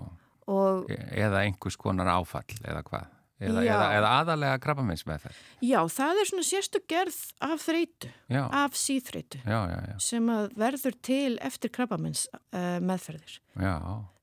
og 0.52 0.91
eða 0.91 1.45
einhvers 1.45 1.80
konar 1.80 2.12
áfall 2.12 2.60
eða 2.60 2.84
hvað? 2.88 3.18
Eða, 3.42 3.62
eða, 3.66 3.86
eða 3.98 4.10
aðalega 4.20 4.58
krabbaminsmeðferð? 4.62 5.38
já, 5.66 5.80
það 5.89 6.22
er 6.22 6.30
svona 6.30 6.46
sérstu 6.46 6.82
gerð 6.94 7.20
af 7.48 7.64
þreitu, 7.66 8.12
Já, 8.30 8.42
af 8.62 8.78
síþreitu 8.78 9.42
já, 9.42 9.60
já, 9.72 9.78
já, 9.92 9.96
sem 10.08 10.30
að 10.30 10.50
verður 10.62 10.98
til 11.10 11.38
eftir 11.42 11.74
krabbamins 11.74 12.28
uh, 12.36 12.78
meðferðir. 12.86 13.39
já, 13.58 13.76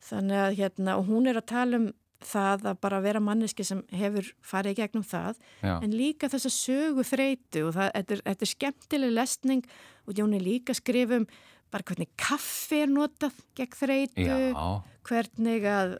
Þannig 0.08 0.38
að 0.44 0.54
hérna, 0.62 0.94
og 1.00 1.10
hún 1.10 1.26
er 1.28 1.40
að 1.42 1.48
tala 1.50 1.82
um 1.82 1.88
það 2.24 2.64
að 2.72 2.78
bara 2.82 2.98
vera 3.04 3.20
manneski 3.22 3.62
sem 3.66 3.82
hefur 3.94 4.26
farið 4.42 4.74
í 4.74 4.78
gegnum 4.80 5.04
það, 5.06 5.36
já, 5.62 5.74
en 5.84 5.92
líka 5.94 6.30
þessa 6.32 6.50
sögu 6.50 7.04
þreitu 7.06 7.68
og 7.68 7.76
það, 7.76 7.92
þetta, 7.94 8.16
er, 8.16 8.22
þetta 8.26 8.46
er 8.46 8.52
skemmtileg 8.54 9.14
lesning 9.14 9.68
og 10.08 10.18
er 10.38 10.42
líka 10.42 10.74
að 10.74 10.80
skrifa 10.80 11.20
um 11.20 11.28
bara 11.72 11.84
hvernig 11.88 12.08
kaffi 12.20 12.82
er 12.84 12.90
notað 12.92 13.36
gegn 13.58 13.76
þreitu, 13.78 14.24
já, 14.24 14.38
hvernig 15.08 15.64
að? 15.68 15.94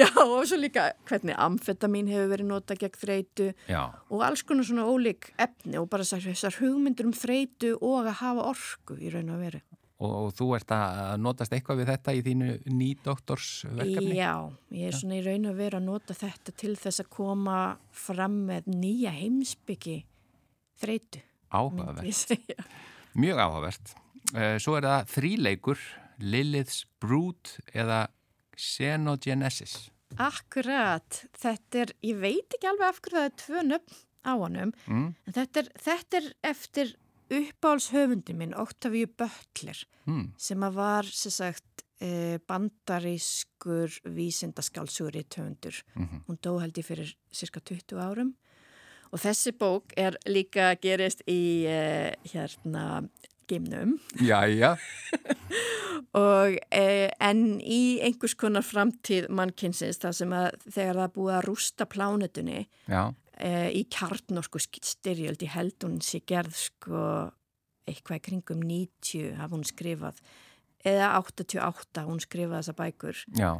Já, 0.00 0.08
og 0.22 0.46
svo 0.50 0.58
líka 0.58 0.88
hvernig 1.08 1.36
amfetamin 1.38 2.08
hefur 2.10 2.30
verið 2.32 2.48
notað 2.50 2.80
gegn 2.84 2.98
þreitu 3.02 3.48
já, 3.70 3.82
og 4.10 4.24
alls 4.26 4.42
konar 4.46 4.66
svona 4.68 4.86
ólík 4.90 5.30
efni 5.42 5.78
og 5.80 5.88
bara 5.92 6.06
þessar- 6.06 6.58
hugmyndur 6.62 7.10
um 7.10 7.14
þreitu 7.16 7.74
og 7.80 8.06
að 8.06 8.18
hafa 8.22 8.48
orku 8.52 8.98
í 8.98 9.12
raun 9.14 9.30
og 9.34 9.40
veru. 9.44 9.60
og, 10.02 10.10
og 10.18 10.32
þú 10.34 10.46
ert 10.58 10.72
að 10.74 11.12
notast 11.22 11.52
eitthvað 11.54 11.78
við 11.82 11.90
þetta 11.92 12.14
í 12.18 12.22
þínu 12.26 12.48
nýdoktorsverkefni? 12.74 14.16
Já, 14.18 14.32
ég 14.74 14.88
er 14.90 14.96
svona 14.98 15.18
í 15.20 15.22
raun 15.26 15.46
og 15.50 15.58
veru 15.60 15.78
að 15.78 15.86
nota 15.86 16.14
þetta 16.18 16.54
til 16.58 16.74
þess 16.80 17.04
að 17.04 17.10
koma 17.14 17.58
fram 17.94 18.40
með 18.48 18.66
nýja 18.66 19.12
heimsbyggi 19.14 20.00
þreitu. 20.82 21.22
Áhugavert, 21.52 22.32
mjög 23.14 23.38
áhugavert. 23.44 23.94
Eh, 24.34 24.56
Svo 24.62 24.76
er 24.78 24.86
það 24.86 25.10
þríleikur, 25.12 25.78
Lilith's 26.22 26.84
Brood 27.02 27.56
eða 27.74 28.06
Xenogenesis. 28.56 29.90
Akkurat, 30.20 31.22
þetta 31.40 31.82
er, 31.86 31.92
ég 32.04 32.18
veit 32.20 32.56
ekki 32.56 32.68
alveg 32.68 32.88
af 32.90 33.00
hverju 33.00 33.18
það 33.18 33.28
er 33.28 33.36
tvö 33.42 33.62
nöfn 33.68 34.00
á 34.28 34.32
honum, 34.38 34.72
Mm? 34.86 35.14
en 35.26 35.32
þetta 35.32 35.62
er, 35.62 35.68
þetta 35.82 36.16
er 36.20 36.26
eftir 36.52 36.94
uppáhaldshöfundi 37.32 38.34
minn, 38.36 38.54
Octavia 38.54 39.06
Butler, 39.06 39.78
Mm. 40.06 40.32
sem 40.36 40.60
að 40.60 40.72
var, 40.74 41.02
sem 41.04 41.30
sagt, 41.32 41.82
eh, 42.00 42.38
bandarískur 42.48 43.88
vísindaskálsugur 44.04 45.14
í 45.16 45.24
töfundur. 45.24 45.82
Mhm. 45.96 46.24
Hún 46.28 46.38
dó 46.42 46.60
held 46.60 46.74
ég 46.74 46.84
fyrir 46.84 47.14
cirka 47.32 47.60
20 47.60 47.96
árum 48.00 48.34
og 49.12 49.20
þessi 49.20 49.52
bók 49.52 49.92
er 49.96 50.16
líka 50.26 50.76
gerist 50.80 51.22
í 51.26 51.64
eh, 51.64 52.14
hérna 52.26 53.08
geimnum. 53.50 53.96
Jæja, 54.20 54.74
og 56.26 56.58
eh, 56.74 57.08
en 57.22 57.60
í 57.60 57.98
einhvers 58.04 58.36
konar 58.38 58.66
framtíð 58.66 59.28
mannkynsins 59.32 60.00
þar 60.02 60.16
sem 60.18 60.36
að 60.36 60.48
þegar 60.68 61.02
það 61.02 61.14
búið 61.16 61.34
að 61.38 61.44
rústa 61.48 61.88
plánetunni 61.90 62.60
eh, 62.88 63.68
í 63.72 63.84
kjarnorku 63.92 64.62
styrjöld 64.62 65.44
í 65.44 65.50
held 65.52 65.78
hún 65.86 66.00
sé 66.04 66.22
gerð 66.26 66.56
sko 66.68 67.04
eitthvað 67.88 68.24
kringum 68.28 68.62
90 68.62 69.36
hafa 69.40 69.56
hún 69.56 69.66
skrifað 69.66 70.20
eða 70.86 71.14
88 71.20 72.04
hún 72.06 72.20
skrifað 72.22 72.60
þessa 72.60 72.76
bækur. 72.78 73.22
Já, 73.38 73.52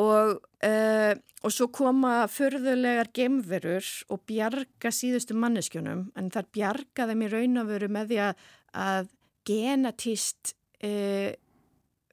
og, 0.00 0.38
uh, 0.64 1.14
og 1.42 1.52
svo 1.52 1.68
koma 1.74 2.26
förðulegar 2.30 3.10
gemverur 3.14 3.88
og 4.12 4.22
bjarga 4.28 4.92
síðustu 4.94 5.36
manneskjunum 5.36 6.06
en 6.16 6.30
þar 6.32 6.48
bjarga 6.54 7.08
þeim 7.10 7.26
í 7.26 7.32
raun 7.32 7.62
og 7.62 7.72
veru 7.72 7.90
með 7.92 8.12
því 8.12 8.20
að, 8.28 8.46
að 8.84 9.10
genatist 9.48 10.54
uh, 10.84 11.28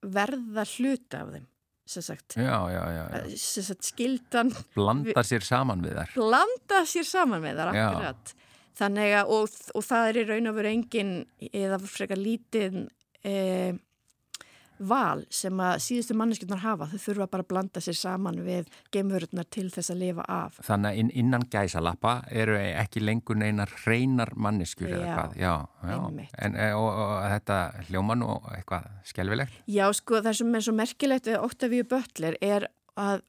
verða 0.04 0.66
hluta 0.76 1.24
af 1.24 1.32
þeim 1.38 1.48
sem 1.90 2.06
sagt, 2.06 2.36
já, 2.38 2.58
já, 2.70 2.84
já, 2.94 3.04
uh, 3.18 3.32
sem 3.34 3.66
sagt 3.66 3.88
skildan 3.88 4.52
Blanda 4.78 5.24
sér 5.26 5.46
saman 5.46 5.82
við 5.82 5.98
þær. 5.98 6.12
blanda 6.20 6.84
sér 6.86 7.08
saman 7.10 7.42
með 7.42 7.64
þar 7.64 7.72
akkurat. 7.74 8.36
Að 8.80 9.00
og, 9.28 9.56
og 9.76 9.84
það 9.84 10.10
er 10.10 10.18
í 10.22 10.26
raun 10.30 10.52
og 10.52 10.56
veru 10.56 10.70
engin 10.72 11.10
eða 11.50 11.80
frekar 11.84 12.20
lítið 12.20 12.78
e, 13.28 13.34
val 14.80 15.24
sem 15.34 15.60
að 15.60 15.80
síðustu 15.84 16.16
manneskjurnar 16.20 16.62
hafa 16.64 16.88
þau 16.92 16.98
þurfa 17.04 17.28
bara 17.34 17.46
að 17.46 17.50
blanda 17.52 17.84
sér 17.84 17.98
saman 18.00 18.40
við 18.46 18.70
geimverurnar 18.96 19.48
til 19.52 19.68
þess 19.74 19.92
að 19.94 20.02
lifa 20.04 20.26
af 20.28 20.60
Þannig 20.66 20.90
að 20.90 21.00
inn, 21.04 21.12
innan 21.24 21.46
gæsalappa 21.52 22.14
eru 22.32 22.58
ekki 22.60 23.04
lengur 23.04 23.40
neinar 23.40 23.72
hreinar 23.84 24.34
manneskjur 24.36 24.94
eða 24.96 25.16
hvað. 25.18 25.40
Já, 25.40 25.54
já. 25.84 26.28
En, 26.46 26.56
e, 26.56 26.70
og, 26.74 26.90
og, 26.90 27.16
og 27.18 27.32
þetta 27.36 27.60
hljóma 27.90 28.20
nú 28.20 28.30
eitthvað 28.56 28.88
skelvilegt. 29.12 29.58
Já 29.68 29.86
sko 29.94 30.22
það 30.24 30.40
sem 30.42 30.56
er 30.56 30.68
svo 30.68 30.76
merkilegt 30.78 31.28
við 31.32 31.42
Octavia 31.44 31.88
Butler 31.90 32.40
er 32.42 32.70
að 33.00 33.26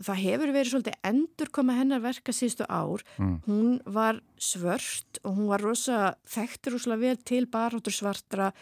það 0.00 0.20
hefur 0.24 0.52
verið 0.54 0.70
svolítið 0.72 0.94
endur 1.10 1.50
koma 1.52 1.74
hennar 1.76 2.00
verka 2.02 2.32
síðustu 2.32 2.64
ár 2.72 3.02
Mm. 3.20 3.34
hún 3.46 3.80
var 3.84 4.20
svört 4.40 5.20
og 5.24 5.36
hún 5.36 5.50
var 5.50 5.60
rosa 5.60 6.14
þekktur 6.26 6.72
rosalega 6.76 7.00
vel 7.00 7.16
til 7.16 7.46
baráttur 7.46 7.92
svartra 7.92 8.52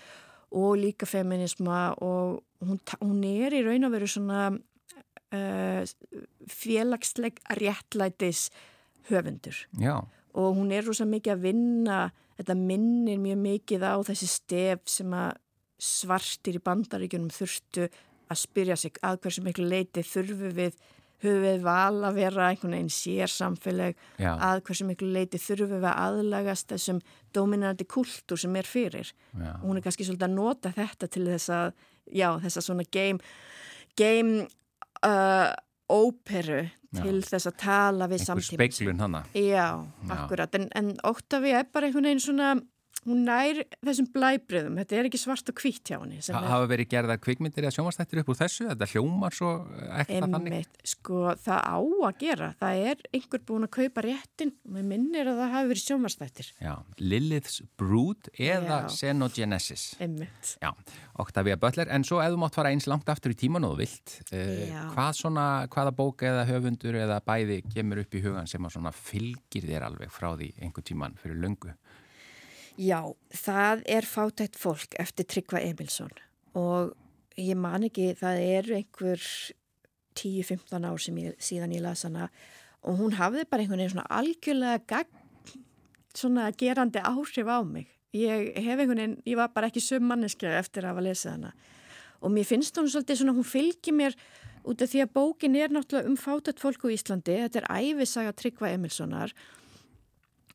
og 0.54 0.78
líka 0.80 1.06
feminisma 1.06 1.92
og 2.04 2.42
hún, 2.64 2.80
hún 3.02 3.24
er 3.26 3.56
í 3.56 3.64
raun 3.66 3.88
og 3.88 3.94
veru 3.94 4.08
svona 4.08 4.48
uh, 4.54 5.82
félagsleg 6.48 7.40
réttlætis 7.60 8.48
höfundur. 9.10 9.56
Já, 9.80 10.00
og 10.38 10.56
hún 10.56 10.72
er 10.72 10.86
rosa 10.86 11.06
mikið 11.08 11.34
að 11.34 11.44
vinna 11.44 11.98
þetta 12.38 12.56
minnir 12.58 13.20
mjög 13.22 13.40
mikið 13.42 13.86
á 13.88 13.96
þessi 14.06 14.28
stef 14.30 14.84
sem 14.90 15.14
að 15.16 15.38
svartir 15.78 16.58
í 16.58 16.62
bandaríkjunum 16.62 17.32
þurftu 17.32 17.88
að 18.28 18.40
spyrja 18.40 18.76
sig 18.78 18.98
að 19.06 19.20
hversu 19.24 19.44
miklu 19.46 19.66
leiti 19.68 20.04
þurfu 20.06 20.50
við 20.54 20.78
höfum 21.24 21.44
við 21.44 21.62
val 21.66 22.04
að 22.08 22.18
vera 22.20 22.48
einhvern 22.48 22.76
veginn 22.76 22.92
sér 22.92 23.32
samfélag 23.32 23.96
já, 24.20 24.32
að 24.34 24.62
hversu 24.68 24.88
miklu 24.88 25.10
leiti 25.14 25.40
þurfum 25.42 25.74
við 25.76 25.88
að 25.90 26.02
aðlagast 26.06 26.72
þessum 26.74 27.00
dominandi 27.34 27.86
kultúr 27.88 28.40
sem 28.40 28.58
er 28.58 28.68
fyrir 28.68 29.10
já. 29.10 29.52
hún 29.64 29.78
er 29.78 29.86
kannski 29.86 30.06
svolítið 30.06 30.28
að 30.28 30.36
nota 30.36 30.74
þetta 30.76 31.10
til 31.14 31.26
þess 31.28 31.54
að, 31.54 31.72
já, 32.12 32.28
þess 32.44 32.60
að 32.60 32.68
svona 32.70 32.88
game, 32.94 33.32
game 33.98 34.46
uh, 35.06 35.50
óperu 35.88 36.66
til 36.96 37.20
þess 37.24 37.48
að 37.50 37.56
tala 37.60 38.08
við 38.08 38.22
Einhver 38.22 38.42
samtíma 38.42 38.68
speiklun 38.68 39.02
hana. 39.04 39.22
Já, 39.36 39.66
Já. 39.84 40.12
akkurat, 40.14 40.54
en, 40.56 40.68
en 40.78 40.94
Octavia 41.04 41.62
er 41.62 41.68
bara 41.72 41.88
einhvern 41.88 42.08
veginn 42.08 42.22
svona, 42.24 42.54
hún 43.06 43.22
nær 43.28 43.60
þessum 43.84 44.08
blæbriðum, 44.12 44.78
þetta 44.82 44.96
er 44.98 45.08
ekki 45.08 45.20
svart 45.20 45.48
og 45.52 45.60
hvítt 45.62 45.84
hjá 45.92 45.98
henni 46.00 46.18
Ha- 46.18 46.40
Hafa 46.48 46.66
verið 46.70 46.88
gerðar 46.92 47.20
kvikmyndir 47.22 47.64
eða 47.68 47.74
sjónvastættir 47.76 48.20
upp 48.22 48.32
úr 48.32 48.38
þessu? 48.40 48.66
Þetta 48.72 48.88
hljómar 48.92 49.36
svo 49.36 49.50
ekkert 50.00 50.26
þannig? 50.26 50.52
Einmitt, 50.58 50.80
sko 50.84 51.20
það 51.38 51.60
á 51.62 51.78
að 51.78 52.18
gera, 52.18 52.48
það 52.60 52.82
er 52.92 53.02
einhver 53.14 53.44
búin 53.48 53.68
að 53.68 53.72
kaupa 53.78 54.04
réttin 54.08 54.52
og 54.66 54.72
mér 54.76 54.88
minnir 54.90 55.30
að 55.30 55.38
það 55.42 55.52
hafi 55.54 55.70
verið 55.72 55.84
sjónvarstættir. 55.86 56.50
Já, 56.60 56.74
Lilith's 56.98 57.60
Brood 57.78 58.30
eða 58.38 58.80
Já. 58.88 58.88
Xenogenesis. 58.98 59.86
Einmitt. 60.00 60.56
Já, 60.62 60.72
Octavia 61.18 61.56
Butler, 61.56 61.88
en 61.90 62.04
svo 62.04 62.18
þú 62.22 62.38
mátt 62.42 62.54
fara 62.58 62.70
eins 62.74 62.86
langt 62.90 63.08
aftur 63.08 63.32
í 63.32 63.38
tíman 63.38 63.64
og 63.64 63.78
vilt, 63.80 64.18
Já. 64.32 64.84
hvað 64.94 65.12
svona, 65.16 65.46
hvaða 65.72 65.94
bók 65.96 66.22
eða 66.28 66.44
höfundur 66.48 66.94
eða 66.98 67.20
bæði 67.24 67.62
kemur 67.72 68.02
upp 68.04 68.14
í 68.14 68.22
hugan 68.22 68.46
sem 68.50 68.62
að 68.66 68.74
svona 68.76 68.92
fylgir 68.94 69.64
þér 69.68 69.86
alveg 69.88 70.10
frá 70.12 70.32
því 70.36 70.52
einhver 70.62 70.84
tíman 70.84 71.16
fyrir 71.22 71.40
löngu? 71.40 71.72
Já, 72.78 73.00
það 73.34 73.80
er 73.90 74.06
fátætt 74.06 74.54
fólk 74.54 74.92
eftir 75.02 75.26
Tryggva 75.26 75.58
Emilsson 75.66 76.12
og 76.54 76.92
ég 77.34 77.58
man 77.58 77.86
ekki, 77.88 78.12
það 78.18 78.42
er 78.44 78.68
einhver 78.76 79.24
10-15 80.18 80.86
ár 80.86 81.02
sem 81.02 81.18
ég, 81.18 81.34
síðan 81.42 81.74
ég 81.74 81.82
las 81.82 82.04
hana 82.06 82.28
og 82.86 83.00
hún 83.00 83.16
hafði 83.18 83.48
bara 83.50 83.64
einhvern 83.64 83.82
veginn 83.82 83.96
svona 83.96 84.20
algjörlega 84.20 84.84
gagn, 84.86 85.58
svona 86.14 86.48
gerandi 86.54 87.02
áhrif 87.02 87.50
á 87.50 87.58
mig. 87.66 87.90
Ég 88.14 88.54
hef 88.54 88.78
einhvern 88.78 89.02
veginn, 89.02 89.18
ég 89.26 89.38
var 89.42 89.50
bara 89.54 89.72
ekki 89.72 89.82
söm 89.82 90.06
manneskja 90.06 90.54
eftir 90.60 90.86
að 90.86 90.94
hafa 90.94 91.06
lesið 91.08 91.34
hana 91.34 91.52
og 92.22 92.32
mér 92.34 92.46
finnst 92.46 92.78
hún 92.78 92.88
svolítið 92.90 93.20
svona, 93.20 93.34
hún 93.34 93.46
fylgir 93.46 93.94
mér 93.94 94.14
út 94.66 94.82
af 94.82 94.90
því 94.90 95.02
að 95.04 95.14
bókin 95.18 95.58
er 95.58 95.74
náttúrulega 95.74 96.10
um 96.10 96.16
fátætt 96.18 96.62
fólk 96.62 96.86
á 96.86 96.94
Íslandi, 96.94 97.36
þetta 97.42 97.62
er 97.62 97.68
æfisaga 97.74 98.34
Tryggva 98.38 98.70
Emilssonar 98.74 99.34
og 99.34 99.67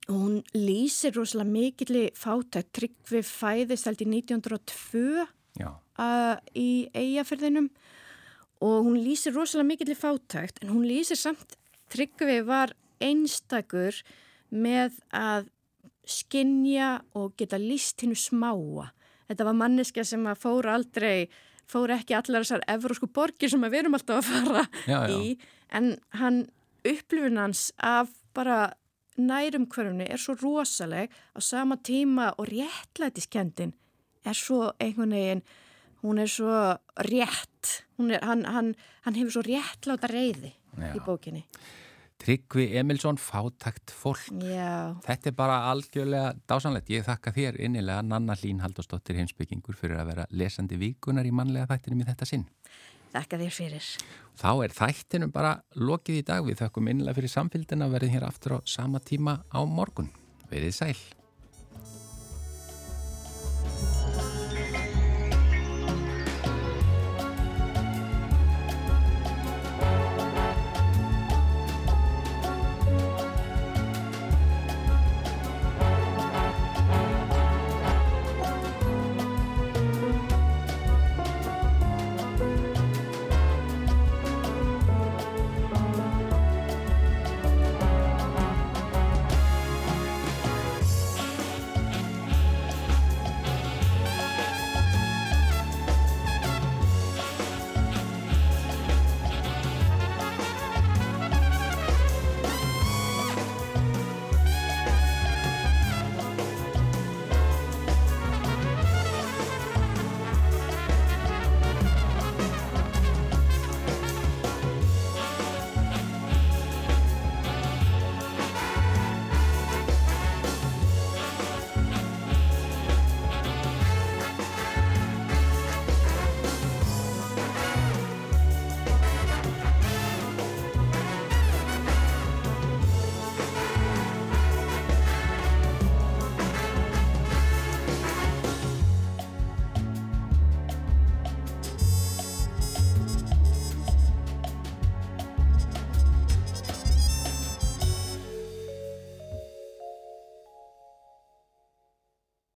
hún 0.09 0.41
lýsir 0.55 1.15
rosalega 1.15 1.49
mikilli 1.49 2.03
fátækt 2.17 2.73
Tryggvi 2.75 3.23
fæðist 3.23 3.87
held 3.87 4.03
í 4.03 4.09
1902 4.09 5.27
Já, 5.59 5.69
uh, 6.01 6.35
í 6.57 6.89
eigafyrðinum 6.91 7.69
og 8.63 8.87
hún 8.87 8.99
lýsir 9.03 9.35
rosalega 9.35 9.69
mikill 9.69 9.93
í 9.93 9.99
fátækt 9.99 10.63
en 10.63 10.73
hún 10.73 10.87
lýsir 10.87 11.19
samt 11.19 11.57
Tryggvi 11.93 12.41
var 12.47 12.73
einstakur 13.03 13.99
með 14.53 14.99
að 15.13 15.49
skinja 16.07 16.97
og 17.15 17.35
geta 17.39 17.59
líst 17.61 18.03
hinnu 18.03 18.17
smáa. 18.19 18.89
Þetta 19.29 19.47
var 19.47 19.57
manneska 19.57 20.03
sem 20.07 20.25
að 20.27 20.41
fór 20.43 20.67
aldrei, 20.73 21.29
fór 21.69 21.93
ekki 21.95 22.15
allar 22.17 22.43
þessar 22.43 22.65
evrósku 22.73 23.07
borgir 23.13 23.51
sem 23.51 23.63
við 23.63 23.83
erum 23.83 23.95
alltaf 23.97 24.19
að 24.19 24.31
fara 24.31 24.65
Já, 24.89 24.99
já. 25.07 25.15
í 25.15 25.37
en 25.73 25.93
hann 26.19 26.43
upplifun 26.83 27.39
hans 27.39 27.69
af 27.79 28.11
bara 28.35 28.73
nærum 29.17 29.67
hverjumni 29.71 30.07
er 30.09 30.21
svo 30.21 30.35
rosaleg 30.41 31.09
á 31.09 31.39
sama 31.41 31.77
tíma 31.77 32.33
og 32.37 32.49
réttlætiskendin 32.49 33.73
er 34.25 34.33
svo 34.33 34.71
einhvern 34.79 35.15
veginn 35.15 35.45
hún 36.03 36.19
er 36.19 36.27
svo 36.27 36.51
rétt 37.09 37.79
er, 37.99 38.19
hann, 38.25 38.45
hann, 38.45 38.75
hann 39.05 39.15
hefur 39.15 39.37
svo 39.37 39.45
réttláta 39.47 40.09
reyði 40.11 40.53
Já. 40.77 40.91
í 40.95 40.99
bókinni 41.05 41.45
Tryggvi 42.23 42.69
Emilsson, 42.79 43.17
fátækt 43.19 43.91
fólk. 43.91 44.29
Já, 44.47 44.95
Þetta 45.03 45.27
er 45.27 45.33
bara 45.35 45.57
algjörlega 45.67 46.29
dásanlegt. 46.47 46.87
Ég 46.93 47.03
þakka 47.03 47.33
þér 47.35 47.57
innilega 47.65 47.99
Nanna 48.05 48.37
Hlín 48.39 48.61
Halldórsdóttir 48.63 49.17
heimsbyggingur 49.19 49.75
fyrir 49.75 49.99
að 49.99 50.13
vera 50.13 50.25
lesandi 50.31 50.79
vikunar 50.79 51.27
í 51.27 51.33
mannlega 51.35 51.67
þættinum 51.73 52.05
í 52.05 52.07
þetta 52.07 52.29
sinn. 52.29 52.45
Þakka 53.13 53.41
þér 53.41 53.57
fyrir 53.57 53.89
Þá 54.33 54.51
er 54.65 54.73
þættinum 54.73 55.33
bara 55.33 55.57
lokið 55.77 56.21
í 56.21 56.23
dag. 56.25 56.45
Við 56.45 56.61
þakkum 56.63 56.89
innilega 56.89 57.19
fyrir 57.19 57.33
samfélgina 57.35 57.87
og 57.87 57.93
verðum 57.93 58.15
hér 58.15 58.25
aftur 58.27 58.57
á 58.57 58.59
sama 58.65 59.01
tíma 59.03 59.43
á 59.53 59.61
morgun. 59.61 60.09
Verið 60.49 60.73
sæl. 60.73 60.97